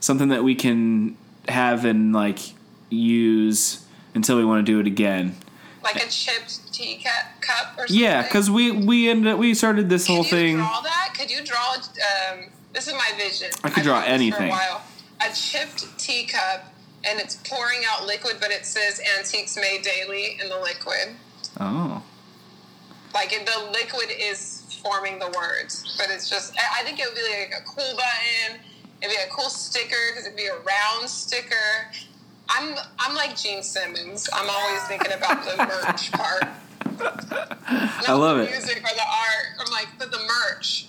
something 0.00 0.28
that 0.28 0.42
we 0.44 0.54
can 0.54 1.16
have 1.48 1.84
and 1.84 2.12
like 2.12 2.38
use 2.88 3.84
until 4.14 4.36
we 4.36 4.44
want 4.44 4.64
to 4.64 4.72
do 4.72 4.80
it 4.80 4.86
again. 4.86 5.36
like 5.82 5.96
a 5.96 6.08
chipped 6.08 6.72
tea 6.72 7.02
cup, 7.02 7.72
or 7.76 7.86
something. 7.86 7.96
Yeah, 7.96 8.22
because 8.22 8.50
we 8.50 8.70
we 8.70 9.08
ended 9.08 9.38
we 9.38 9.54
started 9.54 9.88
this 9.88 10.06
whole 10.06 10.24
thing. 10.24 10.56
Could 10.56 10.62
whole 10.64 10.76
you 10.78 10.80
thing. 10.80 10.80
draw 10.80 10.80
that? 10.80 11.14
Could 11.18 11.30
you 11.30 11.44
draw? 11.44 11.74
Um, 11.74 12.46
this 12.72 12.86
is 12.86 12.94
my 12.94 13.10
vision. 13.16 13.48
I 13.64 13.68
could 13.68 13.78
I've 13.80 13.84
draw 13.84 14.02
anything. 14.02 14.50
A. 14.52 14.80
A 15.22 15.34
chipped 15.34 15.98
teacup, 15.98 16.72
and 17.04 17.20
it's 17.20 17.36
pouring 17.36 17.80
out 17.90 18.06
liquid, 18.06 18.36
but 18.40 18.50
it 18.50 18.64
says 18.64 19.00
"Antiques 19.18 19.56
Made 19.56 19.82
Daily" 19.82 20.38
in 20.42 20.48
the 20.48 20.58
liquid. 20.58 21.16
Oh, 21.58 22.02
Like 23.12 23.30
the 23.30 23.70
liquid 23.72 24.08
is 24.18 24.59
forming 24.82 25.18
the 25.18 25.26
words, 25.36 25.94
but 25.98 26.08
it's 26.10 26.28
just. 26.28 26.54
I 26.78 26.82
think 26.82 26.98
it 26.98 27.06
would 27.06 27.14
be 27.14 27.22
like 27.22 27.52
a 27.60 27.64
cool 27.64 27.94
button. 27.96 28.60
It'd 29.02 29.14
be 29.14 29.22
a 29.22 29.30
cool 29.32 29.48
sticker 29.48 29.96
because 30.10 30.26
it'd 30.26 30.36
be 30.36 30.46
a 30.46 30.56
round 30.56 31.08
sticker. 31.08 31.90
I'm 32.48 32.76
I'm 32.98 33.14
like 33.14 33.36
Gene 33.36 33.62
Simmons. 33.62 34.28
I'm 34.32 34.48
always 34.50 34.82
thinking 34.84 35.12
about 35.12 35.44
the 35.44 35.56
merch 35.86 36.12
part. 36.12 36.44
Not 36.98 38.08
I 38.08 38.12
love 38.12 38.38
the 38.38 38.44
it. 38.44 38.50
Music 38.50 38.78
or 38.78 38.94
the 38.94 39.02
art, 39.02 39.46
or 39.58 39.72
like 39.72 39.88
but 39.98 40.10
the 40.10 40.18
merch. 40.18 40.86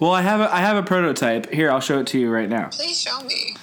Well, 0.00 0.10
I 0.10 0.22
have 0.22 0.40
a, 0.40 0.52
I 0.52 0.58
have 0.60 0.76
a 0.76 0.82
prototype 0.82 1.50
here. 1.50 1.70
I'll 1.70 1.80
show 1.80 2.00
it 2.00 2.06
to 2.08 2.18
you 2.18 2.30
right 2.30 2.48
now. 2.48 2.68
Please 2.72 3.00
show 3.00 3.20
me. 3.22 3.56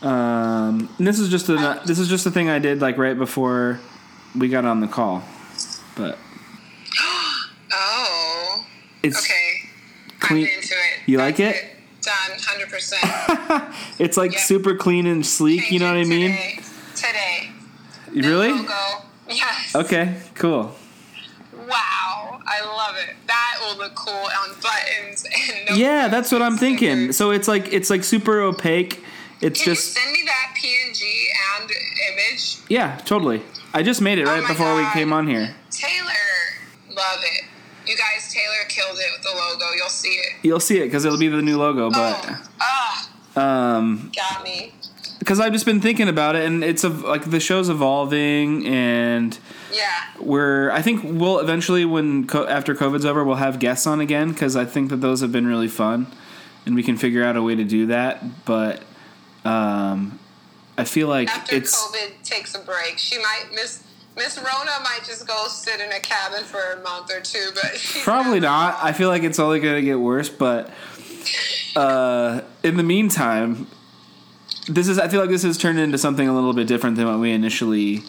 Um, 0.00 0.88
this 0.98 1.18
is 1.18 1.28
just 1.28 1.48
a 1.48 1.80
this 1.84 1.98
is 1.98 2.08
just 2.08 2.26
a 2.26 2.30
thing 2.30 2.48
I 2.48 2.58
did 2.58 2.80
like 2.80 2.96
right 2.98 3.16
before 3.16 3.80
we 4.36 4.48
got 4.48 4.64
on 4.64 4.80
the 4.80 4.88
call, 4.88 5.22
but 5.96 6.18
Oh. 7.74 8.66
It's 9.02 9.18
Okay. 9.18 9.68
Clean- 10.20 10.46
I'm 10.46 10.52
into 10.54 10.74
it. 10.74 11.00
You 11.06 11.18
like 11.18 11.36
That's 11.38 11.58
it? 11.58 11.76
Done. 12.02 12.38
Hundred 12.40 12.68
percent. 12.70 13.74
it's 13.98 14.16
like 14.16 14.32
Yep. 14.32 14.40
super 14.40 14.74
clean 14.76 15.06
and 15.06 15.24
sleek. 15.26 15.70
You 15.70 15.78
know 15.80 15.86
what 15.92 16.00
I 16.00 16.04
mean? 16.04 16.30
Today. 16.32 16.60
Today. 16.94 17.50
Really? 18.28 18.52
Logo. 18.52 18.74
Yes. 19.28 19.74
Okay. 19.74 20.16
Cool. 20.34 20.74
Wow. 21.68 22.40
I 22.46 22.60
love 22.64 22.96
it. 22.96 23.14
That 23.26 23.58
will 23.60 23.78
look 23.78 23.94
cool 23.94 24.12
on 24.14 24.48
buttons 24.60 25.24
and 25.24 25.68
notepads 25.68 25.78
Yeah, 25.78 26.08
that's 26.08 26.32
what 26.32 26.42
I'm 26.42 26.56
thinking. 26.56 27.12
So 27.12 27.30
it's 27.30 27.48
like 27.48 27.72
it's 27.72 27.88
like 27.90 28.04
super 28.04 28.40
opaque. 28.40 29.02
It's 29.40 29.62
Can 29.62 29.74
just 29.74 29.96
you 29.96 30.02
send 30.02 30.12
me 30.12 30.22
that 30.26 30.54
PNG 30.56 31.02
and 31.60 31.70
image? 32.12 32.58
yeah, 32.68 32.96
totally. 33.04 33.42
I 33.74 33.82
just 33.82 34.00
made 34.00 34.18
it 34.18 34.26
Oh 34.26 34.30
right 34.30 34.46
before 34.46 34.76
we 34.76 34.84
came 34.92 35.12
on 35.12 35.26
here. 35.26 35.54
Taylor, 35.70 36.12
love 36.90 37.20
it. 37.22 37.44
You 37.86 37.96
guys, 37.96 38.32
Taylor 38.32 38.64
killed 38.68 38.98
it 38.98 39.06
with 39.12 39.22
the 39.22 39.36
logo. 39.36 39.72
You'll 39.76 39.88
see 39.88 40.08
it. 40.10 40.32
You'll 40.42 40.60
see 40.60 40.78
it 40.78 40.84
because 40.84 41.04
it'll 41.04 41.18
be 41.18 41.28
the 41.28 41.42
new 41.42 41.58
logo. 41.58 41.90
But 41.90 42.40
oh, 42.60 43.08
um, 43.40 44.10
got 44.14 44.44
me. 44.44 44.72
because 45.18 45.40
I've 45.40 45.52
just 45.52 45.66
been 45.66 45.80
thinking 45.80 46.08
about 46.08 46.36
it, 46.36 46.44
and 46.44 46.62
it's 46.62 46.84
a, 46.84 46.88
like 46.88 47.30
the 47.30 47.40
show's 47.40 47.68
evolving, 47.68 48.66
and 48.66 49.36
Yeah. 49.72 49.88
we're 50.20 50.70
I 50.70 50.82
think 50.82 51.00
we'll 51.04 51.38
eventually 51.40 51.84
when 51.84 52.28
after 52.32 52.74
COVID's 52.74 53.04
over, 53.04 53.24
we'll 53.24 53.36
have 53.36 53.58
guests 53.58 53.86
on 53.86 54.00
again 54.00 54.32
because 54.32 54.54
I 54.56 54.64
think 54.64 54.90
that 54.90 54.96
those 55.00 55.20
have 55.20 55.32
been 55.32 55.46
really 55.46 55.68
fun, 55.68 56.06
and 56.66 56.74
we 56.74 56.82
can 56.82 56.96
figure 56.96 57.24
out 57.24 57.36
a 57.36 57.42
way 57.42 57.54
to 57.56 57.64
do 57.64 57.86
that. 57.86 58.44
But 58.44 58.82
um, 59.44 60.18
I 60.78 60.84
feel 60.84 61.08
like 61.08 61.28
After 61.28 61.56
it's 61.56 61.74
COVID 61.76 62.22
takes 62.22 62.54
a 62.54 62.60
break, 62.60 62.98
she 62.98 63.18
might 63.18 63.46
miss. 63.52 63.82
Miss 64.16 64.36
Rona 64.36 64.78
might 64.82 65.00
just 65.04 65.26
go 65.26 65.46
sit 65.48 65.80
in 65.80 65.90
a 65.90 66.00
cabin 66.00 66.44
for 66.44 66.60
a 66.72 66.82
month 66.82 67.10
or 67.10 67.20
two, 67.20 67.50
but 67.54 67.80
Probably 68.02 68.40
not. 68.40 68.78
I 68.82 68.92
feel 68.92 69.08
like 69.08 69.22
it's 69.22 69.38
only 69.38 69.58
going 69.60 69.76
to 69.76 69.82
get 69.82 69.98
worse. 69.98 70.28
But 70.28 70.70
uh, 71.74 72.42
in 72.62 72.76
the 72.76 72.82
meantime, 72.82 73.66
this 74.68 74.88
is. 74.88 74.98
I 74.98 75.08
feel 75.08 75.20
like 75.20 75.30
this 75.30 75.42
has 75.44 75.56
turned 75.56 75.78
into 75.78 75.98
something 75.98 76.28
a 76.28 76.34
little 76.34 76.52
bit 76.52 76.66
different 76.66 76.96
than 76.96 77.06
what 77.06 77.18
we 77.18 77.32
initially 77.32 78.02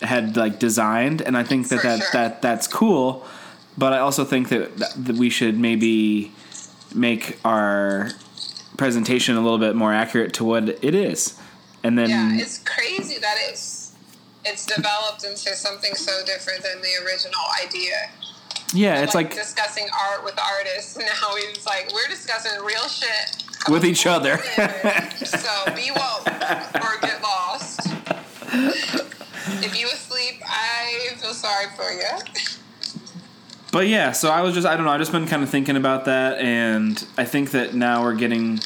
had 0.00 0.36
like 0.36 0.58
designed, 0.58 1.20
and 1.20 1.36
I 1.36 1.42
think 1.42 1.68
that 1.68 1.80
For 1.80 1.86
that, 1.86 1.98
sure. 1.98 2.08
that 2.12 2.42
that's 2.42 2.66
cool. 2.66 3.26
But 3.78 3.92
I 3.92 3.98
also 3.98 4.24
think 4.24 4.48
that 4.48 4.76
that 4.78 5.16
we 5.16 5.28
should 5.28 5.58
maybe 5.58 6.32
make 6.94 7.38
our 7.44 8.08
presentation 8.78 9.36
a 9.36 9.40
little 9.40 9.58
bit 9.58 9.76
more 9.76 9.92
accurate 9.92 10.32
to 10.34 10.44
what 10.44 10.68
it 10.68 10.94
is, 10.94 11.38
and 11.84 11.98
then 11.98 12.08
Yeah, 12.08 12.36
it's 12.36 12.58
crazy 12.58 13.18
that 13.20 13.36
it's 13.48 13.75
it's 14.46 14.64
developed 14.64 15.24
into 15.24 15.54
something 15.54 15.94
so 15.94 16.24
different 16.24 16.62
than 16.62 16.80
the 16.80 17.04
original 17.04 17.40
idea. 17.64 18.10
yeah, 18.72 19.02
it's 19.02 19.14
like 19.14 19.34
discussing 19.34 19.88
art 20.08 20.24
with 20.24 20.38
artists. 20.38 20.96
Now 21.06 21.34
he's 21.36 21.66
like, 21.66 21.92
we're 21.92 22.08
discussing 22.08 22.62
real 22.64 22.88
shit 22.88 23.44
with 23.68 23.84
each 23.84 24.06
other. 24.06 24.38
so 25.24 25.74
be 25.74 25.90
woke 25.90 26.26
or 26.26 27.00
get 27.00 27.22
lost. 27.22 27.80
if 29.64 29.78
you 29.78 29.86
asleep, 29.88 30.40
I 30.44 31.10
feel 31.16 31.34
sorry 31.34 31.66
for 31.76 31.90
you. 31.90 32.44
But 33.72 33.88
yeah, 33.88 34.12
so 34.12 34.30
I 34.30 34.42
was 34.42 34.54
just 34.54 34.66
I 34.66 34.76
don't 34.76 34.86
know, 34.86 34.92
I 34.92 34.98
just 34.98 35.12
been 35.12 35.26
kind 35.26 35.42
of 35.42 35.50
thinking 35.50 35.76
about 35.76 36.04
that 36.06 36.38
and 36.38 37.04
I 37.18 37.24
think 37.24 37.50
that 37.50 37.74
now 37.74 38.02
we're 38.02 38.14
getting 38.14 38.60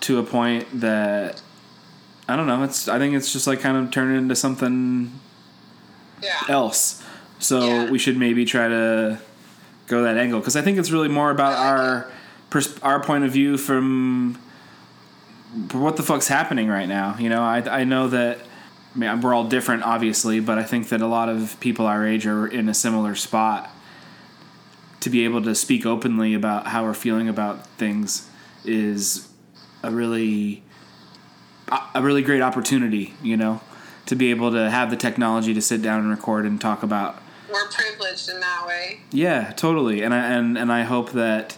to 0.00 0.18
a 0.18 0.22
point 0.22 0.66
that 0.80 1.42
I 2.30 2.36
don't 2.36 2.46
know, 2.46 2.62
it's 2.62 2.88
I 2.88 2.98
think 2.98 3.14
it's 3.14 3.32
just 3.32 3.46
like 3.46 3.60
kind 3.60 3.76
of 3.76 3.90
turning 3.90 4.16
into 4.16 4.34
something 4.36 5.12
Yeah. 6.22 6.30
else. 6.48 7.02
So 7.38 7.64
Yeah. 7.64 7.90
we 7.90 7.98
should 7.98 8.16
maybe 8.16 8.44
try 8.44 8.68
to 8.68 9.18
go 9.86 10.02
that 10.04 10.16
angle 10.16 10.38
because 10.40 10.56
I 10.56 10.62
think 10.62 10.78
it's 10.78 10.90
really 10.90 11.08
more 11.08 11.30
about 11.30 11.52
like 11.58 11.66
our 11.66 12.06
pers- 12.50 12.78
our 12.82 13.00
point 13.00 13.24
of 13.24 13.32
view 13.32 13.56
from 13.56 14.38
what 15.72 15.96
the 15.96 16.02
fuck's 16.02 16.28
happening 16.28 16.68
right 16.68 16.88
now. 16.88 17.16
You 17.18 17.28
know, 17.28 17.42
I 17.42 17.58
I 17.80 17.84
know 17.84 18.08
that 18.08 18.38
I 18.94 18.98
mean, 18.98 19.20
we're 19.20 19.34
all 19.34 19.44
different, 19.44 19.84
obviously, 19.84 20.40
but 20.40 20.58
I 20.58 20.64
think 20.64 20.88
that 20.88 21.00
a 21.00 21.06
lot 21.06 21.28
of 21.28 21.58
people 21.60 21.86
our 21.86 22.04
age 22.06 22.26
are 22.26 22.46
in 22.46 22.68
a 22.68 22.74
similar 22.74 23.14
spot. 23.14 23.70
To 25.00 25.08
be 25.10 25.24
able 25.24 25.40
to 25.42 25.54
speak 25.54 25.86
openly 25.86 26.34
about 26.34 26.66
how 26.66 26.84
we're 26.84 26.92
feeling 26.92 27.26
about 27.28 27.66
things 27.78 28.28
is 28.66 29.28
a 29.82 29.90
really 29.90 30.62
a- 31.70 31.98
a 31.98 32.02
really 32.02 32.22
great 32.22 32.42
opportunity, 32.42 33.14
you 33.22 33.36
know, 33.36 33.60
to 34.06 34.16
be 34.16 34.30
able 34.30 34.50
to 34.52 34.70
have 34.70 34.90
the 34.90 34.96
technology 34.96 35.54
to 35.54 35.60
sit 35.62 35.82
down 35.82 36.00
and 36.00 36.10
record 36.10 36.44
and 36.46 36.60
talk 36.60 36.82
about 36.82 37.20
We're 37.52 37.66
privileged 37.68 38.28
in 38.28 38.40
that 38.40 38.66
way. 38.66 39.00
yeah, 39.12 39.52
totally. 39.56 40.02
And 40.02 40.12
I 40.14 40.18
and 40.18 40.56
and 40.58 40.72
I 40.72 40.82
hope 40.82 41.12
that 41.12 41.56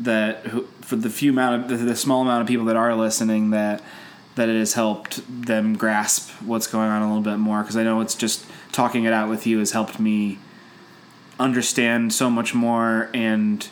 that 0.00 0.44
for 0.80 0.96
the 0.96 1.10
few 1.10 1.30
amount 1.30 1.62
of 1.64 1.68
the, 1.80 1.84
the 1.84 1.96
small 1.96 2.22
amount 2.22 2.40
of 2.42 2.48
people 2.48 2.64
that 2.66 2.76
are 2.76 2.94
listening 2.94 3.50
that 3.50 3.82
that 4.34 4.48
it 4.48 4.58
has 4.58 4.72
helped 4.72 5.20
them 5.46 5.76
grasp 5.76 6.30
what's 6.40 6.66
going 6.66 6.88
on 6.88 7.02
a 7.02 7.06
little 7.06 7.22
bit 7.22 7.36
more 7.38 7.60
because 7.62 7.76
I 7.76 7.82
know 7.82 8.00
it's 8.00 8.14
just 8.14 8.44
talking 8.72 9.04
it 9.04 9.12
out 9.12 9.28
with 9.28 9.46
you 9.46 9.58
has 9.58 9.72
helped 9.72 10.00
me 10.00 10.38
understand 11.38 12.12
so 12.12 12.30
much 12.30 12.54
more 12.54 13.10
and 13.12 13.68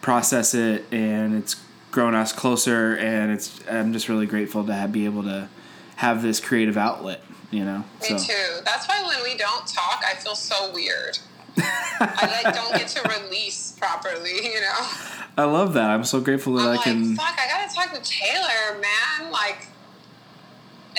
process 0.00 0.54
it 0.54 0.84
and 0.92 1.34
it's 1.34 1.56
grown 1.92 2.14
us 2.14 2.32
closer 2.32 2.96
and 2.96 3.30
it's 3.30 3.60
I'm 3.70 3.92
just 3.92 4.08
really 4.08 4.26
grateful 4.26 4.64
to 4.64 4.74
have, 4.74 4.90
be 4.90 5.04
able 5.04 5.22
to 5.24 5.48
have 5.96 6.22
this 6.22 6.40
creative 6.40 6.76
outlet, 6.76 7.22
you 7.52 7.64
know. 7.64 7.84
Me 8.00 8.08
too. 8.08 8.60
That's 8.64 8.88
why 8.88 9.04
when 9.06 9.22
we 9.22 9.36
don't 9.38 9.66
talk, 9.66 10.02
I 10.04 10.14
feel 10.14 10.34
so 10.34 10.72
weird. 10.72 11.18
I 11.56 12.40
like 12.44 12.54
don't 12.54 12.72
get 12.72 12.88
to 12.88 13.20
release 13.20 13.72
properly, 13.78 14.36
you 14.42 14.60
know. 14.60 14.88
I 15.38 15.44
love 15.44 15.74
that. 15.74 15.90
I'm 15.90 16.04
so 16.04 16.20
grateful 16.20 16.54
that 16.54 16.62
I'm 16.62 16.68
I 16.68 16.70
like, 16.72 16.82
can 16.82 17.14
fuck, 17.14 17.38
I 17.38 17.46
gotta 17.46 17.72
talk 17.72 17.92
to 17.94 18.10
Taylor, 18.10 18.80
man. 18.80 19.30
Like, 19.30 19.66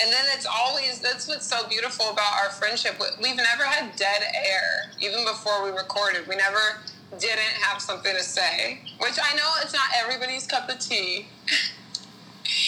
and 0.00 0.12
then 0.12 0.24
it's 0.32 0.46
always 0.46 1.00
that's 1.00 1.26
what's 1.28 1.46
so 1.46 1.68
beautiful 1.68 2.08
about 2.10 2.32
our 2.42 2.50
friendship. 2.50 3.00
We've 3.20 3.36
never 3.36 3.64
had 3.64 3.96
dead 3.96 4.22
air, 4.34 4.90
even 5.00 5.24
before 5.24 5.64
we 5.64 5.70
recorded. 5.70 6.26
We 6.28 6.36
never 6.36 6.78
didn't 7.18 7.56
have 7.62 7.80
something 7.80 8.14
to 8.14 8.22
say, 8.22 8.80
which 8.98 9.18
I 9.22 9.34
know 9.36 9.50
it's 9.62 9.72
not 9.72 9.88
everybody's 9.96 10.46
cup 10.46 10.68
of 10.68 10.78
tea, 10.78 11.26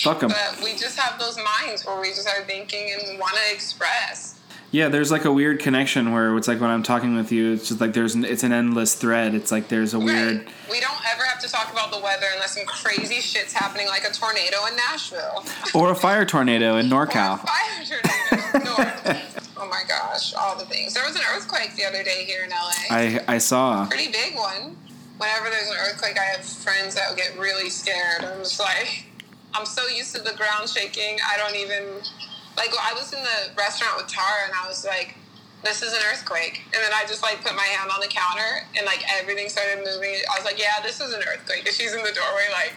fuck 0.02 0.22
'em. 0.22 0.28
but 0.30 0.60
we 0.62 0.72
just 0.76 0.98
have 0.98 1.18
those 1.18 1.36
minds 1.36 1.84
where 1.84 2.00
we 2.00 2.08
just 2.08 2.28
are 2.28 2.44
thinking 2.44 2.92
and 2.92 3.18
want 3.18 3.34
to 3.36 3.54
express. 3.54 4.34
Yeah, 4.72 4.88
there's 4.88 5.12
like 5.12 5.24
a 5.24 5.32
weird 5.32 5.60
connection 5.60 6.12
where 6.12 6.36
it's 6.36 6.48
like 6.48 6.60
when 6.60 6.70
I'm 6.70 6.82
talking 6.82 7.16
with 7.16 7.30
you, 7.30 7.52
it's 7.52 7.68
just 7.68 7.80
like 7.80 7.92
there's 7.92 8.14
an, 8.16 8.24
it's 8.24 8.42
an 8.42 8.52
endless 8.52 8.94
thread. 8.94 9.32
It's 9.32 9.52
like 9.52 9.68
there's 9.68 9.94
a 9.94 9.98
weird 9.98 10.38
Right. 10.38 10.48
We 10.70 10.80
don't 10.80 11.00
ever 11.14 11.22
have 11.24 11.40
to 11.40 11.48
talk 11.48 11.70
about 11.72 11.92
the 11.92 12.00
weather 12.00 12.26
unless 12.34 12.56
some 12.56 12.66
crazy 12.66 13.20
shit's 13.20 13.52
happening, 13.52 13.86
like 13.86 14.04
a 14.04 14.12
tornado 14.12 14.66
in 14.66 14.74
Nashville. 14.76 15.44
or 15.72 15.92
a 15.92 15.94
fire 15.94 16.24
tornado 16.26 16.76
in 16.78 16.86
NorCal. 16.90 17.40
fire 17.40 18.00
tornado. 18.52 19.20
Oh 19.58 19.68
my 19.68 19.82
gosh, 19.88 20.34
all 20.34 20.56
the 20.56 20.66
things. 20.66 20.92
There 20.92 21.04
was 21.04 21.16
an 21.16 21.22
earthquake 21.34 21.74
the 21.76 21.84
other 21.84 22.02
day 22.02 22.24
here 22.24 22.44
in 22.44 22.50
LA. 22.50 22.72
I 22.90 23.20
I 23.26 23.38
saw. 23.38 23.86
Pretty 23.86 24.12
big 24.12 24.36
one. 24.36 24.76
Whenever 25.16 25.48
there's 25.48 25.68
an 25.70 25.76
earthquake, 25.80 26.18
I 26.18 26.24
have 26.36 26.44
friends 26.44 26.94
that 26.94 27.16
get 27.16 27.38
really 27.38 27.70
scared. 27.70 28.22
I'm 28.22 28.40
just 28.40 28.60
like, 28.60 29.06
I'm 29.54 29.64
so 29.64 29.86
used 29.86 30.14
to 30.14 30.20
the 30.20 30.34
ground 30.36 30.68
shaking. 30.68 31.16
I 31.24 31.38
don't 31.38 31.56
even 31.56 32.02
like. 32.56 32.70
I 32.78 32.92
was 32.92 33.12
in 33.14 33.22
the 33.22 33.56
restaurant 33.56 33.96
with 33.96 34.08
Tara, 34.08 34.44
and 34.44 34.52
I 34.52 34.68
was 34.68 34.84
like, 34.84 35.16
"This 35.64 35.80
is 35.80 35.94
an 35.94 36.00
earthquake," 36.12 36.60
and 36.74 36.82
then 36.82 36.92
I 36.92 37.04
just 37.08 37.22
like 37.22 37.42
put 37.42 37.56
my 37.56 37.64
hand 37.64 37.90
on 37.90 38.00
the 38.00 38.08
counter, 38.08 38.68
and 38.76 38.84
like 38.84 39.02
everything 39.08 39.48
started 39.48 39.78
moving. 39.78 40.20
I 40.30 40.36
was 40.36 40.44
like, 40.44 40.58
"Yeah, 40.58 40.82
this 40.82 41.00
is 41.00 41.14
an 41.14 41.22
earthquake." 41.26 41.64
And 41.64 41.74
she's 41.74 41.94
in 41.94 42.04
the 42.04 42.12
doorway, 42.12 42.44
like, 42.52 42.74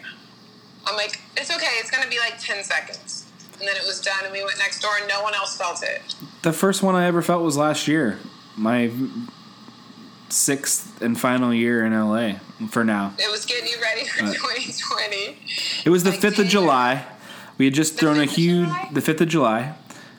I'm 0.88 0.96
like, 0.96 1.20
"It's 1.36 1.52
okay. 1.52 1.76
It's 1.84 1.92
gonna 1.92 2.10
be 2.10 2.20
like 2.20 2.40
ten 2.40 2.64
seconds." 2.64 3.26
And 3.60 3.68
then 3.68 3.76
it 3.76 3.86
was 3.86 3.99
done, 4.01 4.24
and 4.24 4.32
we 4.32 4.43
went 4.43 4.57
next 4.57 4.82
door, 4.82 4.91
and 4.99 5.07
no 5.07 5.22
one 5.22 5.34
else 5.36 5.57
felt 5.57 5.84
it. 5.84 6.01
The 6.43 6.53
first 6.53 6.82
one 6.82 6.95
I 6.95 7.05
ever 7.05 7.22
felt 7.22 7.43
was 7.43 7.57
last 7.57 7.88
year. 7.88 8.18
My 8.55 8.91
sixth 10.30 11.01
and 11.01 11.20
final 11.20 11.53
year 11.53 11.86
in 11.86 11.93
LA 11.93 12.34
for 12.70 12.84
now. 12.84 13.14
It 13.18 13.32
was 13.32 13.45
getting 13.45 13.68
you 13.68 13.82
ready 13.82 14.05
for 14.05 14.24
Right. 14.26 14.36
2020. 14.36 15.38
It 15.86 15.89
was 15.89 16.03
the 16.03 16.12
Like, 16.12 16.20
5th 16.20 16.39
of. 16.39 16.47
July. 16.47 17.05
We 17.57 17.66
had 17.66 17.74
just 17.74 17.95
thrown 17.97 18.20
a 18.20 18.26
huge 18.26 18.70
the 18.93 19.01
5th 19.01 19.22
of 19.22 19.28
July. 19.28 19.74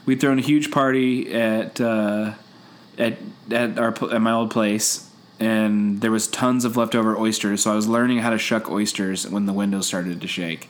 We'd 0.05 0.21
thrown 0.21 0.39
a 0.39 0.43
huge 0.43 0.71
party 0.71 1.33
at 1.33 1.81
uh, 1.81 2.33
at 2.99 3.19
at 3.51 3.79
our 3.79 3.95
at 4.13 4.21
my 4.21 4.33
old 4.33 4.51
place 4.51 5.07
and 5.39 6.03
there 6.03 6.11
was 6.11 6.27
tons 6.29 6.67
of 6.67 6.77
leftover 6.77 7.17
oysters, 7.17 7.63
so 7.63 7.73
I 7.73 7.75
was 7.75 7.89
learning 7.89 8.19
how 8.19 8.29
to 8.29 8.37
shuck 8.37 8.71
oysters 8.71 9.27
when 9.27 9.47
the 9.47 9.55
windows 9.55 9.87
started 9.87 10.21
to 10.21 10.29
shake. 10.29 10.69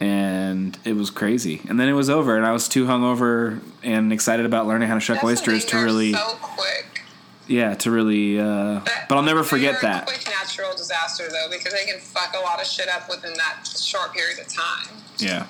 And 0.00 0.78
it 0.84 0.94
was 0.94 1.10
crazy. 1.10 1.60
And 1.68 1.78
then 1.80 1.88
it 1.88 1.92
was 1.92 2.08
over 2.08 2.36
and 2.36 2.46
I 2.46 2.52
was 2.52 2.68
too 2.68 2.86
hungover 2.86 3.60
and 3.82 4.12
excited 4.12 4.46
about 4.46 4.66
learning 4.66 4.88
how 4.88 4.94
to 4.94 5.00
shuck 5.00 5.16
That's 5.16 5.26
oysters 5.26 5.64
to 5.66 5.76
really 5.78 6.12
so 6.12 6.36
quick. 6.40 7.02
yeah, 7.48 7.74
to 7.74 7.90
really. 7.90 8.38
Uh, 8.38 8.80
but 9.08 9.16
I'll 9.16 9.22
never 9.22 9.42
forget 9.42 9.80
that. 9.82 10.04
A 10.04 10.06
quick 10.06 10.24
natural 10.26 10.70
disaster 10.76 11.24
though, 11.30 11.48
because 11.50 11.72
they 11.72 11.84
can 11.84 11.98
fuck 11.98 12.34
a 12.38 12.42
lot 12.44 12.60
of 12.60 12.66
shit 12.66 12.88
up 12.88 13.08
within 13.08 13.32
that 13.34 13.66
short 13.66 14.12
period 14.12 14.38
of 14.38 14.46
time. 14.46 14.94
Yeah. 15.18 15.46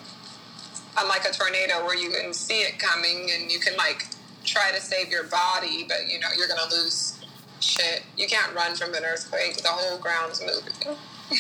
Unlike 0.96 1.26
a 1.28 1.32
tornado 1.32 1.84
where 1.84 1.96
you 1.96 2.10
can 2.10 2.32
see 2.32 2.60
it 2.60 2.78
coming 2.78 3.30
and 3.30 3.52
you 3.52 3.58
can 3.60 3.76
like 3.76 4.06
try 4.44 4.70
to 4.74 4.80
save 4.80 5.10
your 5.10 5.24
body, 5.24 5.84
but 5.86 6.08
you 6.10 6.18
know 6.20 6.28
you're 6.36 6.48
gonna 6.48 6.70
lose 6.70 7.18
shit. 7.60 8.02
You 8.16 8.26
can't 8.26 8.54
run 8.54 8.74
from 8.76 8.94
an 8.94 9.04
earthquake. 9.04 9.58
The 9.58 9.68
whole 9.68 9.98
ground's 9.98 10.40
moving. 10.40 10.96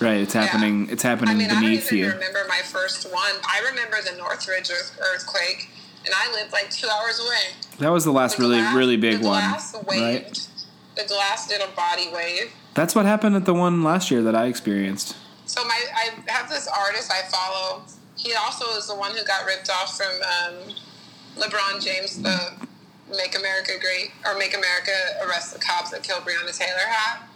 Right. 0.00 0.20
It's 0.20 0.34
happening. 0.34 0.88
It's 0.90 1.02
happening 1.02 1.34
I 1.34 1.38
mean, 1.38 1.50
I 1.50 1.54
don't 1.60 1.64
even 1.72 1.96
you. 1.98 2.10
remember 2.10 2.40
my 2.48 2.60
first 2.64 3.10
one. 3.12 3.32
I 3.44 3.66
remember 3.70 3.96
the 4.02 4.16
Northridge 4.18 4.70
earthquake, 4.70 5.70
and 6.04 6.12
I 6.14 6.30
lived 6.34 6.52
like 6.52 6.70
two 6.70 6.86
hours 6.88 7.18
away. 7.18 7.54
That 7.78 7.88
was 7.90 8.04
the 8.04 8.12
last 8.12 8.36
The 8.36 8.42
really, 8.42 8.58
glass- 8.58 8.76
really 8.76 8.96
big 8.96 9.20
the 9.20 9.26
one. 9.28 9.40
glass 9.40 9.74
Right. 9.86 10.48
The 10.96 11.04
glass 11.04 11.46
did 11.48 11.60
a 11.62 11.68
body 11.68 12.08
wave. 12.12 12.52
That's 12.74 12.94
what 12.94 13.06
happened 13.06 13.36
at 13.36 13.44
the 13.46 13.54
one 13.54 13.82
last 13.82 14.10
year 14.10 14.22
that 14.22 14.34
I 14.34 14.46
experienced. 14.46 15.16
So 15.46 15.64
my, 15.64 15.80
I 15.94 16.10
have 16.30 16.48
this 16.50 16.66
artist 16.68 17.10
I 17.12 17.22
follow. 17.28 17.82
He 18.16 18.34
also 18.34 18.66
is 18.76 18.86
the 18.88 18.94
one 18.94 19.12
who 19.14 19.24
got 19.24 19.44
ripped 19.46 19.70
off 19.70 19.96
from 19.96 20.12
um, 20.22 20.74
LeBron 21.38 21.82
James, 21.82 22.20
the 22.22 22.52
"Make 23.10 23.38
America 23.38 23.72
Great" 23.80 24.10
or 24.24 24.36
"Make 24.38 24.54
America 24.56 24.92
Arrest 25.24 25.52
the 25.54 25.58
Cops 25.60 25.90
That 25.90 26.02
Killed 26.02 26.22
Breonna 26.24 26.56
Taylor" 26.56 26.78
hat. 26.88 27.28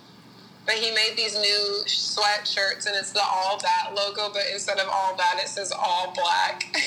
But 0.67 0.75
he 0.77 0.91
made 0.93 1.15
these 1.17 1.35
new 1.35 1.83
sweatshirts, 1.87 2.87
and 2.87 2.95
it's 2.97 3.13
the 3.13 3.23
"All 3.23 3.59
That" 3.59 3.93
logo, 3.95 4.31
but 4.33 4.43
instead 4.53 4.79
of 4.79 4.89
"All 4.89 5.17
That," 5.17 5.39
it 5.43 5.49
says 5.49 5.73
"All 5.73 6.13
Black." 6.15 6.65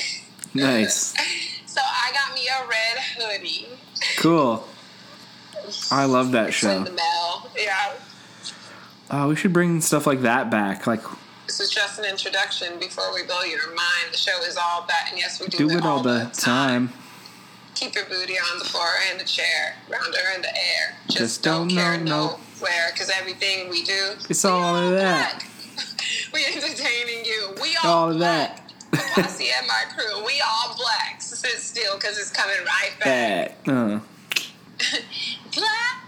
Nice. 0.56 1.16
so 1.66 1.82
I 1.84 2.12
got 2.14 2.36
me 2.36 2.48
a 2.48 2.68
red 2.68 3.00
hoodie. 3.18 3.68
Cool. 4.18 4.68
I 5.90 6.06
love 6.06 6.32
that 6.34 6.50
It's 6.50 6.62
in 6.64 6.70
show. 6.70 6.84
the 6.84 6.92
mail. 6.92 7.50
Yeah. 7.58 7.94
Oh, 9.10 9.30
we 9.30 9.36
should 9.36 9.52
bring 9.52 9.82
stuff 9.82 10.06
like 10.06 10.22
that 10.22 10.52
back. 10.52 10.86
Like, 10.86 11.02
This 11.48 11.60
is 11.60 11.72
just 11.72 11.98
an 11.98 12.06
introduction 12.06 12.78
before 12.80 13.12
we 13.16 13.24
blow 13.24 13.42
your 13.42 13.66
mind. 13.70 14.12
The 14.12 14.18
show 14.18 14.38
is 14.44 14.56
all 14.56 14.86
that, 14.88 15.08
and 15.10 15.18
yes, 15.18 15.42
we 15.42 15.48
do, 15.48 15.70
do 15.70 15.76
it 15.78 15.84
all 15.84 16.04
the 16.04 16.30
time. 16.34 16.94
Keep 17.74 17.96
your 17.96 18.06
booty 18.06 18.36
on 18.38 18.60
the 18.60 18.66
floor 18.66 18.90
and 19.10 19.20
the 19.20 19.26
chair, 19.26 19.74
round 19.90 20.14
her 20.14 20.36
in 20.36 20.44
the 20.44 20.56
air. 20.56 20.98
Just, 21.08 21.18
Just 21.18 21.44
don't, 21.44 21.68
don't 21.70 21.78
care 21.78 21.98
know, 21.98 22.38
no. 22.38 22.40
Nowhere, 22.64 22.92
because 22.94 23.10
everything 23.10 23.70
we 23.70 23.84
do, 23.84 24.12
It's 24.30 24.44
we 24.44 24.50
all 24.50 24.76
of 24.76 24.92
that. 24.92 25.40
black. 25.40 25.50
we 26.34 26.46
entertaining 26.46 27.26
you. 27.26 27.54
We 27.62 27.76
all, 27.84 27.92
All 27.92 28.12
of 28.12 28.18
black. 28.18 28.58
that. 28.92 29.04
Posse 29.16 29.48
and 29.58 29.68
my 29.68 29.84
crew, 29.96 30.24
we 30.26 30.42
all 30.46 30.76
black. 30.78 31.22
So 31.22 31.36
sit 31.36 31.60
still, 31.60 31.96
because 31.96 32.18
it's 32.18 32.30
coming 32.32 32.58
right 32.66 32.92
back. 33.00 33.66
Back. 33.66 33.68
Uh, 33.68 34.00
Black, 35.56 36.00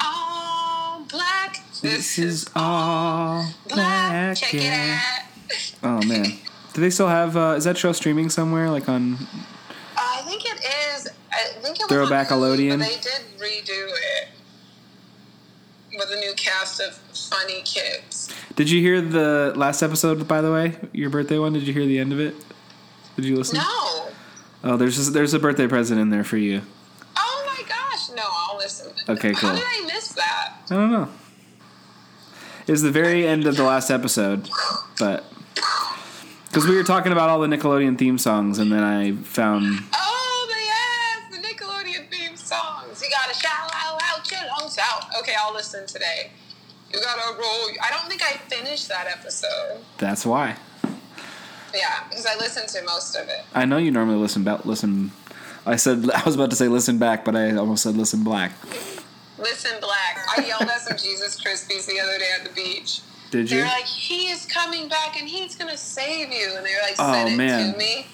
all 0.00 1.04
black. 1.10 1.56
this 1.80 2.18
is 2.18 2.48
all 2.54 3.44
black. 3.68 4.36
Check 4.36 4.52
yeah. 4.52 5.00
it 5.00 5.00
out. 5.82 6.02
Oh 6.02 6.06
man. 6.06 6.26
Do 6.74 6.80
they 6.80 6.90
still 6.90 7.08
have? 7.08 7.36
Uh, 7.36 7.54
is 7.56 7.64
that 7.64 7.76
show 7.78 7.92
streaming 7.92 8.28
somewhere? 8.30 8.70
Like 8.70 8.88
on? 8.88 9.16
I 9.96 10.22
think 10.26 10.44
it 10.44 10.64
is. 10.94 11.08
I 11.32 11.44
think 11.62 11.76
it 11.80 11.82
was 11.82 11.88
Throwback 11.88 12.30
on 12.30 12.40
Hulu, 12.40 12.78
But 12.78 12.86
they 12.86 12.96
did 12.96 13.22
redo 13.38 13.88
it 13.88 14.28
with 15.96 16.10
a 16.10 16.16
new 16.20 16.32
cast 16.36 16.80
of 16.80 16.94
funny 16.94 17.62
kids. 17.62 18.28
Did 18.56 18.70
you 18.70 18.80
hear 18.80 19.00
the 19.00 19.52
last 19.56 19.82
episode? 19.82 20.26
By 20.28 20.40
the 20.40 20.52
way, 20.52 20.76
your 20.92 21.10
birthday 21.10 21.38
one. 21.38 21.52
Did 21.52 21.62
you 21.66 21.72
hear 21.72 21.86
the 21.86 21.98
end 21.98 22.12
of 22.12 22.20
it? 22.20 22.34
Did 23.16 23.24
you 23.24 23.36
listen? 23.36 23.58
No. 23.58 24.08
Oh, 24.64 24.76
there's 24.76 24.96
just, 24.96 25.12
there's 25.12 25.34
a 25.34 25.38
birthday 25.38 25.66
present 25.66 26.00
in 26.00 26.10
there 26.10 26.24
for 26.24 26.36
you. 26.36 26.62
Oh 27.16 27.44
my 27.56 27.62
gosh. 27.68 28.10
No, 28.14 28.22
I'll 28.24 28.56
listen. 28.58 28.92
Okay, 29.08 29.32
cool. 29.32 29.50
How 29.50 29.56
did 29.56 29.64
I 29.66 29.86
miss 29.86 30.08
that? 30.12 30.54
I 30.70 30.74
don't 30.74 30.92
know. 30.92 31.08
It 32.66 32.70
was 32.70 32.82
the 32.82 32.92
very 32.92 33.26
end 33.26 33.46
of 33.46 33.56
the 33.56 33.64
last 33.64 33.90
episode, 33.90 34.48
but 34.98 35.24
because 36.46 36.66
we 36.68 36.76
were 36.76 36.84
talking 36.84 37.10
about 37.10 37.28
all 37.28 37.40
the 37.40 37.48
Nickelodeon 37.48 37.98
theme 37.98 38.18
songs, 38.18 38.58
and 38.58 38.70
then 38.70 38.84
I 38.84 39.12
found 39.12 39.80
Oh, 39.92 40.11
Okay, 45.22 45.34
I'll 45.40 45.54
listen 45.54 45.86
today. 45.86 46.32
You 46.92 47.00
gotta 47.00 47.38
roll. 47.38 47.68
I 47.80 47.90
don't 47.90 48.08
think 48.08 48.22
I 48.22 48.32
finished 48.48 48.88
that 48.88 49.06
episode. 49.06 49.78
that's 49.98 50.26
why. 50.26 50.56
Yeah, 51.72 52.04
because 52.08 52.26
I 52.26 52.34
listened 52.36 52.68
to 52.68 52.82
most 52.84 53.14
of 53.16 53.28
it. 53.28 53.44
I 53.54 53.64
know 53.64 53.78
you 53.78 53.90
normally 53.92 54.18
listen 54.18 54.42
back. 54.42 54.66
Listen, 54.66 55.12
I 55.64 55.76
said 55.76 56.10
I 56.14 56.22
was 56.24 56.34
about 56.34 56.50
to 56.50 56.56
say 56.56 56.66
listen 56.68 56.98
back, 56.98 57.24
but 57.24 57.36
I 57.36 57.54
almost 57.56 57.84
said 57.84 57.96
listen 57.96 58.24
black. 58.24 58.52
Listen, 59.38 59.80
Black. 59.80 60.18
I 60.36 60.46
yelled 60.46 60.62
at 60.70 60.80
some 60.82 60.96
Jesus 60.96 61.40
Krispies 61.42 61.86
the 61.86 61.98
other 61.98 62.16
day 62.18 62.28
at 62.38 62.44
the 62.46 62.52
beach. 62.54 63.00
Did 63.32 63.50
you? 63.50 63.56
They 63.56 63.56
you? 63.56 63.62
were 63.62 63.68
like, 63.68 63.86
he 63.86 64.28
is 64.28 64.46
coming 64.46 64.88
back 64.88 65.18
and 65.18 65.28
he's 65.28 65.56
gonna 65.56 65.76
save 65.76 66.32
you. 66.32 66.52
And 66.56 66.64
they 66.64 66.70
were 66.74 66.82
like, 66.82 66.94
Oh, 66.98 67.26
it 67.26 67.36
man. 67.36 67.72
to 67.72 67.78
me. 67.78 68.06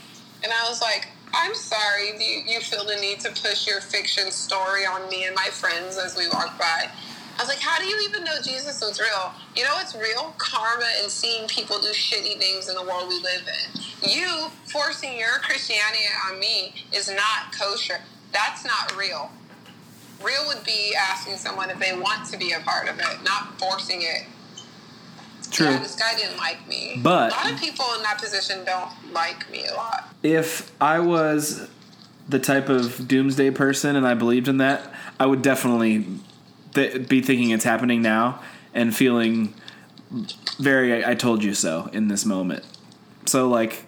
And 0.43 0.53
I 0.53 0.69
was 0.69 0.81
like, 0.81 1.09
I'm 1.41 1.55
sorry 1.55 2.09
you, 2.19 2.43
you 2.47 2.61
feel 2.61 2.85
the 2.85 2.97
need 2.97 3.21
to 3.21 3.31
push 3.31 3.67
your 3.67 3.81
fiction 3.81 4.33
story 4.33 4.85
on 4.85 5.09
me 5.09 5.25
and 5.25 5.37
my 5.37 5.49
friends 5.53 5.97
as 5.97 6.17
we 6.17 6.29
walk 6.29 6.59
by. 6.59 6.91
I 7.39 7.43
was 7.43 7.49
like, 7.49 7.61
how 7.61 7.79
do 7.79 7.87
you 7.87 8.09
even 8.09 8.25
know 8.25 8.43
Jesus 8.43 8.81
was 8.81 8.99
real? 8.99 9.33
You 9.55 9.63
know 9.63 9.75
what's 9.75 9.95
real? 9.95 10.35
Karma 10.39 10.87
and 11.01 11.09
seeing 11.09 11.47
people 11.47 11.79
do 11.81 11.91
shitty 11.91 12.39
things 12.41 12.69
in 12.69 12.75
the 12.75 12.83
world 12.83 13.09
we 13.09 13.21
live 13.21 13.47
in. 13.47 14.11
You 14.11 14.49
forcing 14.65 15.17
your 15.17 15.39
Christianity 15.41 16.03
on 16.29 16.41
me 16.41 16.75
is 16.93 17.09
not 17.09 17.57
kosher. 17.57 18.01
That's 18.33 18.65
not 18.65 18.97
real. 18.99 19.31
Real 20.21 20.45
would 20.49 20.65
be 20.65 20.97
asking 20.99 21.37
someone 21.37 21.71
if 21.71 21.79
they 21.79 21.97
want 21.97 22.27
to 22.33 22.37
be 22.37 22.51
a 22.53 22.61
part 22.61 22.89
of 22.89 22.99
it, 22.99 23.23
not 23.23 23.57
forcing 23.61 24.03
it. 24.03 24.25
True. 25.51 25.67
Yeah, 25.67 25.79
this 25.79 25.97
guy 25.97 26.15
didn't 26.17 26.37
like 26.37 26.67
me. 26.69 27.01
But- 27.03 27.33
a 27.33 27.37
lot 27.37 27.53
of 27.53 27.61
people 27.61 27.85
in 27.97 28.03
that 28.03 28.19
position 28.19 28.65
don't 28.65 28.91
like 29.13 29.51
me 29.51 29.67
a 29.67 29.75
lot. 29.75 30.15
If 30.23 30.73
I 30.81 30.99
was 31.01 31.69
the 32.29 32.39
type 32.39 32.69
of 32.69 33.09
doomsday 33.09 33.51
person 33.51 33.97
and 33.97 34.07
I 34.07 34.15
believed 34.15 34.49
in 34.49 34.59
that, 34.59 34.93
I 35.19 35.27
would 35.27 35.43
definitely 35.43 36.07
th- 36.75 37.09
be 37.09 37.21
thinking 37.23 37.51
it's 37.51 37.65
happening 37.65 38.03
now 38.03 38.41
and 38.75 38.95
feeling 38.95 39.55
very 40.59 41.05
I, 41.05 41.13
I 41.13 41.15
told 41.15 41.43
you 41.43 41.55
so 41.55 41.89
in 41.93 42.09
this 42.09 42.25
moment. 42.25 42.65
So 43.27 43.49
like 43.49 43.85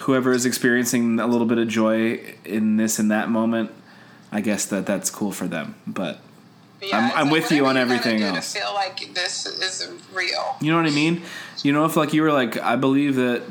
whoever 0.00 0.32
is 0.32 0.46
experiencing 0.46 1.20
a 1.20 1.26
little 1.26 1.46
bit 1.46 1.58
of 1.58 1.68
joy 1.68 2.20
in 2.44 2.76
this 2.76 2.98
and 2.98 3.10
that 3.10 3.28
moment, 3.30 3.70
I 4.32 4.40
guess 4.40 4.64
that 4.66 4.86
that's 4.86 5.10
cool 5.10 5.32
for 5.32 5.46
them. 5.46 5.74
But 5.86 6.18
Yeah, 6.88 6.96
I'm- 6.98 7.12
I'm 7.14 7.24
like, 7.26 7.32
with 7.42 7.52
you 7.52 7.66
on 7.66 7.76
everything 7.76 8.22
else. 8.22 8.52
To 8.52 8.58
feel 8.60 8.74
like 8.74 9.14
this 9.14 9.46
is 9.46 9.88
real. 10.12 10.56
You 10.60 10.70
know 10.72 10.76
what 10.78 10.86
I 10.86 10.94
mean? 10.94 11.22
You 11.62 11.72
know, 11.72 11.84
if 11.84 11.96
like 11.96 12.12
you 12.12 12.22
were 12.22 12.32
like, 12.32 12.60
I 12.60 12.76
believe 12.76 13.16
that 13.16 13.42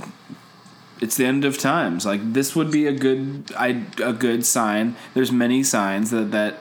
it's 1.02 1.16
the 1.18 1.26
end 1.26 1.44
of 1.46 1.58
times. 1.58 2.06
Like 2.06 2.34
this 2.34 2.56
would 2.56 2.72
be 2.72 2.88
a 2.88 2.92
good, 2.94 3.52
I 3.58 3.84
a 4.04 4.14
good 4.14 4.46
sign. 4.46 4.96
There's 5.14 5.32
many 5.32 5.64
signs 5.64 6.12
that 6.12 6.32
that 6.32 6.60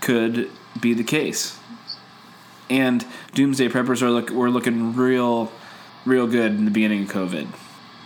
could 0.00 0.50
be 0.80 0.94
the 0.94 1.04
case. 1.04 1.58
And 2.70 3.04
doomsday 3.34 3.68
preppers 3.68 4.02
are 4.02 4.10
look 4.10 4.30
were 4.30 4.50
looking 4.50 4.94
real, 4.96 5.52
real 6.04 6.26
good 6.26 6.52
in 6.52 6.64
the 6.64 6.70
beginning 6.70 7.02
of 7.04 7.08
COVID. 7.10 7.48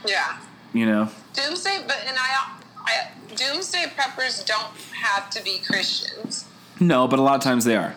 Yeah. 0.06 0.38
You 0.72 0.86
know, 0.86 1.08
Doomsday, 1.32 1.84
but 1.86 1.96
and 2.06 2.16
I, 2.18 2.52
I 2.84 3.10
doomsday 3.34 3.84
preppers 3.96 4.44
don't 4.44 4.76
have 5.02 5.30
to 5.30 5.42
be 5.42 5.58
Christians. 5.66 6.44
No, 6.80 7.08
but 7.08 7.18
a 7.18 7.22
lot 7.22 7.36
of 7.36 7.42
times 7.42 7.64
they 7.64 7.76
are. 7.76 7.94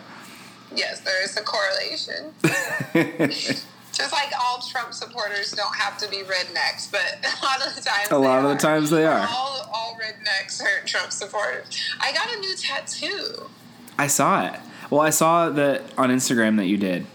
Yes, 0.74 1.00
there 1.00 1.22
is 1.24 1.36
a 1.36 1.42
correlation. 1.42 2.32
Just 3.92 4.12
like 4.12 4.32
all 4.40 4.60
Trump 4.70 4.94
supporters 4.94 5.52
don't 5.52 5.74
have 5.76 5.98
to 5.98 6.08
be 6.08 6.18
rednecks, 6.18 6.90
but 6.90 7.18
a 7.42 7.44
lot 7.44 7.66
of 7.66 7.74
the 7.74 7.82
times 7.82 8.10
A 8.10 8.18
lot 8.18 8.44
of 8.44 8.50
the 8.50 8.56
times 8.56 8.90
they 8.90 9.04
are. 9.04 9.26
All, 9.28 9.68
all 9.72 9.98
rednecks 10.00 10.62
are 10.62 10.86
Trump 10.86 11.12
supporters. 11.12 11.66
I 12.00 12.12
got 12.12 12.32
a 12.32 12.38
new 12.38 12.54
tattoo. 12.56 13.50
I 13.98 14.06
saw 14.06 14.46
it. 14.46 14.60
Well, 14.90 15.00
I 15.00 15.10
saw 15.10 15.50
that 15.50 15.82
on 15.98 16.10
Instagram 16.10 16.56
that 16.56 16.66
you 16.66 16.76
did. 16.76 17.06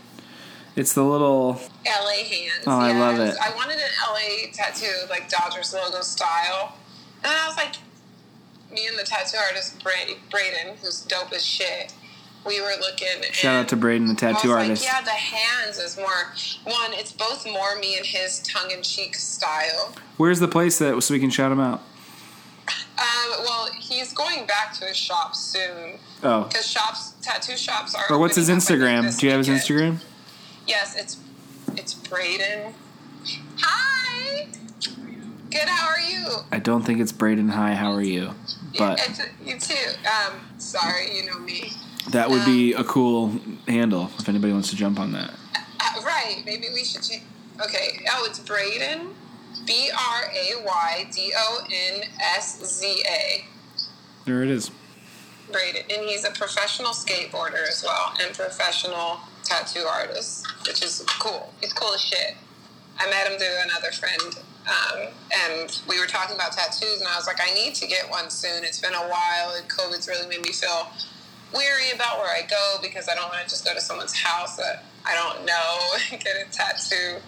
It's 0.76 0.94
the 0.94 1.04
little 1.04 1.54
LA 1.86 2.24
hands. 2.30 2.64
Oh, 2.68 2.78
I 2.78 2.92
love 2.92 3.20
it. 3.20 3.36
I 3.42 3.56
wanted 3.56 3.78
an 3.78 3.90
LA 4.10 4.52
tattoo, 4.54 5.08
like 5.10 5.30
Dodgers 5.30 5.74
logo 5.74 6.02
style. 6.02 6.76
And 7.24 7.32
I 7.32 7.48
was 7.48 7.56
like, 7.56 7.76
me 8.74 8.88
and 8.88 8.98
the 8.98 9.04
tattoo 9.04 9.38
artist, 9.38 9.82
Bra- 9.84 10.16
Braydon, 10.30 10.78
who's 10.82 11.02
dope 11.02 11.32
as 11.34 11.46
shit, 11.46 11.94
we 12.46 12.62
were 12.62 12.74
looking. 12.80 13.08
shout 13.32 13.56
out 13.56 13.68
to 13.70 13.76
Braydon, 13.76 14.08
the 14.08 14.16
tattoo 14.16 14.52
artist. 14.52 14.84
Like, 14.84 14.92
yeah, 14.94 15.02
the 15.02 15.10
hands 15.12 15.78
is 15.80 15.98
more, 15.98 16.34
one, 16.64 16.94
it's 16.94 17.12
both 17.12 17.46
more 17.46 17.76
me 17.80 17.98
and 17.98 18.06
his 18.06 18.40
tongue 18.42 18.72
in 18.72 18.82
cheek 18.84 19.16
style. 19.16 19.96
Where's 20.18 20.40
the 20.40 20.48
place 20.48 20.78
that 20.80 21.02
so 21.02 21.14
we 21.14 21.20
can 21.20 21.30
shout 21.32 21.52
him 21.52 21.60
out? 21.60 21.82
Um, 22.98 23.44
well, 23.44 23.68
he's 23.78 24.14
going 24.14 24.46
back 24.48 24.74
to 24.76 24.86
his 24.86 24.96
shop 24.98 25.36
soon. 25.36 26.00
Oh, 26.24 26.44
Because 26.44 26.66
shops, 26.68 27.14
tattoo 27.22 27.58
shops 27.58 27.94
are. 27.94 28.06
or 28.10 28.18
what's 28.18 28.36
his 28.36 28.50
opening 28.50 28.58
up, 28.62 28.64
I 28.64 29.02
think, 29.02 29.14
Instagram? 29.16 29.20
Do 29.20 29.26
you 29.26 29.32
have 29.34 29.46
his 29.46 29.70
weekend. 29.70 29.98
Instagram? 30.00 30.04
Yes, 30.68 30.96
it's 30.96 31.18
it's 31.78 31.94
Braydon. 31.94 32.74
Hi. 33.60 33.95
Good. 35.56 35.70
How 35.70 35.88
are 35.88 36.02
you? 36.02 36.28
I 36.52 36.60
don't 36.60 36.84
think 36.84 37.00
it's 37.00 37.14
Braydon 37.14 37.48
High. 37.48 37.76
How 37.76 37.94
are 37.94 38.02
you? 38.02 38.32
But 38.78 39.00
It's, 39.08 39.22
you 39.42 39.58
too. 39.58 39.92
Um, 40.06 40.34
sorry, 40.58 41.16
you 41.16 41.26
know 41.26 41.40
me. 41.40 41.72
that 42.10 42.30
would 42.30 42.44
be 42.44 42.74
a 42.74 42.84
cool 42.84 43.40
handle 43.66 44.12
if 44.20 44.28
anybody 44.28 44.52
wants 44.52 44.70
to 44.72 44.76
jump 44.76 45.00
on 45.00 45.14
that. 45.14 45.32
Uh, 45.56 46.02
right. 46.04 46.44
Maybe 46.46 46.68
we 46.74 46.84
should 46.84 47.04
change. 47.04 47.24
Okay. 47.64 48.06
Oh, 48.12 48.26
it's 48.30 48.40
Braydon. 48.40 49.16
B 49.66 49.90
R 49.94 50.24
A 50.26 50.66
Y 50.66 51.08
D 51.16 51.32
O 51.38 51.66
N 51.72 52.02
S 52.20 52.62
Z 52.62 53.04
A. 53.10 53.46
There 54.26 54.44
it 54.44 54.50
is. 54.50 54.72
Braydon, 55.54 55.84
and 55.90 56.02
he's 56.06 56.26
a 56.26 56.32
professional 56.32 56.92
skateboarder 56.92 57.66
as 57.70 57.82
well, 57.82 58.14
and 58.22 58.36
professional 58.36 59.20
tattoo 59.44 59.86
artist, 59.88 60.46
which 60.68 60.84
is 60.84 61.02
cool. 61.20 61.54
He's 61.62 61.72
cool 61.72 61.94
as 61.94 62.02
shit. 62.02 62.36
I 63.00 63.10
met 63.10 63.28
him 63.32 63.38
through 63.38 63.56
another 63.64 63.92
friend, 63.92 64.36
um, 64.68 65.08
and 65.32 65.82
we 65.88 66.00
were 66.00 66.08
talking 66.08 66.36
about 66.36 66.54
tattoos, 66.54 67.00
and 67.00 67.08
I 67.08 67.16
was 67.16 67.28
like, 67.28 67.40
I 67.40 67.54
need 67.54 67.76
to 67.76 67.88
get 67.88 68.10
one 68.10 68.30
soon. 68.30 68.64
It's 68.64 68.80
been 68.80 68.94
a 68.94 69.08
while, 69.08 69.56
and 69.56 69.70
COVID's 69.70 70.08
really 70.08 70.28
made 70.28 70.42
me 70.42 70.52
feel 70.52 70.88
weary 71.54 71.92
about 71.94 72.18
where 72.18 72.30
I 72.30 72.42
go 72.42 72.78
because 72.82 73.08
I 73.08 73.16
don't 73.16 73.30
want 73.30 73.44
to 73.44 73.50
just 73.50 73.64
go 73.64 73.74
to 73.74 73.82
someone's 73.82 74.14
house 74.14 74.58
that 74.58 74.84
I 75.06 75.14
don't 75.14 75.46
know 75.46 75.98
and 76.12 76.24
get 76.24 76.36
a 76.36 76.52
tattoo. 76.52 77.22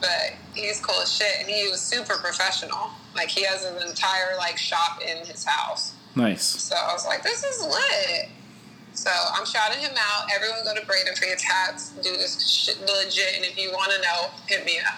But 0.00 0.34
he's 0.54 0.80
cool 0.80 1.00
as 1.00 1.12
shit, 1.12 1.40
and 1.40 1.48
he 1.48 1.68
was 1.70 1.80
super 1.80 2.16
professional. 2.18 2.90
Like 3.16 3.28
he 3.28 3.44
has 3.44 3.64
an 3.64 3.76
entire 3.88 4.36
like 4.38 4.58
shop 4.58 5.00
in 5.02 5.26
his 5.26 5.44
house. 5.44 5.94
Nice. 6.14 6.44
So 6.44 6.76
I 6.76 6.92
was 6.92 7.06
like, 7.06 7.22
this 7.22 7.42
is 7.42 7.64
lit. 7.64 8.28
So 8.92 9.10
I'm 9.10 9.44
shouting 9.44 9.80
him 9.80 9.90
out. 9.98 10.28
Everyone 10.32 10.60
go 10.64 10.74
to 10.74 10.86
Braydon 10.86 11.16
for 11.16 11.24
your 11.24 11.36
tats. 11.36 11.90
Do 11.90 12.12
this 12.12 12.46
shit 12.46 12.80
legit. 12.80 13.34
And 13.36 13.44
if 13.44 13.58
you 13.58 13.72
want 13.72 13.90
to 13.92 14.00
know, 14.02 14.30
hit 14.46 14.64
me 14.64 14.78
up. 14.78 14.94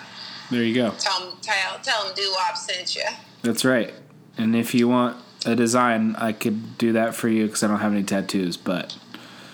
There 0.51 0.63
you 0.63 0.75
go. 0.75 0.91
Tell 0.99 1.29
him, 1.31 1.37
tell, 1.43 1.79
tell 1.83 2.07
him 2.07 2.15
Doo-Wop 2.15 2.57
sent 2.57 2.95
you. 2.95 3.03
That's 3.43 3.65
right. 3.65 3.93
And 4.39 4.55
if 4.55 4.75
you 4.75 4.89
want 4.89 5.17
a 5.45 5.55
design, 5.57 6.15
I 6.17 6.33
could 6.33 6.79
do 6.79 6.93
that 6.93 7.15
for 7.15 7.29
you 7.29 7.47
because 7.47 7.63
I 7.63 7.69
don't 7.69 7.81
have 7.81 7.93
any 7.93 8.03
tattoos. 8.05 8.57
But 8.57 8.97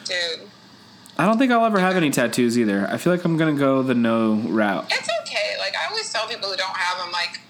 Dude, 0.04 0.48
I 1.18 1.26
don't 1.26 1.38
think 1.38 1.52
I'll 1.52 1.64
ever 1.64 1.78
have 1.78 1.96
any 1.96 2.10
tattoos 2.10 2.58
either. 2.58 2.86
I 2.88 2.96
feel 2.96 3.12
like 3.12 3.24
I'm 3.24 3.36
gonna 3.36 3.54
go 3.54 3.82
the 3.82 3.94
no 3.94 4.34
route. 4.34 4.86
it's 4.90 5.08
okay. 5.22 5.56
Like, 5.58 5.74
I 5.76 5.88
always 5.88 6.12
tell 6.12 6.26
people 6.26 6.48
who 6.50 6.56
don't 6.56 6.76
have 6.76 6.98
them, 6.98 7.12
like, 7.12 7.40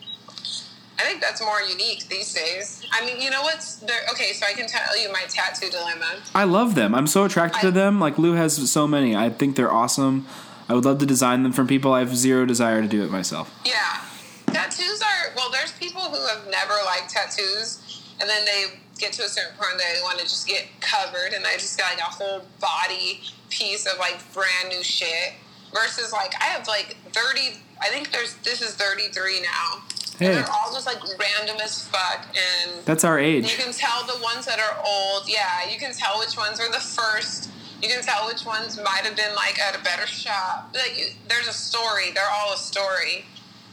I 0.99 1.05
think 1.05 1.21
that's 1.21 1.41
more 1.43 1.61
unique 1.63 2.09
these 2.09 2.33
days. 2.33 2.87
I 2.93 3.05
mean, 3.05 3.21
you 3.21 3.31
know 3.31 3.43
what's 3.43 3.77
there? 3.77 4.03
Okay, 4.13 4.33
so 4.35 4.47
I 4.47 4.53
can 4.53 4.69
tell 4.69 5.01
you 5.01 5.11
my 5.13 5.25
tattoo 5.29 5.69
dilemma. 5.69 6.21
I 6.35 6.45
love 6.45 6.75
them. 6.77 6.95
I'm 6.95 7.07
so 7.09 7.25
attracted 7.25 7.61
to 7.63 7.71
them. 7.73 7.99
Like 7.99 8.19
Lou 8.19 8.35
has 8.35 8.71
so 8.71 8.87
many. 8.87 9.17
I 9.17 9.31
think 9.31 9.57
they're 9.57 9.73
awesome. 9.73 10.27
I 10.73 10.75
would 10.75 10.87
love 10.87 11.01
to 11.01 11.07
design 11.07 11.43
them 11.43 11.53
for 11.53 11.67
people. 11.67 11.93
I 11.93 11.99
have 11.99 12.17
zero 12.17 12.47
desire 12.47 12.81
to 12.81 12.89
do 12.89 13.05
it 13.05 13.11
myself. 13.11 13.53
Yeah. 13.63 14.01
Tattoos 14.47 15.03
are, 15.03 15.35
well, 15.37 15.51
there's 15.51 15.73
people 15.73 16.01
who 16.01 16.27
have 16.29 16.49
never 16.51 16.73
liked 16.87 17.11
tattoos, 17.11 18.03
and 18.19 18.27
then 18.27 18.47
they 18.47 18.81
get 18.99 19.13
to 19.13 19.23
a 19.23 19.29
certain 19.29 19.55
point 19.59 19.77
that 19.77 19.93
they 19.95 20.01
want 20.01 20.17
to 20.19 20.25
just 20.25 20.49
get 20.49 20.65
covered, 20.81 21.35
and 21.35 21.45
they 21.45 21.53
just 21.59 21.79
got 21.79 21.93
like 21.93 22.01
a 22.01 22.05
whole 22.11 22.47
body 22.59 23.21
piece 23.51 23.85
of 23.85 23.99
like 23.99 24.17
brand 24.33 24.71
new 24.71 24.83
shit. 24.83 25.35
Versus 25.75 26.11
like, 26.11 26.33
I 26.41 26.45
have 26.45 26.67
like 26.67 26.97
30, 27.13 27.61
I 27.79 27.89
think 27.89 28.11
there's, 28.11 28.35
this 28.37 28.63
is 28.63 28.75
33 28.75 29.43
now. 29.43 29.83
Hey. 30.19 30.27
And 30.29 30.37
they're 30.37 30.51
all 30.51 30.73
just 30.73 30.87
like 30.87 31.03
random 31.19 31.57
as 31.63 31.87
fuck, 31.87 32.25
and 32.31 32.83
That's 32.87 33.05
our 33.05 33.19
age. 33.19 33.51
you 33.53 33.63
can 33.63 33.75
tell 33.75 34.05
the 34.07 34.23
ones 34.23 34.47
that 34.47 34.59
are 34.59 34.83
old. 34.87 35.25
Yeah, 35.29 35.71
you 35.71 35.79
can 35.79 35.93
tell 35.93 36.19
which 36.19 36.39
ones 36.39 36.59
were 36.59 36.73
the 36.73 36.81
first. 36.81 37.51
You 37.83 37.89
can 37.89 38.03
tell 38.03 38.29
which 38.29 38.47
ones 38.47 38.79
might 38.79 39.03
have 39.03 39.17
been 39.17 39.35
like 39.35 39.59
at 39.59 39.79
a 39.79 39.83
better 39.83 40.07
shop. 40.07 40.71
Like 40.73 40.97
you, 40.97 41.07
there's 41.29 41.49
a 41.49 41.53
story. 41.53 42.13
They're 42.15 42.31
all 42.31 42.55
a 42.55 42.57
story, 42.57 43.25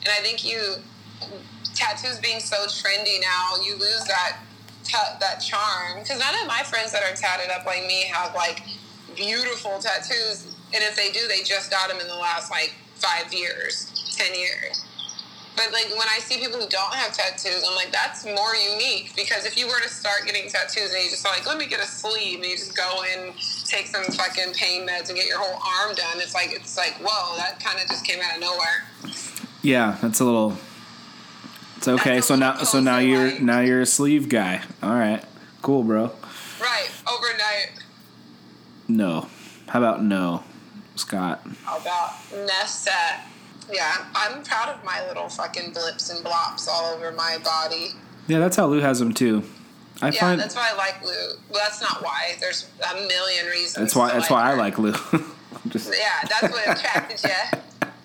and 0.02 0.10
I 0.10 0.22
think 0.24 0.44
you 0.44 0.78
tattoos 1.76 2.20
being 2.20 2.40
so 2.40 2.58
trendy 2.66 3.22
now, 3.22 3.62
you 3.64 3.74
lose 3.74 4.04
that 4.06 4.38
that 5.20 5.38
charm. 5.38 6.00
Because 6.00 6.20
none 6.20 6.34
of 6.42 6.48
my 6.48 6.64
friends 6.64 6.92
that 6.92 7.04
are 7.04 7.16
tatted 7.16 7.52
up 7.52 7.66
like 7.68 7.86
me 7.86 8.06
have 8.06 8.34
like 8.34 8.64
beautiful 9.16 9.78
tattoos, 9.80 10.46
and 10.74 10.84
if 10.84 10.96
they 10.96 11.12
do, 11.12 11.28
they 11.28 11.44
just 11.44 11.70
got 11.70 11.90
them 11.90 12.00
in 12.00 12.08
the 12.08 12.16
last 12.16 12.50
like 12.50 12.74
five 12.96 13.32
years, 13.32 14.16
ten 14.18 14.34
years. 14.34 14.86
But 15.60 15.74
like 15.74 15.90
when 15.90 16.08
I 16.08 16.20
see 16.20 16.40
people 16.40 16.58
who 16.58 16.70
don't 16.70 16.94
have 16.94 17.12
tattoos, 17.12 17.66
I'm 17.68 17.76
like, 17.76 17.92
that's 17.92 18.24
more 18.24 18.56
unique 18.56 19.12
because 19.14 19.46
if 19.46 19.58
you 19.58 19.68
were 19.68 19.82
to 19.82 19.90
start 19.90 20.22
getting 20.26 20.50
tattoos 20.50 20.94
and 20.94 21.04
you 21.04 21.10
just 21.10 21.26
like, 21.26 21.46
let 21.46 21.58
me 21.58 21.68
get 21.68 21.82
a 21.82 21.86
sleeve, 21.86 22.40
and 22.40 22.46
you 22.46 22.56
just 22.56 22.78
go 22.78 23.04
and 23.14 23.34
take 23.66 23.88
some 23.88 24.06
fucking 24.06 24.54
pain 24.54 24.88
meds 24.88 25.10
and 25.10 25.18
get 25.18 25.28
your 25.28 25.38
whole 25.38 25.60
arm 25.84 25.94
done, 25.96 26.16
it's 26.22 26.34
like 26.34 26.54
it's 26.54 26.78
like, 26.78 26.94
whoa, 27.04 27.36
that 27.36 27.60
kind 27.60 27.78
of 27.78 27.90
just 27.90 28.06
came 28.06 28.22
out 28.24 28.36
of 28.36 28.42
nowhere. 28.42 28.86
Yeah, 29.62 29.98
that's 30.02 30.22
a 30.22 30.24
little. 30.24 30.58
It's 31.76 31.90
okay. 31.90 32.22
So 32.22 32.38
now, 32.38 32.56
so 32.64 32.80
now 32.80 33.00
you're 33.00 33.28
like- 33.32 33.42
now 33.42 33.60
you're 33.60 33.82
a 33.82 33.86
sleeve 33.86 34.30
guy. 34.30 34.62
All 34.82 34.94
right, 34.96 35.22
cool, 35.62 35.84
bro. 35.84 36.14
Right, 36.62 36.90
overnight. 37.06 37.72
No. 38.88 39.28
How 39.68 39.80
about 39.80 40.02
no, 40.04 40.44
Scott? 40.96 41.46
How 41.66 41.80
about 41.80 42.14
Nessa? 42.48 43.20
Yeah, 43.72 44.06
I'm 44.16 44.44
proud 44.44 44.70
of 44.70 44.84
my 44.84 45.06
little 45.08 45.30
fucking 45.30 45.72
blips 45.74 46.10
and 46.10 46.26
blops 46.26 46.68
all 46.68 46.94
over 46.94 47.12
my 47.12 47.38
body. 47.44 47.90
Yeah, 48.28 48.40
that's 48.40 48.56
how 48.56 48.68
Lou 48.68 48.80
has 48.80 49.00
them 49.00 49.14
too. 49.14 49.44
I 50.02 50.10
Yeah, 50.10 50.20
find 50.22 50.40
that's 50.40 50.56
why 50.56 50.70
I 50.72 50.76
like 50.78 51.04
Lou. 51.04 51.10
Well, 51.50 51.62
that's 51.64 51.82
not 51.82 52.02
why. 52.04 52.36
There's 52.40 52.68
a 52.90 52.94
million 52.96 53.46
reasons. 53.48 53.76
that's 53.76 53.96
why 53.96 54.12
that's 54.14 54.30
why 54.30 54.52
I 54.52 54.54
like 54.56 54.78
Lou. 54.80 54.94
Just 55.68 55.94
Yeah, 55.94 56.28
that's 56.30 56.54
what 56.54 56.68
attracted 56.78 57.22
you. 57.24 57.60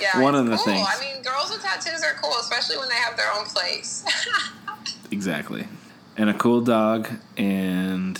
Yeah, 0.00 0.20
One 0.20 0.34
of 0.34 0.46
the 0.46 0.56
cool. 0.56 0.64
things. 0.64 0.86
I 0.88 1.00
mean, 1.00 1.22
girls 1.22 1.50
with 1.50 1.62
tattoos 1.62 2.02
are 2.02 2.14
cool, 2.22 2.34
especially 2.40 2.76
when 2.78 2.88
they 2.88 2.94
have 2.96 3.16
their 3.16 3.32
own 3.32 3.44
place. 3.44 4.04
exactly, 5.10 5.66
and 6.16 6.28
a 6.30 6.34
cool 6.34 6.60
dog 6.60 7.08
and 7.36 8.18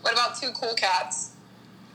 what 0.00 0.12
about 0.12 0.36
two 0.40 0.50
cool 0.52 0.74
cats? 0.74 1.33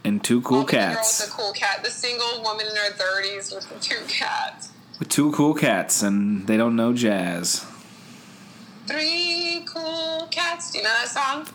And 0.06 0.24
two 0.24 0.42
cool 0.42 0.64
the 0.64 0.72
cats 0.72 1.20
with 1.22 1.30
a 1.30 1.32
cool 1.34 1.54
cat. 1.54 1.84
The 1.84 1.90
single 1.92 2.42
woman 2.44 2.66
in 2.68 2.76
her 2.76 2.92
thirties 2.92 3.52
with 3.54 3.68
the 3.70 3.80
two 3.80 4.04
cats. 4.08 4.70
with 5.00 5.10
two 5.10 5.32
cool 5.32 5.54
cats, 5.54 6.02
and 6.02 6.48
they 6.48 6.58
don't 6.58 6.76
know 6.76 6.94
jazz. 6.94 7.66
Three 8.88 9.64
cool 9.68 10.28
cats. 10.32 10.72
Do 10.72 10.80
you 10.80 10.84
know 10.84 10.94
that 10.94 11.08
song? 11.10 11.46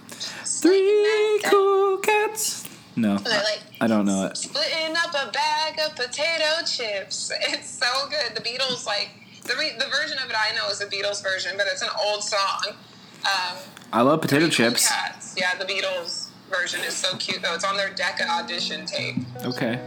Three 0.45 1.41
cool 1.45 1.99
cats. 1.99 2.69
No, 2.97 3.15
like 3.15 3.61
I 3.81 3.89
don't 3.89 4.07
know 4.07 4.27
it. 4.27 4.37
splitting 4.37 4.95
up 4.97 5.11
a 5.15 5.33
bag 5.33 5.81
of 5.85 5.97
potato 5.97 6.65
chips. 6.65 7.33
It's 7.49 7.69
so 7.69 8.09
good. 8.09 8.37
The 8.37 8.41
Beatles 8.41 8.87
like 8.87 9.11
the 9.43 9.55
re- 9.59 9.75
the 9.77 9.87
version 9.87 10.17
of 10.23 10.31
it 10.31 10.37
I 10.39 10.55
know 10.55 10.69
is 10.71 10.79
the 10.79 10.87
Beatles 10.87 11.23
version, 11.23 11.53
but 11.57 11.67
it's 11.71 11.83
an 11.83 11.89
old 12.07 12.23
song. 12.23 12.77
Um, 13.25 13.57
I 13.93 14.03
love 14.03 14.21
potato 14.21 14.43
Cool 14.45 14.51
chips. 14.51 14.89
Cats. 14.89 15.35
Yeah, 15.37 15.57
the 15.59 15.65
Beatles 15.65 16.24
version 16.51 16.81
is 16.81 16.95
so 16.97 17.17
cute 17.17 17.43
though. 17.43 17.55
It's 17.55 17.65
on 17.65 17.77
their 17.77 17.91
Decca 17.91 18.29
audition 18.29 18.87
tape. 18.87 19.17
Okay. 19.45 19.79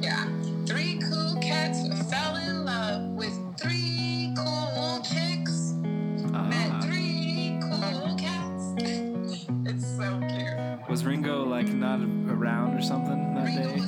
Yeah. 0.00 0.28
Three 0.66 0.98
cool 1.10 1.38
cats 1.40 1.78
fell 2.10 2.36
in 2.36 2.64
love 2.64 3.02
with 3.10 3.32
three 3.58 4.32
cool 4.36 5.00
chicks. 5.02 5.72
Met 5.74 6.70
Ah. 6.72 6.80
three 6.82 7.58
cool 7.62 8.16
cats. 8.16 8.64
it's 9.66 9.96
so 9.96 10.20
cute. 10.28 10.88
Was 10.88 11.04
Ringo 11.04 11.44
like 11.44 11.68
not 11.68 12.00
around 12.00 12.76
or 12.78 12.82
something 12.82 13.34
that 13.34 13.44
Ringo 13.44 13.62
day? 13.76 13.80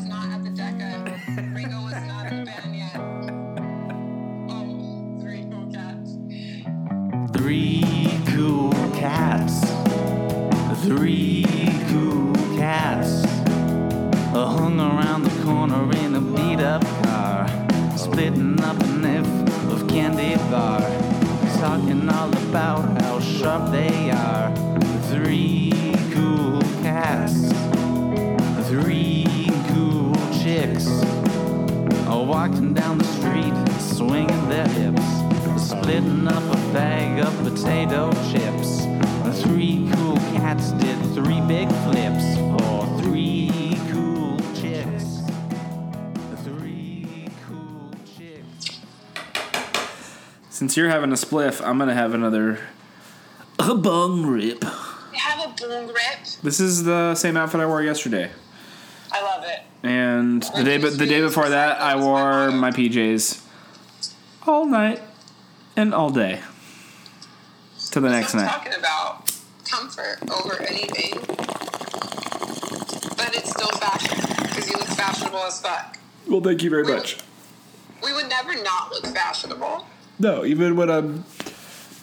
Since 50.76 50.82
you're 50.82 50.90
having 50.92 51.10
a 51.10 51.14
spliff, 51.14 51.66
I'm 51.66 51.78
gonna 51.78 51.94
have 51.94 52.12
another 52.12 52.58
a 53.58 53.74
bong 53.74 54.26
rip. 54.26 54.62
You 54.62 55.18
have 55.18 55.48
a 55.48 55.54
boom 55.54 55.86
grip. 55.86 56.18
This 56.42 56.60
is 56.60 56.84
the 56.84 57.14
same 57.14 57.34
outfit 57.38 57.62
I 57.62 57.64
wore 57.64 57.82
yesterday, 57.82 58.30
I 59.10 59.22
love 59.22 59.42
it. 59.44 59.60
and 59.82 60.42
the 60.42 60.62
day 60.64 60.76
but 60.76 60.98
the 60.98 61.06
day 61.06 61.22
before 61.22 61.48
that 61.48 61.80
I 61.80 61.96
wore 61.96 62.50
my 62.50 62.72
PJs. 62.72 63.40
all 64.46 64.66
night 64.66 65.00
and 65.76 65.94
all 65.94 66.10
day 66.10 66.40
to 67.92 68.00
the 68.00 68.10
next 68.10 68.34
I'm 68.34 68.42
night. 68.42 68.50
talking 68.50 68.74
about 68.74 69.32
comfort 69.64 70.18
over 70.30 70.60
anything. 70.60 71.14
But 73.16 73.34
it's 73.34 73.48
still 73.48 73.70
fashion 73.78 74.18
because 74.42 74.68
you 74.70 74.76
look 74.76 74.88
fashionable 74.88 75.38
as 75.38 75.58
fuck. 75.58 75.96
Well, 76.28 76.42
thank 76.42 76.62
you 76.62 76.68
very 76.68 76.82
We- 76.82 76.92
much. 76.92 77.16
We 78.04 78.12
would 78.12 78.28
never 78.28 78.62
not 78.62 78.90
look 78.92 79.06
fashionable. 79.06 79.86
No, 80.18 80.44
even 80.44 80.76
when 80.76 80.90
I'm 80.90 81.24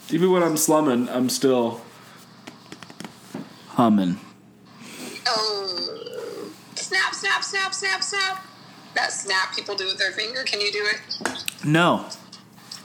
even 0.09 0.32
when 0.32 0.43
I'm 0.43 0.57
slumming, 0.57 1.09
I'm 1.09 1.30
still 1.30 1.82
humming. 3.70 4.20
Oh, 5.28 6.51
snap, 6.76 7.14
snap, 7.16 7.43
snap, 7.43 7.74
snap, 7.74 8.03
snap. 8.03 8.45
That 8.95 9.11
snap 9.11 9.55
people 9.55 9.76
do 9.76 9.86
with 9.86 9.97
their 9.97 10.11
finger. 10.11 10.43
Can 10.43 10.61
you 10.61 10.72
do 10.72 10.86
it? 10.86 11.43
No, 11.66 12.05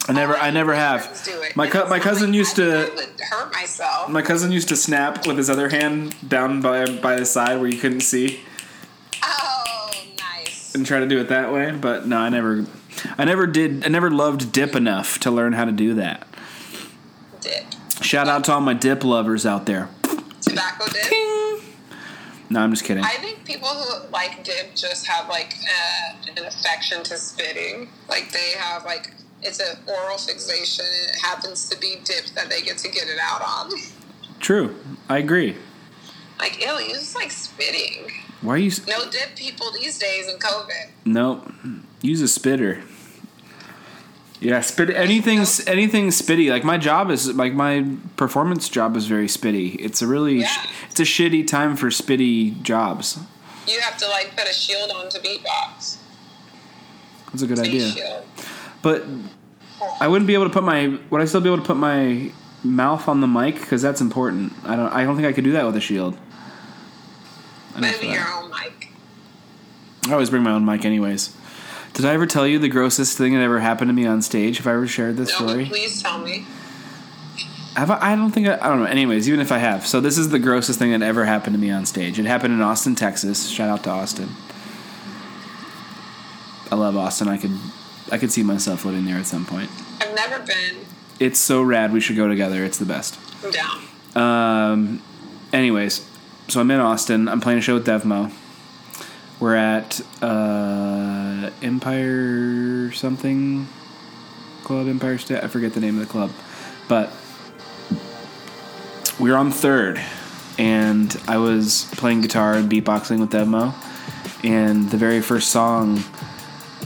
I 0.08 0.12
never, 0.12 0.34
oh, 0.34 0.40
I 0.40 0.50
never 0.50 0.74
have. 0.74 1.28
My 1.54 1.66
co- 1.68 1.86
my 1.88 1.98
cousin 1.98 2.32
used 2.32 2.56
to. 2.56 2.84
think 2.86 2.92
I 2.92 2.94
would 2.94 3.20
hurt 3.20 3.52
myself. 3.52 4.08
My 4.08 4.22
cousin 4.22 4.50
used 4.50 4.68
to 4.70 4.76
snap 4.76 5.26
with 5.26 5.36
his 5.36 5.50
other 5.50 5.68
hand 5.68 6.14
down 6.26 6.62
by 6.62 6.86
by 6.98 7.16
the 7.16 7.26
side 7.26 7.60
where 7.60 7.68
you 7.68 7.78
couldn't 7.78 8.00
see, 8.00 8.40
Oh, 9.22 9.90
nice. 10.18 10.74
and 10.74 10.86
try 10.86 11.00
to 11.00 11.06
do 11.06 11.18
it 11.20 11.28
that 11.28 11.52
way. 11.52 11.72
But 11.72 12.06
no, 12.06 12.16
I 12.16 12.30
never, 12.30 12.64
I 13.16 13.24
never 13.24 13.46
did. 13.46 13.84
I 13.84 13.88
never 13.88 14.10
loved 14.10 14.52
dip 14.52 14.74
enough 14.74 15.18
to 15.20 15.30
learn 15.30 15.52
how 15.52 15.64
to 15.64 15.72
do 15.72 15.94
that. 15.94 16.26
Dip. 17.40 17.64
Shout 18.02 18.28
out 18.28 18.44
to 18.44 18.52
all 18.52 18.60
my 18.60 18.74
dip 18.74 19.04
lovers 19.04 19.44
out 19.46 19.66
there. 19.66 19.88
Tobacco 20.40 20.86
dip. 20.86 21.12
No, 22.50 22.60
I'm 22.60 22.70
just 22.70 22.84
kidding. 22.84 23.04
I 23.04 23.10
think 23.14 23.44
people 23.44 23.68
who 23.68 24.08
like 24.10 24.42
dip 24.42 24.74
just 24.74 25.06
have 25.06 25.28
like 25.28 25.54
uh, 25.64 26.30
an 26.36 26.46
affection 26.46 27.02
to 27.04 27.18
spitting. 27.18 27.88
Like 28.08 28.32
they 28.32 28.52
have 28.58 28.84
like 28.84 29.12
it's 29.42 29.60
an 29.60 29.76
oral 29.86 30.18
fixation 30.18 30.84
and 30.84 31.10
it 31.10 31.20
happens 31.20 31.68
to 31.68 31.78
be 31.78 31.96
dip 32.04 32.26
that 32.34 32.48
they 32.48 32.62
get 32.62 32.78
to 32.78 32.88
get 32.90 33.08
it 33.08 33.18
out 33.22 33.42
on. 33.42 33.72
True, 34.40 34.74
I 35.08 35.18
agree. 35.18 35.56
Like 36.38 36.64
ew, 36.64 36.72
you 36.78 36.94
just 36.94 37.14
like 37.14 37.30
spitting. 37.30 38.10
Why 38.40 38.54
are 38.54 38.58
you? 38.58 38.70
No 38.86 39.10
dip 39.10 39.36
people 39.36 39.70
these 39.72 39.98
days 39.98 40.32
in 40.32 40.38
COVID. 40.38 40.90
Nope. 41.04 41.52
Use 42.00 42.20
a 42.20 42.28
spitter. 42.28 42.82
Yeah, 44.40 44.60
spit 44.60 44.90
anything 44.90 45.38
anything 45.66 46.08
spitty. 46.08 46.48
Like 46.50 46.62
my 46.62 46.78
job 46.78 47.10
is 47.10 47.34
like 47.34 47.54
my 47.54 47.84
performance 48.16 48.68
job 48.68 48.96
is 48.96 49.06
very 49.06 49.26
spitty. 49.26 49.76
It's 49.80 50.00
a 50.00 50.06
really 50.06 50.40
Yeah. 50.40 50.64
it's 50.90 51.00
a 51.00 51.04
shitty 51.04 51.46
time 51.46 51.74
for 51.74 51.88
spitty 51.88 52.62
jobs. 52.62 53.18
You 53.66 53.80
have 53.80 53.96
to 53.98 54.08
like 54.08 54.36
put 54.36 54.48
a 54.48 54.52
shield 54.52 54.92
on 54.92 55.08
to 55.08 55.18
beatbox. 55.18 55.96
That's 57.32 57.42
a 57.42 57.46
good 57.48 57.58
idea. 57.58 57.90
shield. 57.90 58.24
But 58.80 59.04
I 60.00 60.06
wouldn't 60.06 60.28
be 60.28 60.34
able 60.34 60.44
to 60.44 60.50
put 60.52 60.62
my 60.62 60.98
would 61.10 61.20
I 61.20 61.24
still 61.24 61.40
be 61.40 61.48
able 61.48 61.58
to 61.58 61.66
put 61.66 61.76
my 61.76 62.30
mouth 62.62 63.08
on 63.08 63.20
the 63.20 63.26
mic 63.26 63.56
cuz 63.60 63.82
that's 63.82 64.00
important. 64.00 64.52
I 64.64 64.76
don't 64.76 64.92
I 64.92 65.02
don't 65.02 65.16
think 65.16 65.26
I 65.26 65.32
could 65.32 65.44
do 65.44 65.52
that 65.52 65.66
with 65.66 65.74
a 65.74 65.80
shield. 65.80 66.16
Maybe 67.76 68.06
your 68.06 68.26
own 68.34 68.50
mic. 68.50 68.88
I 70.08 70.12
always 70.12 70.30
bring 70.30 70.42
my 70.44 70.52
own 70.52 70.64
mic 70.64 70.84
anyways. 70.84 71.30
Did 71.94 72.04
I 72.04 72.12
ever 72.14 72.26
tell 72.26 72.46
you 72.46 72.58
the 72.58 72.68
grossest 72.68 73.18
thing 73.18 73.34
that 73.34 73.40
ever 73.42 73.58
happened 73.60 73.88
to 73.88 73.92
me 73.92 74.06
on 74.06 74.22
stage? 74.22 74.58
Have 74.58 74.66
I 74.66 74.72
ever 74.72 74.86
shared 74.86 75.16
this 75.16 75.30
No, 75.40 75.46
story? 75.48 75.66
please 75.66 76.02
tell 76.02 76.18
me. 76.18 76.46
Have 77.74 77.90
I? 77.90 78.12
I 78.12 78.16
don't 78.16 78.30
think 78.30 78.46
I, 78.48 78.54
I 78.60 78.68
don't 78.68 78.80
know. 78.80 78.86
Anyways, 78.86 79.28
even 79.28 79.40
if 79.40 79.50
I 79.52 79.58
have, 79.58 79.86
so 79.86 80.00
this 80.00 80.16
is 80.18 80.28
the 80.30 80.38
grossest 80.38 80.78
thing 80.78 80.92
that 80.92 81.02
ever 81.02 81.24
happened 81.24 81.54
to 81.54 81.60
me 81.60 81.70
on 81.70 81.86
stage. 81.86 82.18
It 82.18 82.24
happened 82.26 82.54
in 82.54 82.60
Austin, 82.60 82.94
Texas. 82.94 83.48
Shout 83.48 83.68
out 83.68 83.84
to 83.84 83.90
Austin. 83.90 84.28
I 86.70 86.74
love 86.74 86.96
Austin. 86.96 87.28
I 87.28 87.36
could, 87.38 87.52
I 88.12 88.18
could 88.18 88.30
see 88.32 88.42
myself 88.42 88.84
living 88.84 89.04
there 89.04 89.16
at 89.16 89.26
some 89.26 89.44
point. 89.46 89.70
I've 90.00 90.14
never 90.14 90.44
been. 90.44 90.76
It's 91.20 91.38
so 91.40 91.62
rad. 91.62 91.92
We 91.92 92.00
should 92.00 92.16
go 92.16 92.28
together. 92.28 92.64
It's 92.64 92.78
the 92.78 92.84
best. 92.84 93.18
I'm 93.44 93.50
down. 93.50 93.82
Um, 94.14 95.02
anyways, 95.52 96.06
so 96.48 96.60
I'm 96.60 96.70
in 96.70 96.80
Austin. 96.80 97.28
I'm 97.28 97.40
playing 97.40 97.58
a 97.58 97.62
show 97.62 97.74
with 97.74 97.86
Devmo. 97.86 98.32
We're 99.40 99.54
at 99.54 100.00
uh, 100.20 101.27
Empire 101.62 102.92
something 102.92 103.66
club, 104.64 104.88
Empire 104.88 105.18
State. 105.18 105.42
I 105.42 105.48
forget 105.48 105.72
the 105.72 105.80
name 105.80 105.98
of 105.98 106.06
the 106.06 106.10
club, 106.10 106.30
but 106.88 107.12
we 109.18 109.30
were 109.30 109.36
on 109.36 109.50
third, 109.50 110.00
and 110.58 111.16
I 111.26 111.38
was 111.38 111.88
playing 111.92 112.20
guitar 112.20 112.54
and 112.54 112.70
beatboxing 112.70 113.18
with 113.20 113.30
Devmo. 113.30 113.74
And 114.44 114.88
the 114.90 114.96
very 114.96 115.20
first 115.20 115.50
song 115.50 116.02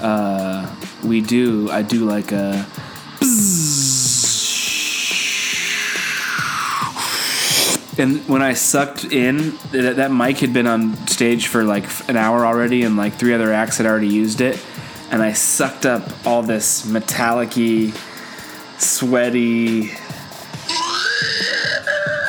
uh, 0.01 0.75
we 1.05 1.21
do, 1.21 1.71
I 1.71 1.83
do 1.83 2.05
like 2.05 2.33
a. 2.33 2.67
And 7.99 8.27
when 8.29 8.41
I 8.43 8.55
sucked 8.55 9.05
in, 9.05 9.59
that, 9.73 9.97
that 9.97 10.11
mic 10.11 10.39
had 10.39 10.53
been 10.53 10.67
on 10.67 10.97
stage 11.07 11.49
for 11.49 11.63
like 11.63 11.85
an 12.09 12.17
hour 12.17 12.47
already, 12.47 12.83
and 12.85 12.97
like 12.97 13.15
three 13.15 13.35
other 13.35 13.53
acts 13.53 13.77
had 13.79 13.87
already 13.87 14.09
used 14.09 14.41
it. 14.41 14.63
And 15.11 15.23
I 15.23 15.35
sucked 15.35 15.85
up 15.85 16.03
all 16.27 16.43
this 16.43 16.87
metallic 16.87 17.53
sweaty, 18.79 19.89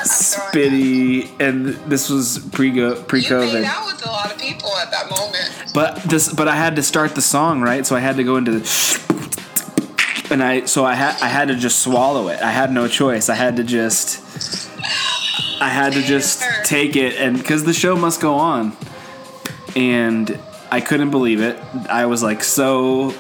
spitty, 0.04 1.30
and 1.40 1.68
this 1.90 2.10
was 2.10 2.40
pre 2.52 2.72
pre 2.72 3.22
COVID. 3.24 3.64
out 3.64 3.86
with 3.86 4.06
a 4.06 4.10
lot 4.10 4.32
of 4.32 4.38
people 4.40 4.70
at 4.78 4.92
that 4.92 5.10
moment. 5.10 5.72
But 5.74 6.04
this, 6.04 6.32
but 6.34 6.48
I 6.48 6.56
had 6.56 6.76
to 6.76 6.84
start 6.84 7.16
the 7.16 7.22
song 7.22 7.62
right, 7.62 7.86
so 7.86 7.96
I 7.96 8.00
had 8.00 8.18
to 8.18 8.24
go 8.24 8.36
into 8.36 8.52
the, 8.52 10.28
and 10.30 10.44
I 10.44 10.66
so 10.66 10.86
I 10.86 10.94
had 10.94 11.22
I 11.22 11.28
had 11.28 11.48
to 11.48 11.56
just 11.56 11.80
swallow 11.80 12.28
it. 12.28 12.42
I 12.42 12.52
had 12.52 12.72
no 12.72 12.88
choice. 12.88 13.30
I 13.30 13.36
had 13.36 13.56
to 13.58 13.64
just, 13.64 14.63
I 15.64 15.70
had 15.70 15.94
to 15.94 16.02
just 16.02 16.44
take 16.66 16.98
it, 16.98 17.16
and 17.16 17.38
because 17.38 17.64
the 17.64 17.74
show 17.74 17.96
must 17.96 18.20
go 18.20 18.36
on, 18.36 18.76
and 19.78 20.38
I 20.70 20.82
couldn't 20.82 21.10
believe 21.12 21.40
it. 21.40 21.58
I 21.90 22.06
was 22.06 22.22
like 22.22 22.44
so 22.44 23.16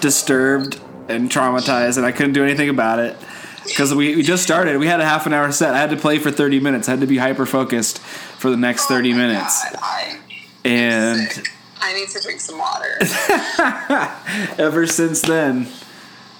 disturbed 0.00 0.80
and 1.08 1.30
traumatized, 1.30 1.96
and 1.96 2.04
I 2.04 2.10
couldn't 2.10 2.32
do 2.32 2.42
anything 2.42 2.68
about 2.68 2.98
it. 2.98 3.16
Because 3.64 3.94
we, 3.94 4.16
we 4.16 4.22
just 4.22 4.42
started, 4.42 4.76
we 4.78 4.86
had 4.86 5.00
a 5.00 5.06
half 5.06 5.26
an 5.26 5.32
hour 5.32 5.50
set. 5.52 5.74
I 5.74 5.78
had 5.78 5.90
to 5.90 5.96
play 5.96 6.18
for 6.18 6.32
thirty 6.32 6.58
minutes. 6.58 6.88
I 6.88 6.92
had 6.92 7.00
to 7.00 7.06
be 7.06 7.18
hyper 7.18 7.46
focused 7.46 7.98
for 8.00 8.50
the 8.50 8.56
next 8.56 8.86
oh 8.86 8.88
thirty 8.88 9.12
Oh 9.12 9.16
my 9.16 9.26
minutes 9.28 9.64
God, 9.64 9.78
I, 9.80 10.18
and 10.64 11.30
sick. 11.30 11.46
I 11.80 11.94
need 11.94 12.08
to 12.08 12.20
drink 12.20 12.40
some 12.40 12.58
water. 12.58 12.98
ever 14.62 14.86
since 14.86 15.22
then 15.22 15.68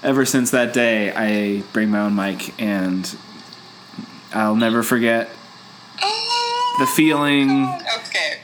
ever 0.03 0.27
since 0.27 0.51
that 0.51 0.75
day 0.75 1.11
i 1.17 1.63
bring 1.73 1.91
my 1.91 2.01
own 2.01 2.15
mic 2.15 2.61
and 2.61 3.17
i'll 4.35 4.57
never 4.57 4.83
forget 4.83 5.29
oh, 6.03 6.77
the 6.81 6.87
feeling 6.87 7.67
okay. 7.99 8.39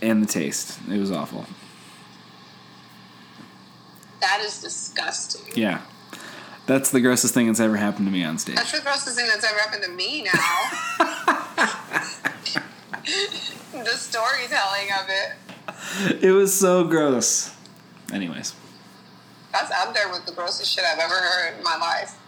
and 0.00 0.22
the 0.22 0.26
taste 0.26 0.78
it 0.90 0.98
was 0.98 1.10
awful 1.10 1.44
That 4.20 4.40
is 4.40 4.60
disgusting. 4.60 5.42
yeah 5.54 5.82
that's 6.66 6.90
the 6.90 7.00
grossest 7.00 7.34
thing 7.34 7.46
that's 7.46 7.60
ever 7.60 7.76
happened 7.76 8.06
to 8.06 8.12
me 8.12 8.24
on 8.24 8.38
stage 8.38 8.56
That's 8.56 8.72
the 8.72 8.80
grossest 8.82 9.16
thing 9.16 9.26
that's 9.26 9.44
ever 9.44 9.58
happened 9.58 9.82
to 9.84 9.90
me 9.90 10.24
now. 10.24 10.98
the 13.72 13.96
storytelling 13.96 14.88
of 15.00 15.08
it. 15.08 16.22
it 16.22 16.32
was 16.32 16.52
so 16.52 16.84
gross 16.84 17.54
anyways 18.12 18.54
That's 19.52 19.70
up 19.70 19.94
there 19.94 20.10
with 20.10 20.26
the 20.26 20.32
grossest 20.32 20.70
shit 20.70 20.84
I've 20.84 20.98
ever 20.98 21.14
heard 21.14 21.56
in 21.56 21.62
my 21.64 21.76
life. 21.78 22.18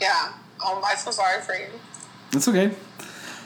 Yeah. 0.00 0.32
Oh, 0.60 0.82
I 0.84 0.94
feel 0.96 1.12
sorry 1.12 1.40
for 1.42 1.54
you. 1.54 1.68
it's 2.32 2.48
okay 2.48 2.72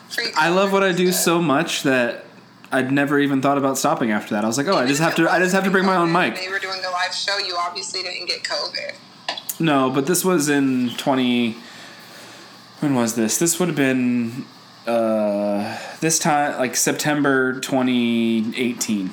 Free 0.09 0.29
i 0.37 0.49
love 0.49 0.73
what 0.73 0.83
i 0.83 0.93
do 0.93 1.11
so 1.13 1.41
much 1.41 1.83
that 1.85 2.25
i'd 2.73 2.91
never 2.93 3.19
even 3.19 3.41
thought 3.41 3.57
about 3.59 3.79
stopping 3.79 4.11
after 4.11 4.35
that 4.35 4.45
i 4.45 4.47
was 4.47 4.59
like 4.59 4.67
oh 4.67 4.77
i 4.77 4.87
just 4.87 5.01
have 5.01 5.15
to 5.15 5.31
i 5.31 5.39
just 5.39 5.55
have 5.55 5.65
to 5.65 5.71
bring 5.71 5.87
my 5.87 5.97
own 5.97 6.11
mic 6.13 6.37
They 6.37 6.49
were 6.49 6.59
doing 6.59 6.81
a 6.85 6.91
live 6.91 7.15
show. 7.15 7.39
You 7.39 7.55
obviously 7.57 8.03
didn't 8.03 8.27
get 8.27 8.43
COVID. 8.43 9.61
No, 9.61 9.91
but 9.91 10.07
this 10.07 10.25
was 10.25 10.49
in 10.49 10.91
20 10.97 11.57
When 12.81 12.95
was 12.95 13.15
this? 13.15 13.39
This 13.39 13.59
would 13.61 13.69
have 13.69 13.77
been 13.77 14.45
uh 14.87 15.79
this 16.01 16.19
time 16.19 16.59
like 16.59 16.75
September 16.77 17.61
2018. 17.61 19.11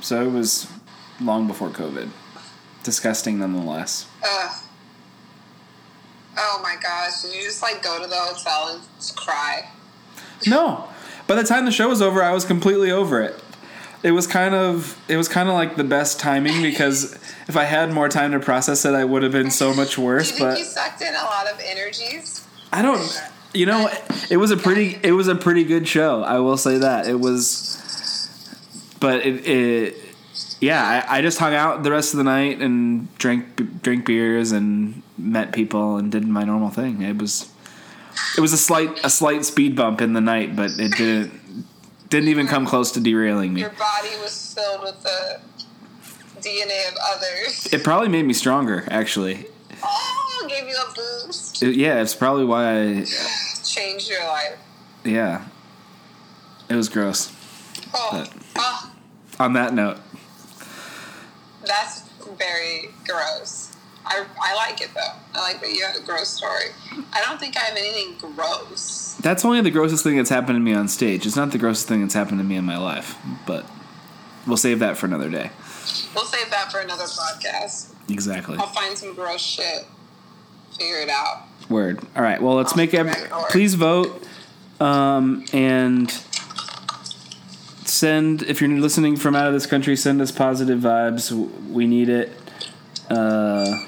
So 0.00 0.22
it 0.26 0.30
was 0.32 0.68
long 1.20 1.46
before 1.46 1.70
COVID. 1.70 2.10
Disgusting 2.82 3.38
nonetheless. 3.38 4.06
Ugh. 4.24 4.61
Oh 6.36 6.60
my 6.62 6.76
gosh! 6.82 7.22
Did 7.22 7.34
you 7.34 7.42
just 7.42 7.62
like 7.62 7.82
go 7.82 8.02
to 8.02 8.08
the 8.08 8.16
hotel 8.16 8.74
and 8.74 9.16
cry? 9.16 9.68
No. 10.46 10.88
By 11.26 11.34
the 11.36 11.44
time 11.44 11.64
the 11.64 11.72
show 11.72 11.88
was 11.88 12.02
over, 12.02 12.22
I 12.22 12.32
was 12.32 12.44
completely 12.44 12.90
over 12.90 13.20
it. 13.22 13.42
It 14.02 14.10
was 14.10 14.26
kind 14.26 14.54
of 14.54 14.98
it 15.08 15.16
was 15.16 15.28
kind 15.28 15.48
of 15.48 15.54
like 15.54 15.76
the 15.76 15.84
best 15.84 16.18
timing 16.18 16.62
because 16.62 17.12
if 17.48 17.56
I 17.56 17.64
had 17.64 17.92
more 17.92 18.08
time 18.08 18.32
to 18.32 18.40
process 18.40 18.84
it, 18.84 18.94
I 18.94 19.04
would 19.04 19.22
have 19.22 19.32
been 19.32 19.50
so 19.50 19.74
much 19.74 19.96
worse, 19.96 20.38
but 20.38 20.58
you 20.58 20.64
sucked 20.64 21.02
in 21.02 21.14
a 21.14 21.24
lot 21.24 21.46
of 21.46 21.60
energies? 21.64 22.46
I 22.72 22.82
don't. 22.82 23.22
You 23.54 23.66
know, 23.66 23.90
it 24.30 24.38
was 24.38 24.50
a 24.50 24.56
pretty. 24.56 24.98
It 25.02 25.12
was 25.12 25.28
a 25.28 25.34
pretty 25.34 25.64
good 25.64 25.86
show. 25.86 26.22
I 26.22 26.38
will 26.38 26.56
say 26.56 26.78
that 26.78 27.06
it 27.06 27.20
was. 27.20 27.78
But 28.98 29.26
it. 29.26 29.46
it 29.46 30.01
yeah, 30.62 31.04
I, 31.08 31.18
I 31.18 31.22
just 31.22 31.38
hung 31.38 31.54
out 31.54 31.82
the 31.82 31.90
rest 31.90 32.14
of 32.14 32.18
the 32.18 32.24
night 32.24 32.60
and 32.60 33.12
drank 33.18 33.82
drank 33.82 34.06
beers 34.06 34.52
and 34.52 35.02
met 35.18 35.52
people 35.52 35.96
and 35.96 36.10
did 36.10 36.26
my 36.26 36.44
normal 36.44 36.70
thing. 36.70 37.02
It 37.02 37.18
was 37.18 37.50
it 38.36 38.40
was 38.40 38.52
a 38.52 38.58
slight 38.58 39.04
a 39.04 39.10
slight 39.10 39.44
speed 39.44 39.74
bump 39.76 40.00
in 40.00 40.12
the 40.12 40.20
night, 40.20 40.54
but 40.56 40.70
it 40.78 40.96
didn't 40.96 41.66
didn't 42.08 42.28
even 42.28 42.46
come 42.46 42.64
close 42.64 42.92
to 42.92 43.00
derailing 43.00 43.52
me. 43.54 43.62
Your 43.62 43.70
body 43.70 44.10
was 44.20 44.54
filled 44.54 44.82
with 44.82 45.02
the 45.02 45.40
DNA 46.40 46.88
of 46.90 46.96
others. 47.14 47.66
It 47.72 47.82
probably 47.82 48.08
made 48.08 48.24
me 48.24 48.32
stronger, 48.34 48.84
actually. 48.90 49.46
Oh, 49.82 50.46
gave 50.48 50.68
you 50.68 50.76
a 50.76 50.94
boost. 50.94 51.62
It- 51.62 51.74
yeah, 51.76 52.00
it's 52.02 52.14
probably 52.14 52.44
why 52.44 52.80
I 52.82 53.04
Changed 53.64 54.08
your 54.10 54.24
life. 54.26 54.58
yeah. 55.04 55.44
It 56.68 56.76
was 56.76 56.88
gross. 56.88 57.32
Oh, 57.94 58.08
But- 58.12 58.32
oh, 58.56 58.92
On 59.40 59.54
that 59.54 59.72
note, 59.74 59.96
that's 61.66 62.02
very 62.38 62.90
gross. 63.06 63.74
I, 64.04 64.24
I 64.40 64.54
like 64.54 64.80
it 64.80 64.90
though. 64.94 65.12
I 65.34 65.40
like 65.40 65.60
that 65.60 65.70
you 65.70 65.84
had 65.84 65.96
a 65.96 66.00
gross 66.00 66.28
story. 66.28 66.70
I 67.12 67.20
don't 67.22 67.38
think 67.38 67.56
I 67.56 67.60
have 67.60 67.76
anything 67.76 68.16
gross. 68.34 69.16
that's 69.20 69.44
only 69.44 69.60
the 69.60 69.70
grossest 69.70 70.02
thing 70.02 70.16
that's 70.16 70.30
happened 70.30 70.56
to 70.56 70.60
me 70.60 70.74
on 70.74 70.88
stage. 70.88 71.24
It's 71.26 71.36
not 71.36 71.52
the 71.52 71.58
grossest 71.58 71.88
thing 71.88 72.00
that's 72.00 72.14
happened 72.14 72.38
to 72.38 72.44
me 72.44 72.56
in 72.56 72.64
my 72.64 72.78
life, 72.78 73.16
but 73.46 73.64
we'll 74.46 74.56
save 74.56 74.80
that 74.80 74.96
for 74.96 75.06
another 75.06 75.30
day. 75.30 75.50
We'll 76.14 76.24
save 76.24 76.50
that 76.50 76.72
for 76.72 76.80
another 76.80 77.04
podcast. 77.04 77.94
Exactly. 78.10 78.58
I'll 78.58 78.66
find 78.66 78.96
some 78.98 79.14
gross 79.14 79.40
shit. 79.40 79.86
Figure 80.76 80.96
it 80.96 81.08
out. 81.08 81.44
Word. 81.68 82.00
All 82.16 82.22
right. 82.22 82.42
Well, 82.42 82.54
let's 82.54 82.74
make 82.74 82.94
every. 82.94 83.12
Correct. 83.12 83.50
Please 83.50 83.74
vote, 83.74 84.22
um, 84.80 85.44
and 85.52 86.10
send 88.02 88.42
if 88.42 88.60
you're 88.60 88.68
listening 88.80 89.14
from 89.14 89.36
out 89.36 89.46
of 89.46 89.52
this 89.52 89.64
country. 89.64 89.94
Send 89.94 90.20
us 90.20 90.32
positive 90.32 90.80
vibes. 90.80 91.30
We 91.70 91.86
need 91.86 92.08
it. 92.08 92.32
Uh, 93.08 93.86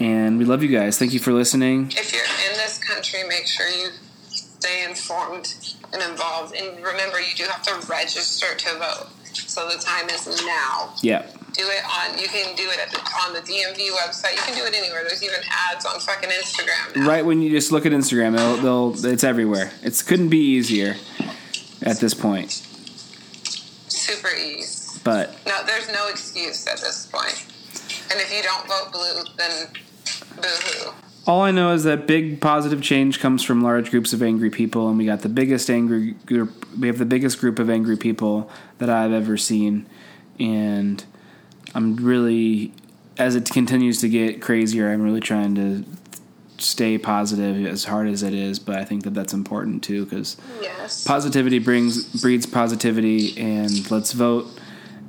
and 0.00 0.38
we 0.38 0.46
love 0.46 0.62
you 0.62 0.70
guys. 0.70 0.98
Thank 0.98 1.12
you 1.12 1.20
for 1.20 1.30
listening. 1.30 1.88
If 1.90 2.14
you're 2.14 2.22
in 2.50 2.56
this 2.56 2.78
country, 2.78 3.20
make 3.28 3.46
sure 3.46 3.68
you 3.68 3.90
stay 4.30 4.84
informed 4.88 5.76
and 5.92 6.02
involved. 6.02 6.54
And 6.54 6.82
remember, 6.82 7.20
you 7.20 7.34
do 7.36 7.44
have 7.44 7.62
to 7.64 7.86
register 7.86 8.56
to 8.56 8.78
vote. 8.78 9.08
So 9.34 9.68
the 9.68 9.76
time 9.76 10.08
is 10.08 10.42
now. 10.46 10.94
Yeah. 11.02 11.26
Do 11.52 11.62
it 11.62 11.84
on. 11.84 12.18
You 12.18 12.26
can 12.28 12.56
do 12.56 12.70
it 12.70 12.78
at 12.80 12.90
the, 12.90 13.00
on 13.26 13.34
the 13.34 13.40
DMV 13.40 13.90
website. 14.00 14.32
You 14.32 14.42
can 14.46 14.56
do 14.56 14.64
it 14.64 14.74
anywhere. 14.74 15.04
There's 15.06 15.22
even 15.22 15.40
ads 15.70 15.84
on 15.84 16.00
fucking 16.00 16.30
Instagram. 16.30 16.96
Now. 16.96 17.06
Right 17.06 17.24
when 17.26 17.42
you 17.42 17.50
just 17.50 17.70
look 17.70 17.84
at 17.84 17.92
Instagram, 17.92 18.34
they'll, 18.34 18.56
they'll 18.92 19.12
it's 19.12 19.24
everywhere. 19.24 19.72
It 19.82 20.02
couldn't 20.06 20.30
be 20.30 20.38
easier 20.38 20.96
at 21.82 21.98
this 22.00 22.14
point. 22.14 22.66
Super 24.04 24.36
ease. 24.36 25.00
But 25.02 25.34
No, 25.46 25.64
there's 25.64 25.88
no 25.88 26.08
excuse 26.08 26.66
at 26.66 26.78
this 26.78 27.06
point. 27.06 27.46
And 28.10 28.20
if 28.20 28.30
you 28.30 28.42
don't 28.42 28.66
vote 28.68 28.92
blue, 28.92 29.24
then 29.38 29.68
boo 30.36 30.48
hoo. 30.48 30.92
All 31.26 31.40
I 31.40 31.50
know 31.52 31.72
is 31.72 31.84
that 31.84 32.06
big 32.06 32.38
positive 32.38 32.82
change 32.82 33.18
comes 33.18 33.42
from 33.42 33.62
large 33.62 33.90
groups 33.90 34.12
of 34.12 34.22
angry 34.22 34.50
people, 34.50 34.90
and 34.90 34.98
we 34.98 35.06
got 35.06 35.20
the 35.20 35.30
biggest 35.30 35.70
angry 35.70 36.12
group. 36.26 36.66
We 36.78 36.86
have 36.86 36.98
the 36.98 37.06
biggest 37.06 37.38
group 37.38 37.58
of 37.58 37.70
angry 37.70 37.96
people 37.96 38.50
that 38.76 38.90
I've 38.90 39.12
ever 39.12 39.38
seen, 39.38 39.86
and 40.38 41.02
I'm 41.74 41.96
really, 41.96 42.74
as 43.16 43.36
it 43.36 43.48
continues 43.48 44.02
to 44.02 44.10
get 44.10 44.42
crazier, 44.42 44.90
I'm 44.90 45.00
really 45.00 45.20
trying 45.20 45.54
to 45.54 45.84
stay 46.58 46.98
positive 46.98 47.64
as 47.66 47.84
hard 47.84 48.08
as 48.08 48.22
it 48.22 48.32
is. 48.34 48.58
But 48.58 48.76
I 48.76 48.84
think 48.84 49.04
that 49.04 49.14
that's 49.14 49.32
important 49.32 49.82
too, 49.82 50.04
because 50.04 50.36
Yes. 50.62 51.04
positivity 51.04 51.58
brings 51.58 52.04
breeds 52.20 52.46
positivity, 52.46 53.36
and 53.38 53.90
let's 53.90 54.12
vote, 54.12 54.46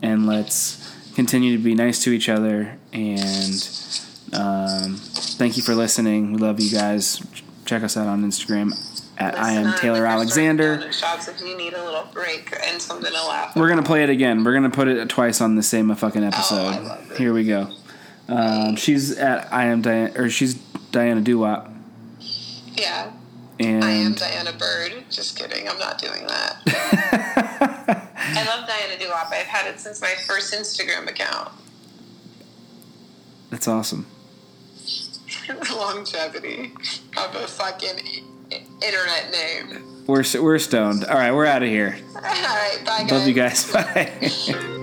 and 0.01 0.25
let's 0.25 0.91
continue 1.15 1.55
to 1.57 1.63
be 1.63 1.73
nice 1.75 2.03
to 2.03 2.11
each 2.11 2.27
other, 2.29 2.77
and 2.91 3.69
um, 4.33 4.95
thank 4.95 5.55
you 5.57 5.63
for 5.63 5.75
listening. 5.75 6.33
We 6.33 6.39
love 6.39 6.59
you 6.59 6.71
guys. 6.71 7.21
Check 7.65 7.83
us 7.83 7.95
out 7.97 8.07
on 8.07 8.23
Instagram 8.23 8.73
at 9.17 9.39
I 9.39 9.53
am 9.53 9.73
Taylor 9.79 10.05
Alexander. 10.05 10.83
if 10.87 11.41
you 11.41 11.57
need 11.57 11.73
a 11.73 11.83
little 11.83 12.07
break 12.13 12.53
and 12.67 12.81
something 12.81 13.11
to 13.11 13.27
laugh. 13.27 13.55
We're 13.55 13.69
gonna 13.69 13.81
play 13.83 14.03
it 14.03 14.09
again. 14.09 14.43
We're 14.43 14.53
gonna 14.53 14.69
put 14.69 14.87
it 14.87 15.07
twice 15.09 15.41
on 15.41 15.55
the 15.55 15.63
same 15.63 15.93
fucking 15.95 16.23
episode. 16.23 16.75
Oh, 16.79 16.83
love 16.83 17.11
it. 17.11 17.17
Here 17.17 17.33
we 17.33 17.45
go. 17.45 17.69
Um, 18.27 18.75
she's 18.75 19.17
at 19.17 19.51
I 19.53 19.65
am 19.65 19.81
Diana, 19.81 20.11
or 20.15 20.29
she's 20.29 20.55
Diana 20.95 21.19
Doo-Wop, 21.19 21.69
Yeah. 22.73 23.11
and 23.59 23.83
I 23.83 23.91
am 23.91 24.13
Diana 24.13 24.53
Bird. 24.53 24.93
Just 25.09 25.37
kidding. 25.37 25.67
I'm 25.67 25.77
not 25.77 25.97
doing 25.97 26.25
that. 26.25 26.61
I 28.17 28.45
love 28.45 28.65
Diana 28.65 28.97
Doo-Wop. 28.97 29.27
I've 29.29 29.45
had 29.45 29.67
it 29.67 29.77
since 29.81 29.99
my 30.01 30.13
first 30.25 30.53
Instagram 30.53 31.09
account. 31.09 31.51
that's 33.49 33.67
awesome. 33.67 34.05
The 35.49 35.75
longevity 35.75 36.71
of 37.17 37.35
a 37.35 37.45
fucking 37.45 37.99
internet 38.81 39.31
name. 39.33 40.05
We're 40.07 40.23
we're 40.41 40.59
stoned. 40.59 41.03
All 41.03 41.17
right, 41.17 41.33
we're 41.33 41.45
out 41.45 41.61
of 41.61 41.67
here. 41.67 41.97
All 42.15 42.21
right. 42.21 42.79
Bye, 42.85 42.99
guys. 43.01 43.11
Love 43.11 43.27
you 43.27 43.33
guys. 43.33 43.69
Bye. 43.69 44.81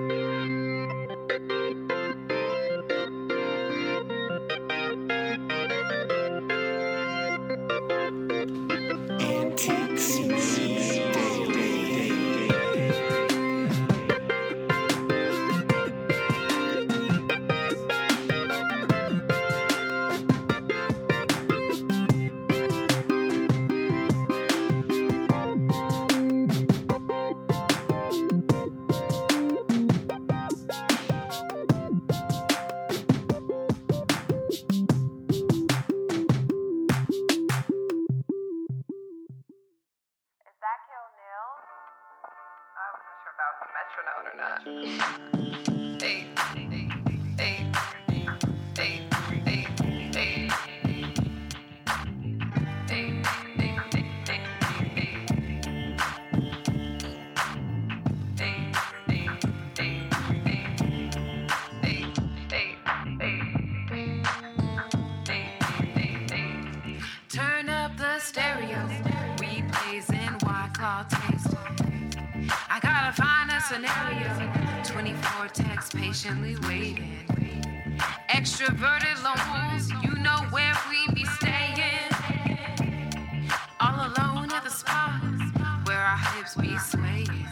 Be 86.62 86.78
swaying. 86.78 87.46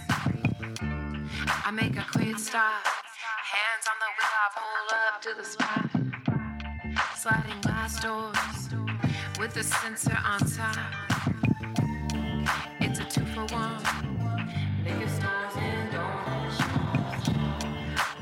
I 1.67 1.71
make 1.73 1.97
a 1.97 2.07
quick 2.13 2.39
stop. 2.39 2.87
Hands 3.55 3.87
on 3.91 3.97
the 4.03 4.11
wheel, 4.17 4.37
I 4.39 4.49
pull 4.57 4.89
up 5.03 5.21
to 5.23 5.31
the 5.37 5.45
spot. 5.45 5.91
Sliding 7.17 7.61
glass 7.63 8.01
doors 8.01 8.71
with 9.41 9.57
a 9.57 9.65
sensor 9.65 10.17
on 10.25 10.39
top. 10.39 10.77
It's 12.81 13.01
a 13.01 13.05
two 13.05 13.27
for 13.35 13.47
one. 13.53 13.83
Liquor 14.85 15.09
stores 15.09 15.57
and 15.57 15.93
donut 15.93 16.51
shops. 16.57 17.29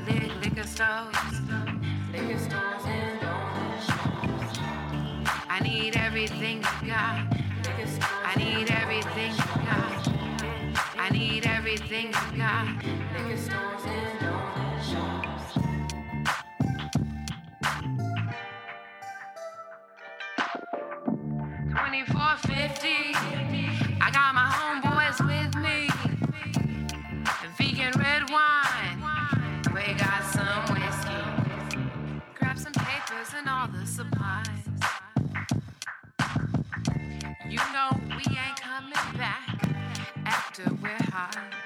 Lick, 0.07 0.31
liquor 0.43 0.67
stores, 0.67 1.15
liquor 2.11 2.39
stores 2.39 2.85
and 2.85 3.21
donut 3.21 3.85
shops. 3.85 4.59
I 5.49 5.59
need 5.61 5.97
everything 5.97 6.63
you 6.81 6.87
got. 6.87 7.28
things 12.01 12.15
you 12.31 12.37
got. 12.37 12.65
Liquor 13.13 13.37
stores 13.37 13.83
and 13.85 14.19
donut 14.19 14.79
shops. 14.89 15.47
Twenty-four 21.75 22.33
fifty. 22.47 22.99
I 24.01 24.09
got 24.11 24.33
my 24.33 24.49
homeboys 24.59 25.19
with 25.29 25.53
me. 25.65 25.89
The 27.41 27.49
vegan 27.57 27.93
red 27.99 28.29
wine. 28.29 28.99
We 29.73 29.93
got 29.95 30.23
some 30.35 30.63
whiskey. 30.73 31.23
Grab 32.35 32.57
some 32.57 32.73
papers 32.73 33.29
and 33.37 33.49
all 33.49 33.67
the 33.67 33.85
supplies. 33.85 34.47
You 37.49 37.61
know 37.73 37.89
we 38.09 38.23
ain't 38.37 38.61
coming 38.61 39.17
back 39.17 39.67
after 40.25 40.63
we're 40.81 41.05
high. 41.11 41.58